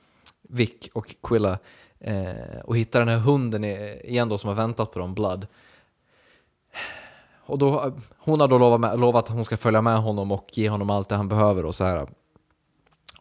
Vic 0.49 0.70
och 0.93 1.16
Quilla, 1.24 1.57
eh, 1.99 2.59
och 2.63 2.78
hittar 2.78 2.99
den 2.99 3.09
här 3.09 3.18
hunden 3.18 3.63
igen 3.63 4.30
då 4.30 4.38
som 4.38 4.47
har 4.47 4.55
väntat 4.55 4.91
på 4.91 4.99
dem, 4.99 5.13
Blood. 5.13 5.47
Och 7.45 7.57
då, 7.57 7.93
hon 8.17 8.39
har 8.39 8.47
då 8.47 8.57
lovat, 8.57 8.79
med, 8.79 8.99
lovat 8.99 9.29
att 9.29 9.35
hon 9.35 9.45
ska 9.45 9.57
följa 9.57 9.81
med 9.81 10.01
honom 10.01 10.31
och 10.31 10.49
ge 10.53 10.69
honom 10.69 10.89
allt 10.89 11.09
det 11.09 11.15
han 11.15 11.27
behöver 11.27 11.65
och 11.65 11.75
så 11.75 11.83
här. 11.83 12.07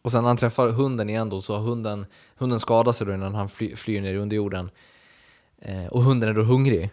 Och 0.03 0.13
sen 0.13 0.23
när 0.23 0.29
han 0.29 0.37
träffar 0.37 0.69
hunden 0.69 1.11
igen 1.11 1.31
då 1.31 1.41
så 1.41 1.57
har 1.57 1.63
hunden, 1.63 2.07
hunden 2.37 2.61
skadar 2.61 2.93
sig 2.93 3.07
då 3.07 3.15
innan 3.15 3.35
han 3.35 3.49
fly, 3.49 3.77
flyr 3.77 4.01
ner 4.01 4.15
i 4.15 4.19
underjorden. 4.19 4.71
Eh, 5.59 5.87
och 5.87 6.03
hunden 6.03 6.29
är 6.29 6.35
då 6.35 6.43
hungrig. 6.43 6.91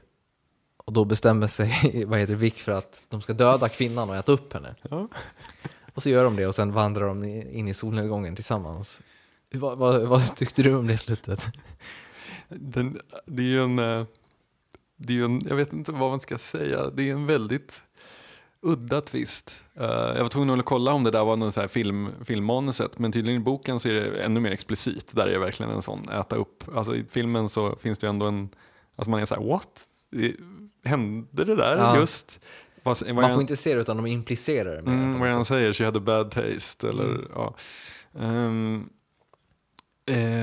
Och 0.77 0.93
då 0.93 1.05
bestämmer 1.05 1.47
sig 1.47 2.05
vad 2.07 2.19
heter 2.19 2.35
Vic 2.35 2.53
för 2.53 2.71
att 2.71 3.05
de 3.09 3.21
ska 3.21 3.33
döda 3.33 3.69
kvinnan 3.69 4.09
och 4.09 4.15
äta 4.15 4.31
upp 4.31 4.53
henne. 4.53 4.75
Ja. 4.89 5.07
Och 5.93 6.03
så 6.03 6.09
gör 6.09 6.23
de 6.23 6.35
det 6.35 6.47
och 6.47 6.55
sen 6.55 6.71
vandrar 6.71 7.07
de 7.07 7.23
in 7.23 7.67
i 7.67 7.73
solnedgången 7.73 8.35
tillsammans. 8.35 9.01
Vad, 9.53 9.77
vad, 9.77 10.01
vad 10.01 10.35
tyckte 10.35 10.63
du 10.63 10.75
om 10.75 10.87
det 10.87 10.97
slutet? 10.97 11.45
Den, 12.49 12.99
det 13.25 13.41
är 13.41 13.45
ju 13.45 13.63
en, 13.63 13.79
eh, 13.79 14.05
det 15.07 15.19
är 15.19 15.23
en, 15.23 15.41
jag 15.49 15.55
vet 15.55 15.73
inte 15.73 15.91
vad 15.91 16.09
man 16.09 16.19
ska 16.19 16.37
säga, 16.37 16.89
det 16.89 17.09
är 17.09 17.13
en 17.13 17.25
väldigt 17.25 17.83
udda 18.61 19.01
twist. 19.01 19.61
Eh, 19.75 19.85
jag 19.85 20.21
var 20.21 20.29
tvungen 20.29 20.59
att 20.59 20.65
kolla 20.65 20.93
om 20.93 21.03
det 21.03 21.11
där 21.11 21.23
var 21.23 21.35
någon 21.35 21.51
så 21.51 21.61
här 21.61 21.67
film, 21.67 22.09
filmmanuset, 22.25 22.99
men 22.99 23.11
tydligen 23.11 23.41
i 23.41 23.43
boken 23.43 23.79
så 23.79 23.89
är 23.89 23.93
det 23.93 24.23
ännu 24.23 24.39
mer 24.39 24.51
explicit. 24.51 25.15
Där 25.15 25.27
är 25.27 25.31
det 25.31 25.39
verkligen 25.39 25.71
en 25.71 25.81
sån 25.81 26.09
äta 26.09 26.35
upp. 26.35 26.63
Alltså 26.75 26.95
i 26.95 27.05
filmen 27.09 27.49
så 27.49 27.75
finns 27.75 27.99
det 27.99 28.07
ju 28.07 28.09
ändå 28.09 28.25
en, 28.27 28.49
alltså 28.95 29.09
man 29.11 29.19
är 29.21 29.25
så 29.25 29.35
här, 29.35 29.43
what? 29.43 29.85
Hände 30.83 31.45
det 31.45 31.55
där 31.55 31.77
Ja. 31.77 31.99
just? 31.99 32.39
Vad 32.83 33.07
Man 33.15 33.17
jag- 33.23 33.33
får 33.33 33.41
inte 33.41 33.55
se 33.55 33.75
det 33.75 33.81
utan 33.81 33.97
de 33.97 34.05
implicerar 34.07 34.71
det. 34.71 34.91
Mm, 34.91 35.19
vad 35.19 35.29
han 35.29 35.45
säger, 35.45 35.73
she 35.73 35.85
had 35.85 35.97
a 35.97 35.99
bad 35.99 36.31
taste. 36.31 36.87
Eller, 36.87 37.03
Mm. 37.05 37.27
ja. 37.35 37.55
Ehm, 38.19 38.89
eh, 40.05 40.40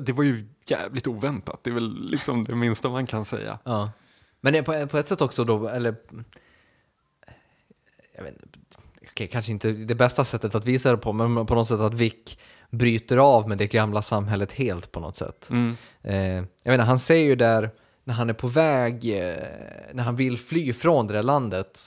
det- 0.00 0.12
var 0.12 0.24
ju 0.24 0.46
jävligt 0.66 1.06
oväntat. 1.06 1.60
Det 1.62 1.70
är 1.70 1.74
väl 1.74 2.06
liksom 2.10 2.44
det 2.44 2.54
minsta 2.54 2.88
man 2.88 3.06
kan 3.06 3.24
säga. 3.24 3.58
Ja. 3.64 3.92
Men 4.40 4.64
på, 4.64 4.86
på 4.86 4.98
ett 4.98 5.06
sätt 5.06 5.20
också 5.20 5.44
då, 5.44 5.68
eller... 5.68 5.94
Jag 8.16 8.22
vet 8.24 8.32
inte, 8.42 8.58
okej, 9.10 9.28
kanske 9.28 9.52
inte 9.52 9.72
det 9.72 9.94
bästa 9.94 10.24
sättet 10.24 10.54
att 10.54 10.64
visa 10.64 10.90
det 10.90 10.96
på, 10.96 11.12
men 11.12 11.46
på 11.46 11.54
något 11.54 11.68
sätt 11.68 11.80
att 11.80 11.94
Vic 11.94 12.36
bryter 12.70 13.16
av 13.16 13.48
med 13.48 13.58
det 13.58 13.66
gamla 13.66 14.02
samhället 14.02 14.52
helt 14.52 14.92
på 14.92 15.00
något 15.00 15.16
sätt. 15.16 15.48
Mm. 15.50 15.76
Eh, 16.02 16.16
jag 16.62 16.70
menar, 16.70 16.84
han 16.84 16.98
säger 16.98 17.24
ju 17.26 17.34
där, 17.36 17.70
när 18.04 18.14
han 18.14 18.30
är 18.30 18.34
på 18.34 18.48
väg, 18.48 19.04
eh, 19.04 19.36
när 19.92 20.02
han 20.02 20.16
vill 20.16 20.38
fly 20.38 20.72
från 20.72 21.06
det 21.06 21.12
där 21.14 21.22
landet, 21.22 21.80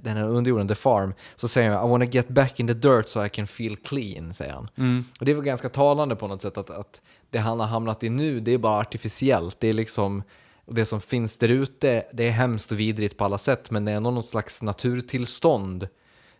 den 0.00 0.16
här 0.16 0.24
underjorden, 0.24 0.68
the 0.68 0.74
farm, 0.74 1.14
så 1.36 1.48
säger 1.48 1.70
han 1.70 1.86
I 1.86 1.90
wanna 1.90 2.04
get 2.04 2.28
back 2.28 2.60
in 2.60 2.66
the 2.66 2.74
dirt 2.74 3.08
so 3.08 3.24
I 3.24 3.28
can 3.28 3.46
feel 3.46 3.76
clean, 3.76 4.34
säger 4.34 4.52
han. 4.52 4.68
Mm. 4.76 5.04
Och 5.20 5.24
det 5.24 5.30
är 5.32 5.34
väl 5.34 5.44
ganska 5.44 5.68
talande 5.68 6.16
på 6.16 6.26
något 6.26 6.42
sätt 6.42 6.58
att, 6.58 6.70
att 6.70 7.02
det 7.30 7.38
han 7.38 7.60
har 7.60 7.66
hamnat 7.66 8.04
i 8.04 8.08
nu, 8.08 8.40
det 8.40 8.52
är 8.52 8.58
bara 8.58 8.80
artificiellt. 8.80 9.60
Det 9.60 9.68
är 9.68 9.72
liksom, 9.72 10.22
det 10.66 10.84
som 10.84 11.00
finns 11.00 11.38
där 11.38 11.48
ute, 11.48 12.04
det 12.12 12.26
är 12.26 12.30
hemskt 12.30 12.72
och 12.72 12.80
vidrigt 12.80 13.16
på 13.16 13.24
alla 13.24 13.38
sätt, 13.38 13.70
men 13.70 13.84
det 13.84 13.92
är 13.92 13.96
ändå 13.96 14.10
något 14.10 14.26
slags 14.26 14.62
naturtillstånd 14.62 15.88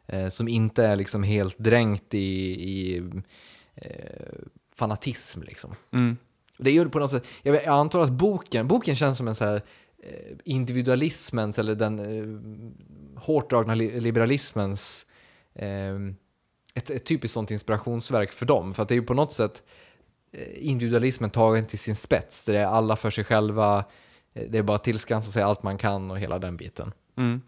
eh, 0.07 0.29
som 0.29 0.49
inte 0.49 0.85
är 0.85 0.97
liksom 0.97 1.23
helt 1.23 1.59
dränkt 1.59 2.15
i, 2.15 2.19
i 2.71 3.03
eh, 3.75 3.85
fanatism 4.77 5.43
liksom. 5.43 5.75
Mm. 5.93 6.17
Det 6.59 6.71
gör 6.71 6.85
det 6.85 6.91
på 6.91 6.99
något 6.99 7.11
sätt, 7.11 7.27
jag, 7.43 7.53
vet- 7.53 7.67
jag 7.67 7.75
antar 7.75 8.01
att 8.01 8.11
boken, 8.11 8.69
boken 8.69 8.95
känns 8.95 9.19
som 9.19 9.29
en 9.29 9.35
så 9.35 9.45
här 9.45 9.55
eh, 9.57 9.63
individualismens 10.45 11.59
eller 11.59 11.75
den 11.75 11.99
eh, 11.99 13.21
hårt 13.23 13.51
dragna 13.51 13.75
li- 13.75 14.01
liberalismens 14.01 15.07
eh, 15.55 15.95
ett, 16.75 16.91
ett 16.91 17.05
typiskt 17.07 17.35
sånt 17.35 17.51
inspirationsverk 17.51 18.33
för 18.33 18.47
dem. 18.47 18.75
För 18.75 18.83
att 18.83 18.89
det 18.89 18.95
är 18.95 19.01
ju 19.01 19.03
på 19.07 19.15
något 19.15 19.33
sätt 19.33 19.63
eh, 20.33 20.69
individualismen 20.69 21.31
tagen 21.31 21.65
till 21.65 21.79
sin 21.79 21.97
spets. 21.97 22.45
Det 22.45 22.59
är 22.59 22.67
alla 22.67 22.97
för 22.97 23.11
sig 23.11 23.25
själva, 23.25 23.85
eh, 24.35 24.45
det 24.51 24.59
är 24.59 24.63
bara 24.63 24.75
att 24.77 24.85
tillskansa 24.85 25.31
sig 25.31 25.43
allt 25.43 25.63
man 25.63 25.79
kan 25.79 26.11
och 26.11 26.19
hela 26.19 26.39
den 26.39 26.57
biten. 26.57 26.93
Mm. 27.17 27.41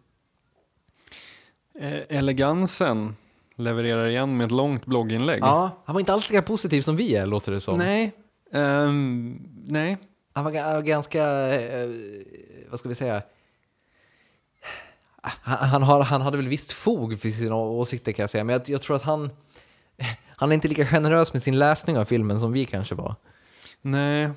Eh, 1.81 2.17
elegansen 2.19 3.17
levererar 3.57 4.09
igen 4.09 4.37
med 4.37 4.45
ett 4.47 4.53
långt 4.53 4.87
blogginlägg. 4.87 5.41
Ja, 5.43 5.83
han 5.85 5.95
var 5.95 6.01
inte 6.01 6.13
alls 6.13 6.31
lika 6.31 6.43
positiv 6.43 6.83
som 6.83 6.97
vi 6.97 7.17
är, 7.17 7.27
låter 7.27 7.53
det 7.53 7.61
som. 7.61 7.79
Nej. 7.79 8.13
Ehm, 8.53 9.41
nej. 9.67 9.99
Han 10.33 10.45
var 10.45 10.53
ga- 10.53 10.83
ganska, 10.83 11.25
eh, 11.55 11.91
vad 12.71 12.79
ska 12.79 12.89
vi 12.89 12.95
säga, 12.95 13.23
han, 15.23 15.69
han, 15.69 15.83
har, 15.83 16.03
han 16.03 16.21
hade 16.21 16.37
väl 16.37 16.49
visst 16.49 16.73
fog 16.73 17.21
för 17.21 17.29
sina 17.29 17.55
åsikter 17.57 18.13
kan 18.13 18.23
jag 18.23 18.31
säga, 18.31 18.45
men 18.45 18.53
jag, 18.53 18.69
jag 18.69 18.83
tror 18.83 18.97
att 18.97 19.03
han, 19.03 19.31
han 20.27 20.51
är 20.51 20.55
inte 20.55 20.69
lika 20.69 20.87
generös 20.87 21.33
med 21.33 21.43
sin 21.43 21.59
läsning 21.59 21.99
av 21.99 22.05
filmen 22.05 22.41
som 22.41 22.53
vi 22.53 22.65
kanske 22.65 22.95
var. 22.95 23.15
Nej. 23.83 24.31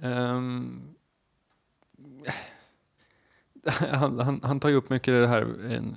Um, 0.00 0.94
han, 3.66 4.18
han, 4.18 4.40
han 4.42 4.60
tar 4.60 4.68
ju 4.68 4.74
upp 4.74 4.90
mycket 4.90 5.14
det 5.14 5.28
här, 5.28 5.44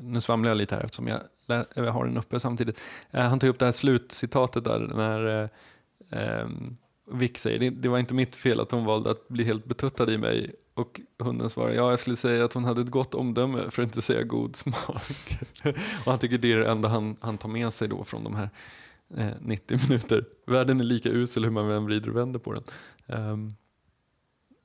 nu 0.01 0.21
svamlar 0.21 0.49
jag 0.49 0.57
lite 0.57 0.75
här 0.75 0.83
eftersom 0.83 1.07
jag, 1.07 1.21
lä- 1.45 1.65
jag 1.73 1.91
har 1.91 2.05
den 2.05 2.17
uppe 2.17 2.39
samtidigt. 2.39 2.81
Uh, 3.15 3.21
han 3.21 3.39
tar 3.39 3.47
upp 3.47 3.59
det 3.59 3.65
här 3.65 3.71
slutcitatet 3.71 4.63
där 4.63 4.79
när 4.79 5.43
eh, 5.43 5.49
ehm, 6.11 6.77
Vic 7.11 7.37
säger 7.37 7.59
det, 7.59 7.69
det 7.69 7.89
var 7.89 7.99
inte 7.99 8.13
mitt 8.13 8.35
fel 8.35 8.59
att 8.59 8.71
hon 8.71 8.85
valde 8.85 9.11
att 9.11 9.27
bli 9.27 9.43
helt 9.43 9.65
betuttad 9.65 10.09
i 10.09 10.17
mig 10.17 10.55
och 10.73 11.01
hunden 11.19 11.49
svarar 11.49 11.73
ja 11.73 11.89
jag 11.89 11.99
skulle 11.99 12.15
säga 12.15 12.45
att 12.45 12.53
hon 12.53 12.65
hade 12.65 12.81
ett 12.81 12.89
gott 12.89 13.15
omdöme 13.15 13.71
för 13.71 13.81
att 13.81 13.87
inte 13.87 14.01
säga 14.01 14.23
god 14.23 14.55
smak. 14.55 15.37
och 16.05 16.11
han 16.11 16.19
tycker 16.19 16.37
det 16.37 16.51
är 16.51 16.57
det 16.57 16.71
enda 16.71 16.87
han, 16.87 17.17
han 17.19 17.37
tar 17.37 17.49
med 17.49 17.73
sig 17.73 17.87
då 17.87 18.03
från 18.03 18.23
de 18.23 18.35
här 18.35 18.49
eh, 19.17 19.31
90 19.41 19.79
minuter. 19.89 20.25
Världen 20.45 20.79
är 20.79 20.83
lika 20.83 21.09
usel 21.09 21.43
hur 21.43 21.51
man 21.51 21.71
än 21.71 21.85
vrider 21.85 22.09
och 22.09 22.15
vänder 22.15 22.39
på 22.39 22.53
den. 22.53 22.63
Ehm, 23.07 23.55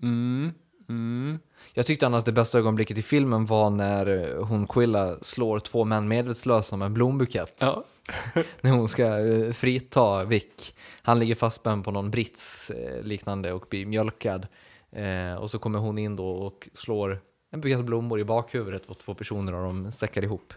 mm, 0.03 0.53
mm. 0.88 1.38
Jag 1.74 1.86
tyckte 1.86 2.07
annars 2.07 2.24
det 2.24 2.32
bästa 2.32 2.59
ögonblicket 2.59 2.99
i 2.99 3.03
filmen 3.03 3.47
var 3.47 3.70
när 3.70 4.36
hon 4.36 4.66
Quilla 4.66 5.16
slår 5.22 5.59
två 5.59 5.84
män 5.84 6.09
medvetslösa 6.09 6.76
med 6.76 6.86
en 6.86 6.95
blombukett. 6.95 7.59
Ja. 7.61 7.84
När 8.61 8.70
hon 8.70 8.88
ska 8.88 9.18
eh, 9.18 9.53
frita 9.53 10.24
Vic. 10.24 10.74
Han 11.03 11.18
ligger 11.18 11.34
fastspänd 11.34 11.84
på 11.84 11.90
någon 11.90 12.11
brits 12.11 12.70
eh, 12.70 13.03
liknande 13.03 13.53
och 13.53 13.66
blir 13.70 13.86
mjölkad. 13.86 14.46
Eh, 14.92 15.34
och 15.34 15.50
så 15.50 15.59
kommer 15.59 15.78
hon 15.78 15.98
in 15.98 16.16
då 16.16 16.28
och 16.28 16.68
slår 16.74 17.20
en 17.50 17.61
bukett 17.61 17.84
blommor 17.84 18.20
i 18.20 18.24
bakhuvudet 18.24 18.86
på 18.86 18.94
två 18.94 19.14
personer 19.14 19.55
och 19.55 19.62
de 19.62 19.92
säckar 19.92 20.24
ihop. 20.24 20.55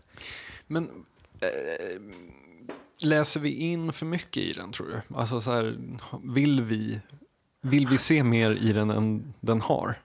Men 0.67 1.05
eh, 1.39 2.01
läser 3.03 3.39
vi 3.39 3.49
in 3.49 3.93
för 3.93 4.05
mycket 4.05 4.43
i 4.43 4.53
den 4.53 4.71
tror 4.71 4.87
du? 4.87 5.15
Alltså 5.15 5.41
så 5.41 5.51
här, 5.51 5.77
vill 6.23 6.61
vi, 6.61 6.99
vill 7.61 7.87
vi 7.87 7.97
se 7.97 8.23
mer 8.23 8.51
i 8.51 8.73
den 8.73 8.89
än 8.89 9.33
den 9.39 9.61
har? 9.61 9.95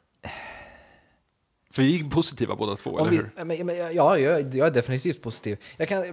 För 1.72 1.82
vi 1.82 2.00
är 2.00 2.04
positiva 2.04 2.56
båda 2.56 2.76
två, 2.76 2.90
Om 2.90 2.98
eller 2.98 3.10
vi, 3.10 3.16
hur? 3.16 3.30
ja, 3.36 3.44
men, 3.44 3.66
men, 3.66 3.76
ja, 3.76 4.18
jag, 4.18 4.54
jag 4.54 4.66
är 4.66 4.70
definitivt 4.70 5.22
positiv. 5.22 5.58
Jag 5.76 5.88
kan, 5.88 6.04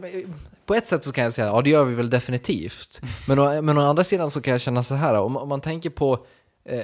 på 0.65 0.75
ett 0.75 0.85
sätt 0.85 1.03
så 1.03 1.11
kan 1.11 1.23
jag 1.23 1.33
säga, 1.33 1.47
ja 1.47 1.61
det 1.61 1.69
gör 1.69 1.85
vi 1.85 1.95
väl 1.95 2.09
definitivt. 2.09 3.01
Men, 3.27 3.39
å, 3.39 3.61
men 3.61 3.77
å 3.77 3.81
andra 3.81 4.03
sidan 4.03 4.31
så 4.31 4.41
kan 4.41 4.51
jag 4.51 4.61
känna 4.61 4.83
så 4.83 4.95
här, 4.95 5.13
om, 5.13 5.37
om 5.37 5.49
man 5.49 5.61
tänker 5.61 5.89
på 5.89 6.25
eh, 6.65 6.81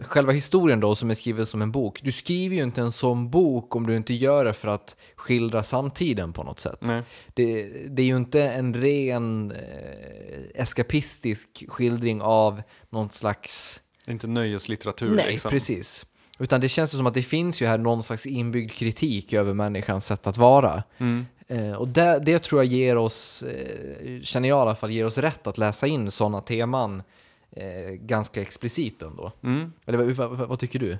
själva 0.00 0.32
historien 0.32 0.80
då 0.80 0.94
som 0.94 1.10
är 1.10 1.14
skriven 1.14 1.46
som 1.46 1.62
en 1.62 1.72
bok, 1.72 2.00
du 2.02 2.12
skriver 2.12 2.56
ju 2.56 2.62
inte 2.62 2.80
en 2.80 2.92
sån 2.92 3.30
bok 3.30 3.76
om 3.76 3.86
du 3.86 3.96
inte 3.96 4.14
gör 4.14 4.44
det 4.44 4.52
för 4.52 4.68
att 4.68 4.96
skildra 5.16 5.62
samtiden 5.62 6.32
på 6.32 6.42
något 6.42 6.60
sätt. 6.60 6.78
Nej. 6.80 7.02
Det, 7.34 7.62
det 7.88 8.02
är 8.02 8.06
ju 8.06 8.16
inte 8.16 8.42
en 8.42 8.74
ren 8.74 9.50
eh, 9.52 10.62
eskapistisk 10.62 11.64
skildring 11.68 12.22
av 12.22 12.62
någon 12.90 13.10
slags 13.10 13.80
Det 14.04 14.10
är 14.10 14.12
inte 14.12 14.26
nöjeslitteratur. 14.26 15.10
Nej, 15.10 15.26
liksom. 15.30 15.50
precis. 15.50 16.06
Utan 16.38 16.60
det 16.60 16.68
känns 16.68 16.90
som 16.96 17.06
att 17.06 17.14
det 17.14 17.22
finns 17.22 17.62
ju 17.62 17.66
här 17.66 17.78
någon 17.78 18.02
slags 18.02 18.26
inbyggd 18.26 18.70
kritik 18.72 19.32
över 19.32 19.54
människans 19.54 20.06
sätt 20.06 20.26
att 20.26 20.36
vara. 20.36 20.82
Mm. 20.98 21.26
Eh, 21.48 21.72
och 21.72 21.88
det, 21.88 22.22
det 22.26 22.38
tror 22.38 22.60
jag 22.64 22.72
ger 22.72 22.96
oss, 22.96 23.42
eh, 23.42 24.20
känner 24.22 24.48
jag 24.48 24.58
i 24.58 24.60
alla 24.60 24.74
fall, 24.76 24.90
ger 24.90 25.06
oss 25.06 25.18
rätt 25.18 25.46
att 25.46 25.58
läsa 25.58 25.86
in 25.86 26.10
sådana 26.10 26.40
teman 26.40 27.02
eh, 27.50 27.90
ganska 27.92 28.42
explicit 28.42 29.02
ändå. 29.02 29.32
Mm. 29.42 29.72
Eller 29.86 29.98
vad, 29.98 30.28
vad, 30.30 30.48
vad 30.48 30.58
tycker 30.58 30.78
du? 30.78 30.98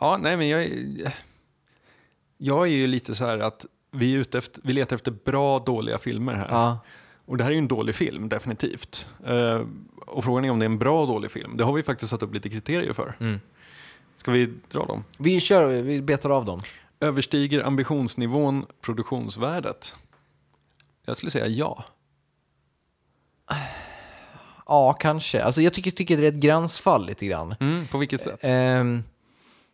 Ja, 0.00 0.18
nej 0.22 0.36
men 0.36 0.48
jag, 0.48 0.62
är- 0.62 1.12
jag 2.38 2.62
är 2.66 2.70
ju 2.72 2.86
lite 2.86 3.14
så 3.14 3.26
här 3.26 3.38
att 3.38 3.66
vi, 3.90 4.14
är 4.14 4.18
ute 4.18 4.38
efter, 4.38 4.60
vi 4.64 4.72
letar 4.72 4.96
efter 4.96 5.10
bra, 5.10 5.58
dåliga 5.58 5.98
filmer 5.98 6.34
här. 6.34 6.48
Ja, 6.50 6.78
Och 7.26 7.36
det 7.36 7.44
här 7.44 7.50
är 7.50 7.54
ju 7.54 7.58
en 7.58 7.68
dålig 7.68 7.94
film, 7.94 8.28
definitivt. 8.28 9.06
Eh, 9.26 9.60
och 10.06 10.24
frågan 10.24 10.44
är 10.44 10.50
om 10.50 10.58
det 10.58 10.64
är 10.64 10.70
en 10.70 10.78
bra, 10.78 11.06
dålig 11.06 11.30
film. 11.30 11.56
Det 11.56 11.64
har 11.64 11.72
vi 11.72 11.82
faktiskt 11.82 12.10
satt 12.10 12.22
upp 12.22 12.34
lite 12.34 12.48
kriterier 12.50 12.92
för. 12.92 13.14
Mm. 13.20 13.40
Ska 14.18 14.30
vi 14.30 14.46
dra 14.70 14.84
dem? 14.86 15.04
vi 15.18 15.40
kör, 15.40 15.82
vi 15.82 16.02
betar 16.02 16.30
av 16.30 16.44
dem. 16.44 16.60
Överstiger 17.00 17.66
ambitionsnivån 17.66 18.66
produktionsvärdet? 18.80 19.94
Jag 21.06 21.16
skulle 21.16 21.30
säga 21.30 21.46
ja. 21.46 21.84
Ja, 24.66 24.92
kanske. 24.92 25.42
Alltså 25.42 25.62
jag 25.62 25.74
tycker, 25.74 25.90
tycker 25.90 26.16
det 26.16 26.26
är 26.26 26.32
ett 26.32 26.34
gränsfall 26.34 27.06
lite 27.06 27.26
grann. 27.26 27.54
Mm, 27.60 27.86
på 27.86 27.98
vilket 27.98 28.22
sätt? 28.22 28.40
Ehm, 28.42 29.02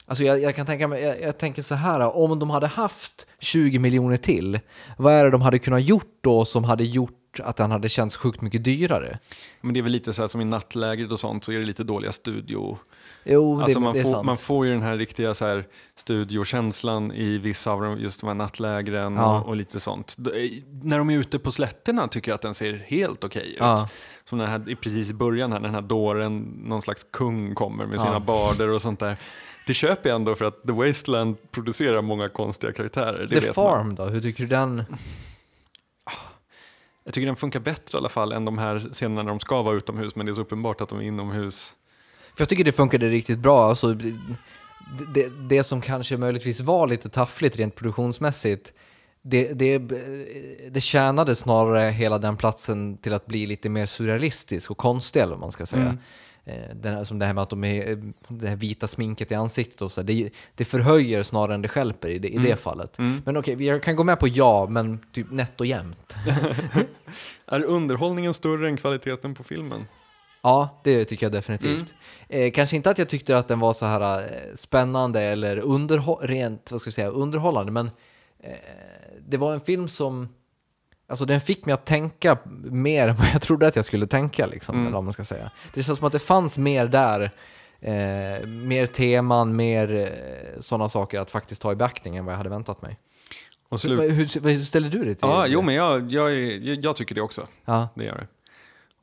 alltså 0.06 0.24
jag, 0.24 0.40
jag 0.40 0.54
kan 0.54 0.66
tänka 0.66 0.88
mig, 0.88 1.02
jag, 1.02 1.22
jag 1.22 1.38
tänker 1.38 1.62
så 1.62 1.74
här, 1.74 2.16
om 2.16 2.38
de 2.38 2.50
hade 2.50 2.66
haft 2.66 3.26
20 3.38 3.78
miljoner 3.78 4.16
till, 4.16 4.60
vad 4.98 5.14
är 5.14 5.24
det 5.24 5.30
de 5.30 5.42
hade 5.42 5.58
kunnat 5.58 5.84
gjort 5.84 6.18
då 6.20 6.44
som 6.44 6.64
hade 6.64 6.84
gjort 6.84 7.40
att 7.42 7.56
den 7.56 7.70
hade 7.70 7.88
känts 7.88 8.16
sjukt 8.16 8.40
mycket 8.40 8.64
dyrare? 8.64 9.18
Men 9.60 9.74
det 9.74 9.80
är 9.80 9.82
väl 9.82 9.92
lite 9.92 10.12
så 10.12 10.22
här 10.22 10.28
som 10.28 10.40
i 10.40 10.44
nattlägret 10.44 11.12
och 11.12 11.20
sånt 11.20 11.44
så 11.44 11.52
är 11.52 11.58
det 11.58 11.66
lite 11.66 11.84
dåliga 11.84 12.12
studio... 12.12 12.78
Jo, 13.24 13.60
Alltså 13.60 13.78
det, 13.78 13.84
man, 13.84 13.94
det 13.94 14.02
får, 14.02 14.22
man 14.22 14.36
får 14.36 14.66
ju 14.66 14.72
den 14.72 14.82
här 14.82 14.96
riktiga 14.96 15.34
så 15.34 15.46
här 15.46 15.66
studiokänslan 15.96 17.12
i 17.12 17.38
vissa 17.38 17.70
av 17.72 17.80
de, 17.82 17.98
just 17.98 18.20
de 18.20 18.26
här 18.26 18.34
nattlägren 18.34 19.14
Ja. 19.16 19.40
och, 19.40 19.48
och 19.48 19.56
lite 19.56 19.80
sånt. 19.80 20.14
D- 20.18 20.30
När 20.82 20.98
de 20.98 21.10
är 21.10 21.18
ute 21.18 21.38
på 21.38 21.52
slätterna 21.52 22.08
tycker 22.08 22.30
jag 22.30 22.34
att 22.34 22.42
den 22.42 22.54
ser 22.54 22.72
helt 22.86 23.24
okej 23.24 23.50
ut. 23.50 23.56
Ja. 23.58 23.88
Som 24.24 24.38
den 24.38 24.48
här, 24.48 24.74
precis 24.80 25.10
i 25.10 25.14
början 25.14 25.52
här, 25.52 25.58
när 25.60 25.68
den 25.68 25.74
här 25.74 25.82
dåren, 25.82 26.38
någon 26.64 26.82
slags 26.82 27.04
kung 27.10 27.54
kommer 27.54 27.86
med 27.86 28.00
sina 28.00 28.12
Ja. 28.12 28.18
barder 28.20 28.68
och 28.74 28.82
sånt 28.82 29.00
där. 29.00 29.16
Det 29.66 29.74
köper 29.74 30.08
jag 30.08 30.16
ändå 30.16 30.34
för 30.34 30.44
att 30.44 30.62
The 30.66 30.72
Wasteland 30.72 31.36
producerar 31.50 32.02
många 32.02 32.28
konstiga 32.28 32.72
karaktärer. 32.72 33.20
Det 33.20 33.28
The 33.28 33.34
vet 33.34 33.44
man. 33.44 33.54
Farm 33.54 33.94
då, 33.94 34.04
hur 34.04 34.20
tycker 34.22 34.42
du 34.42 34.48
den? 34.48 34.84
Jag 37.04 37.14
tycker 37.14 37.26
den 37.26 37.36
funkar 37.36 37.60
bättre 37.60 37.96
i 37.96 37.98
alla 37.98 38.08
fall 38.08 38.32
än 38.32 38.44
de 38.44 38.58
här 38.58 38.78
scenerna 38.92 39.22
när 39.22 39.28
de 39.30 39.40
ska 39.40 39.62
vara 39.62 39.76
utomhus 39.76 40.16
men 40.16 40.26
det 40.26 40.32
är 40.32 40.34
så 40.34 40.40
uppenbart 40.40 40.80
att 40.80 40.88
de 40.88 40.98
är 40.98 41.02
inomhus. 41.02 41.74
För 42.34 42.42
jag 42.42 42.48
tycker 42.48 42.64
det 42.64 42.72
funkade 42.72 43.08
riktigt 43.08 43.38
bra. 43.38 43.68
Alltså, 43.68 43.94
det, 45.14 45.28
det, 45.48 45.64
som 45.64 45.80
kanske 45.80 46.16
möjligtvis 46.16 46.60
var 46.60 46.86
lite 46.86 47.08
taffligt 47.08 47.56
rent 47.56 47.74
produktionsmässigt, 47.74 48.72
det, 49.22 49.52
det, 49.52 49.78
det 50.70 50.80
tjänade 50.80 51.34
snarare 51.34 51.90
hela 51.90 52.18
den 52.18 52.36
platsen 52.36 52.98
till 52.98 53.14
att 53.14 53.26
bli 53.26 53.46
lite 53.46 53.68
mer 53.68 53.86
surrealistisk 53.86 54.70
och 54.70 54.78
konstig, 54.78 55.20
eller 55.20 55.30
vad 55.30 55.40
man 55.40 55.52
ska 55.52 55.66
säga. 55.66 55.82
Mm. 55.82 55.98
Eh, 56.44 56.76
Den, 56.76 57.04
som 57.04 57.18
det 57.18 57.26
här 57.26 57.34
med 57.34 57.42
att 57.42 57.50
de 57.50 57.64
är, 57.64 58.12
det 58.28 58.48
här 58.48 58.56
vita 58.56 58.88
sminket 58.88 59.32
i 59.32 59.34
ansiktet 59.34 59.82
och 59.82 59.92
så, 59.92 60.02
det, 60.02 60.30
det 60.54 60.64
förhöjer 60.64 61.22
snarare 61.22 61.54
än 61.54 61.62
det 61.62 61.68
stjälper 61.68 62.08
i 62.08 62.18
det, 62.18 62.28
i 62.28 62.38
det 62.38 62.56
fallet. 62.56 62.98
Mm. 62.98 63.22
Men 63.24 63.36
okej, 63.36 63.54
vi 63.54 63.80
kan 63.80 63.96
gå 63.96 64.04
med 64.04 64.20
på 64.20 64.28
ja, 64.28 64.66
men 64.70 64.98
typ 65.12 65.30
nätt 65.30 65.60
och 65.60 65.66
jämnt. 65.66 66.16
Är 67.46 67.62
underhållningen 67.62 68.34
större 68.34 68.68
än 68.68 68.76
kvaliteten 68.76 69.34
på 69.34 69.44
filmen? 69.44 69.84
Ja, 70.44 70.80
det 70.84 71.04
tycker 71.04 71.26
jag 71.26 71.32
definitivt. 71.32 71.94
Eh, 72.28 72.52
kanske 72.52 72.76
inte 72.76 72.90
att 72.90 72.98
jag 72.98 73.08
tyckte 73.08 73.38
att 73.38 73.48
den 73.48 73.60
var 73.60 73.72
så 73.72 73.86
här 73.86 74.18
eh, 74.22 74.54
spännande 74.54 75.20
eller 75.20 75.56
underhå- 75.60 76.18
rent, 76.26 76.72
vad 76.72 76.80
ska 76.80 76.88
vi 76.88 76.92
säga, 76.92 77.08
underhållande, 77.08 77.72
men 77.72 77.90
eh, 78.40 78.52
det 79.28 79.36
var 79.36 79.52
en 79.54 79.60
film 79.60 79.88
som, 79.88 80.28
alltså 81.08 81.24
den 81.24 81.40
fick 81.40 81.66
mig 81.66 81.72
att 81.72 81.86
tänka 81.86 82.38
mer 82.64 83.08
än 83.08 83.16
vad 83.16 83.26
jag 83.34 83.42
trodde 83.42 83.66
att 83.66 83.76
jag 83.76 83.84
skulle 83.84 84.06
tänka, 84.06 84.46
liksom, 84.46 84.74
Mm. 84.74 84.86
eller 84.86 84.94
vad 84.94 85.04
man 85.04 85.12
ska 85.12 85.24
säga. 85.24 85.50
Det 85.74 85.82
känns 85.82 85.98
som 85.98 86.06
att 86.06 86.12
det 86.12 86.18
fanns 86.18 86.58
mer 86.58 86.86
där, 86.86 87.20
eh, 87.80 88.46
mer 88.46 88.86
teman, 88.86 89.56
mer 89.56 89.94
eh, 89.94 90.60
sådana 90.60 90.88
saker 90.88 91.20
att 91.20 91.30
faktiskt 91.30 91.62
ta 91.62 91.72
i 91.72 91.74
beaktning 91.74 92.16
än 92.16 92.24
vad 92.24 92.32
jag 92.32 92.36
hade 92.38 92.50
väntat 92.50 92.82
mig. 92.82 92.98
Och 93.68 93.80
Så, 93.80 93.86
slut... 93.88 94.00
hur, 94.00 94.10
hur, 94.10 94.48
hur 94.56 94.64
ställer 94.64 94.88
du 94.88 95.04
dig 95.04 95.14
till 95.14 95.28
Ja, 95.28 95.42
det? 95.42 95.48
jo 95.48 95.62
men 95.62 95.74
jag, 95.74 96.12
jag, 96.12 96.34
jag, 96.34 96.84
jag 96.84 96.96
tycker 96.96 97.14
det 97.14 97.20
också. 97.20 97.46
Ja, 97.64 97.88
Det 97.94 98.04
gör 98.04 98.14
det. 98.18 98.26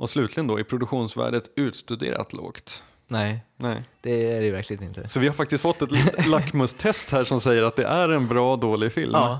Och 0.01 0.09
slutligen 0.09 0.47
då, 0.47 0.59
är 0.59 0.63
produktionsvärdet 0.63 1.51
utstuderat 1.55 2.33
lågt? 2.33 2.83
nej, 3.07 3.45
Nej. 3.57 3.83
det 4.01 4.31
är 4.31 4.41
det 4.41 4.51
verkligen 4.51 4.83
inte. 4.83 5.09
Så 5.09 5.19
vi 5.19 5.27
har 5.27 5.33
faktiskt 5.33 5.61
fått 5.61 5.81
ett 5.81 5.91
lackmustest 6.27 7.09
här 7.09 7.23
som 7.23 7.41
säger 7.41 7.63
att 7.63 7.75
det 7.75 7.85
är 7.85 8.09
en 8.09 8.27
bra, 8.27 8.55
dålig 8.55 8.93
film. 8.93 9.11
Ja. 9.13 9.39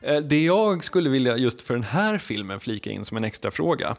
Eh, 0.00 0.16
Det 0.20 0.44
jag 0.44 0.84
skulle 0.84 1.10
vilja 1.10 1.36
just 1.36 1.62
för 1.62 1.74
den 1.74 1.82
här 1.82 2.18
filmen 2.18 2.60
flika 2.60 2.90
in 2.90 3.04
som 3.04 3.16
en 3.16 3.24
extra 3.24 3.50
fråga 3.50 3.96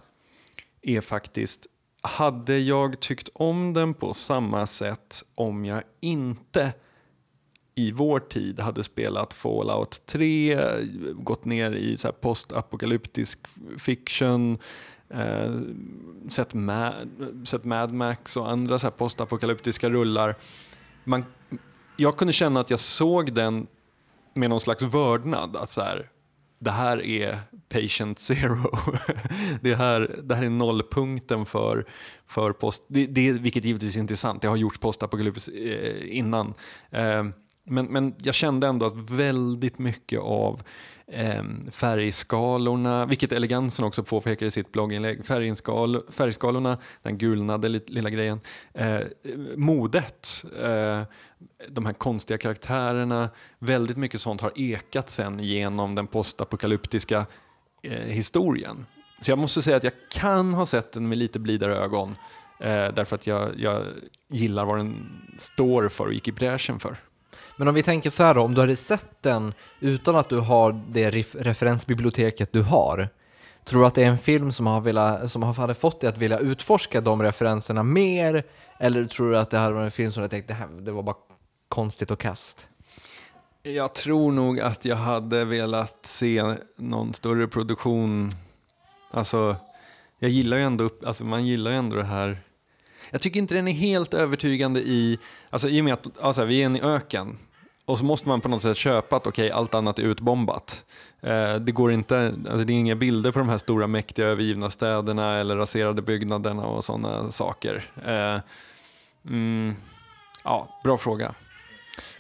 är 0.82 1.02
faktiskt, 1.02 1.68
hade 2.02 2.60
jag 2.60 3.00
tyckt 3.00 3.30
om 3.34 3.74
den 3.74 3.94
på 3.94 4.14
samma 4.14 4.68
sätt 4.68 5.24
om 5.36 5.66
jag 5.66 5.84
inte 6.02 6.74
i 7.76 7.92
vår 7.92 8.20
tid 8.20 8.60
hade 8.60 8.84
spelat 8.84 9.34
Fallout 9.34 10.02
3, 10.06 10.60
gått 11.14 11.46
ner 11.46 11.72
i 11.72 11.98
så 11.98 12.08
här 12.08 12.14
postapokalyptisk 12.14 13.40
fiction, 13.78 14.58
eh, 15.14 15.60
sett, 16.30 16.54
Mad, 16.54 17.10
sett 17.46 17.64
Mad 17.64 17.94
Max 17.94 18.38
och 18.38 18.52
andra 18.52 18.80
så 18.80 18.88
här 18.88 18.92
postapokalyptiska 18.92 19.90
rullar. 19.90 20.36
Man, 21.04 21.26
jag 21.98 22.18
kunde 22.18 22.34
känna 22.34 22.60
att 22.60 22.70
jag 22.70 22.80
såg 22.80 23.34
den 23.34 23.68
med 24.34 24.50
någon 24.50 24.62
slags 24.62 24.82
vördnad. 24.82 25.56
Att 25.56 25.72
så 25.72 25.82
här, 25.82 26.10
det 26.60 26.72
här 26.72 27.02
är 27.02 27.40
patient 27.70 28.20
zero. 28.20 28.58
det, 29.62 29.76
här, 29.76 30.20
det 30.24 30.36
här 30.36 30.44
är 30.44 30.50
nollpunkten 30.50 31.46
för, 31.46 31.86
för 32.26 32.54
post... 32.54 32.84
Det, 32.88 33.06
det, 33.06 33.32
vilket 33.32 33.66
givetvis 33.66 33.98
inte 33.98 34.14
är 34.14 34.16
sant. 34.16 34.42
Det 34.42 34.48
har 34.48 34.56
gjort 34.56 34.80
postapokalyps 34.80 35.48
eh, 35.48 36.18
innan. 36.18 36.54
Eh, 36.92 37.24
men, 37.66 37.86
men 37.86 38.16
jag 38.18 38.36
kände 38.36 38.68
ändå 38.68 38.86
att 38.86 39.10
väldigt 39.12 39.80
mycket 39.80 40.20
av 40.20 40.54
eh, 40.54 40.64
Ehm, 41.08 41.72
färgskalorna, 41.72 43.06
vilket 43.06 43.32
elegansen 43.32 43.86
också 43.86 44.04
påpekar 44.04 44.46
i 44.46 44.52
sitt 44.52 44.72
blogginlägg, 44.72 45.26
färgskal, 45.26 46.02
färgskalorna, 46.10 46.78
den 47.02 47.18
gulnade 47.18 47.70
lilla 47.70 48.10
grejen, 48.10 48.40
eh, 48.74 49.00
modet, 49.56 50.44
eh, 50.62 51.02
de 51.68 51.86
här 51.86 51.94
konstiga 51.94 52.38
karaktärerna, 52.38 53.30
väldigt 53.60 53.98
mycket 53.98 54.22
sånt 54.22 54.42
har 54.42 54.52
ekat 54.56 55.10
sen 55.10 55.40
genom 55.40 55.96
den 55.96 56.08
postapokalyptiska 56.08 57.26
eh, 57.84 57.92
historien. 57.92 58.86
Så 59.22 59.32
jag 59.32 59.38
måste 59.38 59.62
säga 59.62 59.78
att 59.78 59.84
jag 59.84 59.94
kan 60.12 60.54
ha 60.54 60.66
sett 60.66 60.92
den 60.92 61.10
med 61.10 61.18
lite 61.18 61.40
blidare 61.40 61.76
ögon 61.76 62.16
eh, 62.60 62.88
därför 62.94 63.16
att 63.16 63.28
jag, 63.28 63.60
jag 63.60 63.84
gillar 64.30 64.66
vad 64.66 64.78
den 64.78 64.96
står 65.38 65.90
för 65.90 66.06
och 66.06 66.14
gick 66.14 66.28
i 66.28 66.32
bräschen 66.32 66.80
för. 66.80 66.98
Men 67.58 67.68
om 67.68 67.76
vi 67.76 67.84
tänker 67.84 68.10
så 68.10 68.24
här 68.24 68.34
då, 68.34 68.42
om 68.42 68.54
du 68.54 68.62
hade 68.62 68.76
sett 68.76 69.22
den 69.22 69.54
utan 69.80 70.16
att 70.16 70.30
du 70.30 70.40
har 70.40 70.82
det 70.90 71.12
ref- 71.12 71.38
referensbiblioteket 71.40 72.54
du 72.54 72.62
har, 72.62 73.10
tror 73.66 73.82
du 73.82 73.88
att 73.88 73.96
det 73.96 74.04
är 74.04 74.10
en 74.10 74.18
film 74.18 74.52
som, 74.52 74.68
har 74.68 74.82
velat, 74.82 75.32
som 75.32 75.44
hade 75.44 75.74
fått 75.74 76.02
dig 76.02 76.10
att 76.10 76.18
vilja 76.18 76.40
utforska 76.40 77.02
de 77.02 77.24
referenserna 77.24 77.84
mer? 77.84 78.44
Eller 78.80 79.06
tror 79.06 79.32
du 79.32 79.38
att 79.38 79.50
det 79.50 79.58
hade 79.58 79.74
varit 79.74 79.86
en 79.86 79.92
film 79.92 80.12
som 80.12 80.24
du 80.24 80.30
tänkte, 80.30 80.54
det, 80.54 80.58
här, 80.58 80.68
det 80.68 80.92
var 80.92 81.04
bara 81.04 81.16
konstigt 81.70 82.12
och 82.12 82.20
kast? 82.20 82.68
Jag 83.64 83.94
tror 83.94 84.32
nog 84.32 84.60
att 84.60 84.86
jag 84.86 84.96
hade 84.96 85.46
velat 85.46 85.98
se 86.06 86.56
någon 86.76 87.14
större 87.14 87.48
produktion. 87.48 88.32
Alltså, 89.12 89.56
jag 90.20 90.32
gillar 90.32 90.58
ju 90.58 90.64
ändå, 90.64 90.90
alltså 91.06 91.24
man 91.24 91.46
gillar 91.46 91.72
ju 91.72 91.78
ändå 91.78 91.96
det 91.96 92.04
här. 92.04 92.42
Jag 93.12 93.22
tycker 93.22 93.40
inte 93.40 93.56
den 93.56 93.68
är 93.68 93.74
helt 93.74 94.14
övertygande 94.14 94.80
i, 94.80 95.20
alltså 95.50 95.70
i 95.70 95.82
och 95.82 95.86
med 95.86 95.94
att 95.94 96.22
alltså, 96.22 96.46
vi 96.46 96.62
är 96.62 96.66
en 96.66 96.76
i 96.76 96.82
öken 96.82 97.38
och 97.86 97.98
så 97.98 98.06
måste 98.06 98.28
man 98.28 98.42
på 98.42 98.50
något 98.50 98.62
sätt 98.62 98.78
köpa 98.78 99.16
att 99.16 99.28
okej, 99.28 99.52
allt 99.52 99.74
annat 99.74 100.00
är 100.00 100.04
utbombat. 100.04 100.86
Eh, 101.22 101.56
det 101.56 101.72
går 101.72 101.92
inte, 101.92 102.34
alltså 102.50 102.66
det 102.66 102.74
är 102.74 102.76
inga 102.76 102.96
bilder 102.96 103.32
på 103.32 103.40
de 103.40 103.50
här 103.50 103.58
stora 103.58 103.88
mäktiga 103.88 104.26
övergivna 104.26 104.70
städerna 104.70 105.40
eller 105.40 105.56
raserade 105.56 106.02
byggnaderna 106.02 106.66
och 106.66 106.86
sådana 106.86 107.32
saker. 107.32 107.84
Eh, 108.06 108.40
mm, 109.26 109.76
ja, 110.44 110.68
bra 110.84 110.98
fråga. 110.98 111.34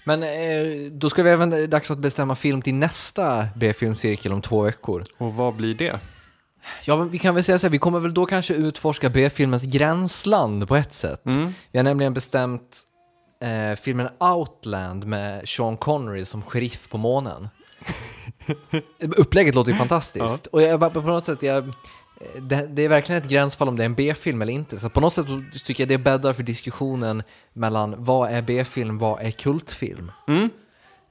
Men 0.05 0.23
eh, 0.23 0.91
då 0.91 1.09
ska 1.09 1.23
vi 1.23 1.29
även, 1.29 1.69
dags 1.69 1.91
att 1.91 1.97
bestämma 1.97 2.35
film 2.35 2.61
till 2.61 2.75
nästa 2.75 3.47
B-filmcirkel 3.55 4.33
om 4.33 4.41
två 4.41 4.61
veckor. 4.61 5.05
Och 5.17 5.33
vad 5.33 5.53
blir 5.53 5.75
det? 5.75 5.99
Ja, 6.85 6.95
vi 6.95 7.19
kan 7.19 7.35
väl 7.35 7.43
säga 7.43 7.59
så 7.59 7.67
här, 7.67 7.71
vi 7.71 7.79
kommer 7.79 7.99
väl 7.99 8.13
då 8.13 8.25
kanske 8.25 8.53
utforska 8.53 9.09
B-filmens 9.09 9.65
gränsland 9.65 10.67
på 10.67 10.75
ett 10.75 10.93
sätt. 10.93 11.25
Mm. 11.25 11.53
Vi 11.71 11.79
har 11.79 11.83
nämligen 11.83 12.13
bestämt 12.13 12.81
eh, 13.43 13.75
filmen 13.75 14.09
Outland 14.19 15.05
med 15.05 15.49
Sean 15.49 15.77
Connery 15.77 16.25
som 16.25 16.41
sheriff 16.41 16.89
på 16.89 16.97
månen. 16.97 17.49
Upplägget 18.99 19.55
låter 19.55 19.71
ju 19.71 19.77
fantastiskt. 19.77 20.47
Och 20.47 20.61
jag, 20.61 20.93
på 20.93 21.01
något 21.01 21.25
sätt, 21.25 21.43
jag, 21.43 21.73
det, 22.41 22.67
det 22.67 22.81
är 22.81 22.89
verkligen 22.89 23.21
ett 23.21 23.29
gränsfall 23.29 23.67
om 23.67 23.75
det 23.75 23.83
är 23.83 23.85
en 23.85 23.95
B-film 23.95 24.41
eller 24.41 24.53
inte. 24.53 24.77
Så 24.77 24.89
på 24.89 25.01
något 25.01 25.13
sätt 25.13 25.25
tycker 25.65 25.83
jag 25.83 25.89
det 25.89 25.97
bäddar 25.97 26.33
för 26.33 26.43
diskussionen 26.43 27.23
mellan 27.53 28.03
vad 28.03 28.31
är 28.31 28.41
B-film, 28.41 28.97
vad 28.97 29.21
är 29.21 29.31
kultfilm? 29.31 30.11
Mm. 30.27 30.49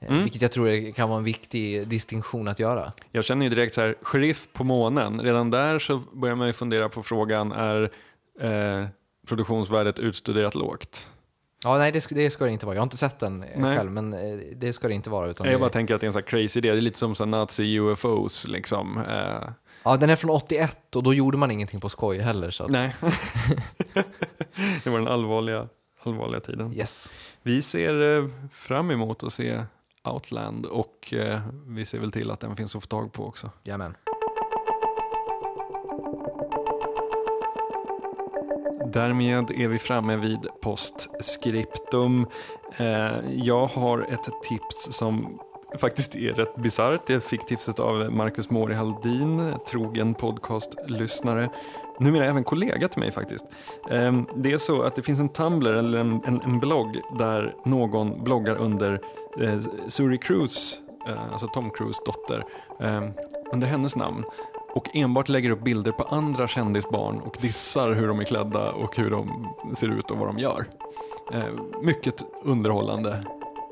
Eh, 0.09 0.21
Vilket 0.21 0.41
jag 0.41 0.51
tror 0.51 0.91
kan 0.93 1.09
vara 1.09 1.17
en 1.17 1.23
viktig 1.23 1.87
distinktion 1.87 2.47
att 2.47 2.59
göra. 2.59 2.93
Jag 3.11 3.25
känner 3.25 3.43
ju 3.43 3.49
direkt 3.49 3.73
så 3.73 3.81
här, 3.81 3.95
sheriff 4.01 4.47
på 4.53 4.63
månen. 4.63 5.21
Redan 5.21 5.49
där 5.49 5.79
så 5.79 6.01
börjar 6.13 6.35
man 6.35 6.47
ju 6.47 6.53
fundera 6.53 6.89
på 6.89 7.03
frågan, 7.03 7.51
är 7.51 7.91
eh, 8.39 8.87
produktionsvärdet 9.27 9.99
utstuderat 9.99 10.55
lågt? 10.55 11.09
Ja, 11.65 11.77
nej 11.77 11.91
det 11.91 12.01
ska, 12.01 12.15
det 12.15 12.29
ska 12.29 12.45
det 12.45 12.51
inte 12.51 12.65
vara. 12.65 12.75
Jag 12.75 12.81
har 12.81 12.85
inte 12.85 12.97
sett 12.97 13.19
den 13.19 13.43
eh, 13.43 13.49
Nej. 13.59 13.77
själv, 13.77 13.91
men 13.91 14.13
eh, 14.13 14.37
det 14.55 14.73
ska 14.73 14.87
det 14.87 14.93
inte 14.93 15.09
vara. 15.09 15.27
Utan 15.27 15.45
Jag 15.45 15.55
det, 15.55 15.59
bara 15.59 15.69
tänker 15.69 15.95
att 15.95 16.01
det 16.01 16.05
är 16.05 16.07
en 16.07 16.13
sån 16.13 16.23
crazy 16.23 16.59
idé. 16.59 16.71
Det 16.71 16.77
är 16.77 16.81
lite 16.81 16.99
som 16.99 17.13
nazi-UFOs 17.13 18.47
liksom. 18.47 18.97
Eh, 19.09 19.49
ja, 19.83 19.97
den 19.97 20.09
är 20.09 20.15
från 20.15 20.29
81 20.29 20.95
och 20.95 21.03
då 21.03 21.13
gjorde 21.13 21.37
man 21.37 21.51
ingenting 21.51 21.79
på 21.79 21.89
skoj 21.89 22.19
heller. 22.19 22.51
Så 22.51 22.63
att, 22.63 22.69
nej. 22.69 22.95
det 24.83 24.89
var 24.89 24.99
den 24.99 25.07
allvarliga, 25.07 25.67
allvarliga 26.03 26.39
tiden. 26.41 26.73
Yes. 26.73 27.11
Vi 27.41 27.61
ser 27.61 28.29
fram 28.53 28.91
emot 28.91 29.23
att 29.23 29.33
se 29.33 29.63
Outland 30.03 30.65
och 30.65 31.13
eh, 31.13 31.39
vi 31.67 31.85
ser 31.85 31.99
väl 31.99 32.11
till 32.11 32.31
att 32.31 32.39
den 32.39 32.55
finns 32.55 32.75
att 32.75 32.83
få 32.83 32.87
tag 32.87 33.13
på 33.13 33.25
också. 33.25 33.49
Jajamän. 33.63 33.95
Därmed 38.93 39.51
är 39.51 39.67
vi 39.67 39.79
framme 39.79 40.15
vid 40.15 40.47
postscriptum. 40.61 42.25
Eh, 42.77 43.13
jag 43.31 43.67
har 43.67 43.99
ett 43.99 44.29
tips 44.43 44.87
som 44.91 45.39
faktiskt 45.77 46.15
är 46.15 46.33
rätt 46.33 46.55
bisarrt. 46.55 47.09
Jag 47.09 47.23
fick 47.23 47.45
tipset 47.45 47.79
av 47.79 48.11
Marcus 48.11 48.49
Mori 48.49 48.73
Haldin, 48.73 49.53
trogen 49.67 50.13
podcastlyssnare. 50.13 51.49
Numera 52.03 52.25
även 52.25 52.43
kollega 52.43 52.87
till 52.87 52.99
mig 52.99 53.11
faktiskt. 53.11 53.45
Eh, 53.89 54.21
det 54.35 54.51
är 54.51 54.57
så 54.57 54.81
att 54.81 54.95
det 54.95 55.01
finns 55.01 55.19
en 55.19 55.29
Tumblr 55.29 55.73
eller 55.73 55.97
en, 55.97 56.21
en, 56.25 56.41
en 56.41 56.59
blogg 56.59 57.01
där 57.17 57.55
någon 57.65 58.23
bloggar 58.23 58.55
under 58.55 59.01
eh, 59.39 59.59
Suri 59.87 60.17
Cruise, 60.17 60.75
eh, 61.07 61.31
alltså 61.31 61.47
Tom 61.47 61.69
Cruise 61.69 62.01
dotter, 62.05 62.43
eh, 62.79 63.03
under 63.53 63.67
hennes 63.67 63.95
namn 63.95 64.23
och 64.73 64.95
enbart 64.95 65.29
lägger 65.29 65.49
upp 65.49 65.63
bilder 65.63 65.91
på 65.91 66.03
andra 66.03 66.47
kändisbarn 66.47 67.19
och 67.19 67.37
dissar 67.41 67.91
hur 67.91 68.07
de 68.07 68.19
är 68.19 68.23
klädda 68.23 68.71
och 68.71 68.97
hur 68.97 69.09
de 69.09 69.47
ser 69.75 69.87
ut 69.87 70.11
och 70.11 70.17
vad 70.17 70.27
de 70.27 70.39
gör. 70.39 70.65
Eh, 71.33 71.45
mycket 71.83 72.23
underhållande. 72.43 73.23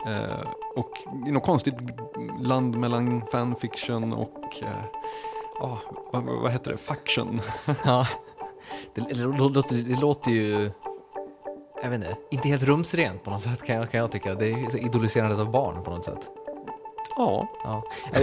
Eh, 0.07 0.47
och 0.75 0.91
det 1.23 1.29
är 1.29 1.33
något 1.33 1.45
konstigt 1.45 1.75
land 2.39 2.77
mellan 2.77 3.21
fanfiction 3.31 4.13
och 4.13 4.63
eh, 4.63 4.83
ah, 5.59 5.77
vad, 6.11 6.23
vad 6.23 6.51
heter 6.51 6.71
det? 6.71 6.77
Faction. 6.77 7.41
Ja. 7.85 8.07
Det, 8.93 9.01
det, 9.01 9.23
låter, 9.23 9.75
det 9.75 10.01
låter 10.01 10.31
ju, 10.31 10.71
jag 11.83 11.89
vet 11.89 11.93
inte, 11.93 12.17
inte 12.31 12.47
helt 12.47 12.63
rumsrent 12.63 13.23
på 13.23 13.29
något 13.29 13.41
sätt 13.41 13.63
kan 13.63 13.75
jag, 13.75 13.91
kan 13.91 13.99
jag 13.99 14.11
tycka. 14.11 14.35
Det 14.35 14.51
är 14.51 14.85
idoliserandet 14.85 15.39
av 15.39 15.51
barn 15.51 15.83
på 15.83 15.91
något 15.91 16.05
sätt. 16.05 16.29
Ja, 17.17 17.47
Ja. 17.63 17.83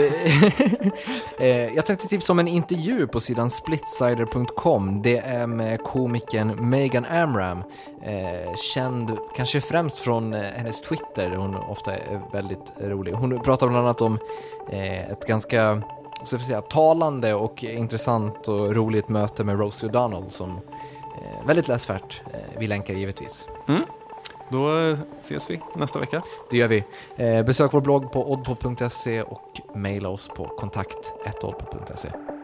Eh, 1.41 1.75
jag 1.75 1.87
tänkte 1.87 2.09
tipsa 2.09 2.33
om 2.33 2.39
en 2.39 2.49
intervju 2.49 3.07
på 3.07 3.21
sidan 3.21 3.51
splitsider.com. 3.51 5.03
Det 5.03 5.19
är 5.19 5.47
med 5.47 5.83
komikern 5.83 6.71
Megan 6.71 7.05
Amram, 7.05 7.63
eh, 8.03 8.55
känd 8.75 9.19
kanske 9.37 9.61
främst 9.61 9.99
från 9.99 10.35
eh, 10.35 10.41
hennes 10.41 10.81
Twitter, 10.81 11.31
hon 11.31 11.57
ofta 11.57 11.97
är 11.97 12.21
väldigt 12.33 12.73
rolig. 12.81 13.13
Hon 13.13 13.41
pratar 13.41 13.69
bland 13.69 13.87
annat 13.87 14.01
om 14.01 14.19
ett 14.71 15.27
ganska 15.27 15.83
så 16.25 16.37
att 16.37 16.43
säga, 16.43 16.61
talande 16.61 17.35
och 17.35 17.65
intressant 17.65 18.49
och 18.49 18.75
roligt 18.75 19.09
möte 19.09 19.45
med 19.45 19.59
Rosie 19.59 19.89
O'Donnell 19.89 20.29
som 20.29 20.51
eh, 20.51 21.47
väldigt 21.47 21.69
läsvärt. 21.69 22.23
Eh, 22.33 22.41
vi 22.59 22.67
länkar 22.67 22.95
givetvis. 22.95 23.47
då 24.49 24.79
eh, 24.79 24.99
ses 25.23 25.51
vi 25.51 25.61
nästa 25.75 25.99
vecka. 25.99 26.23
Det 26.51 26.57
gör 26.57 26.69
vi. 26.69 26.85
Eh, 27.17 27.45
besök 27.45 27.73
vår 27.73 27.81
blogg 27.81 28.13
på 28.13 28.33
oddpod.se 28.33 29.23
och 29.23 29.61
mejla 29.75 30.09
oss 30.09 30.29
på 30.29 30.45
kontakt.oddpod.se. 30.45 32.38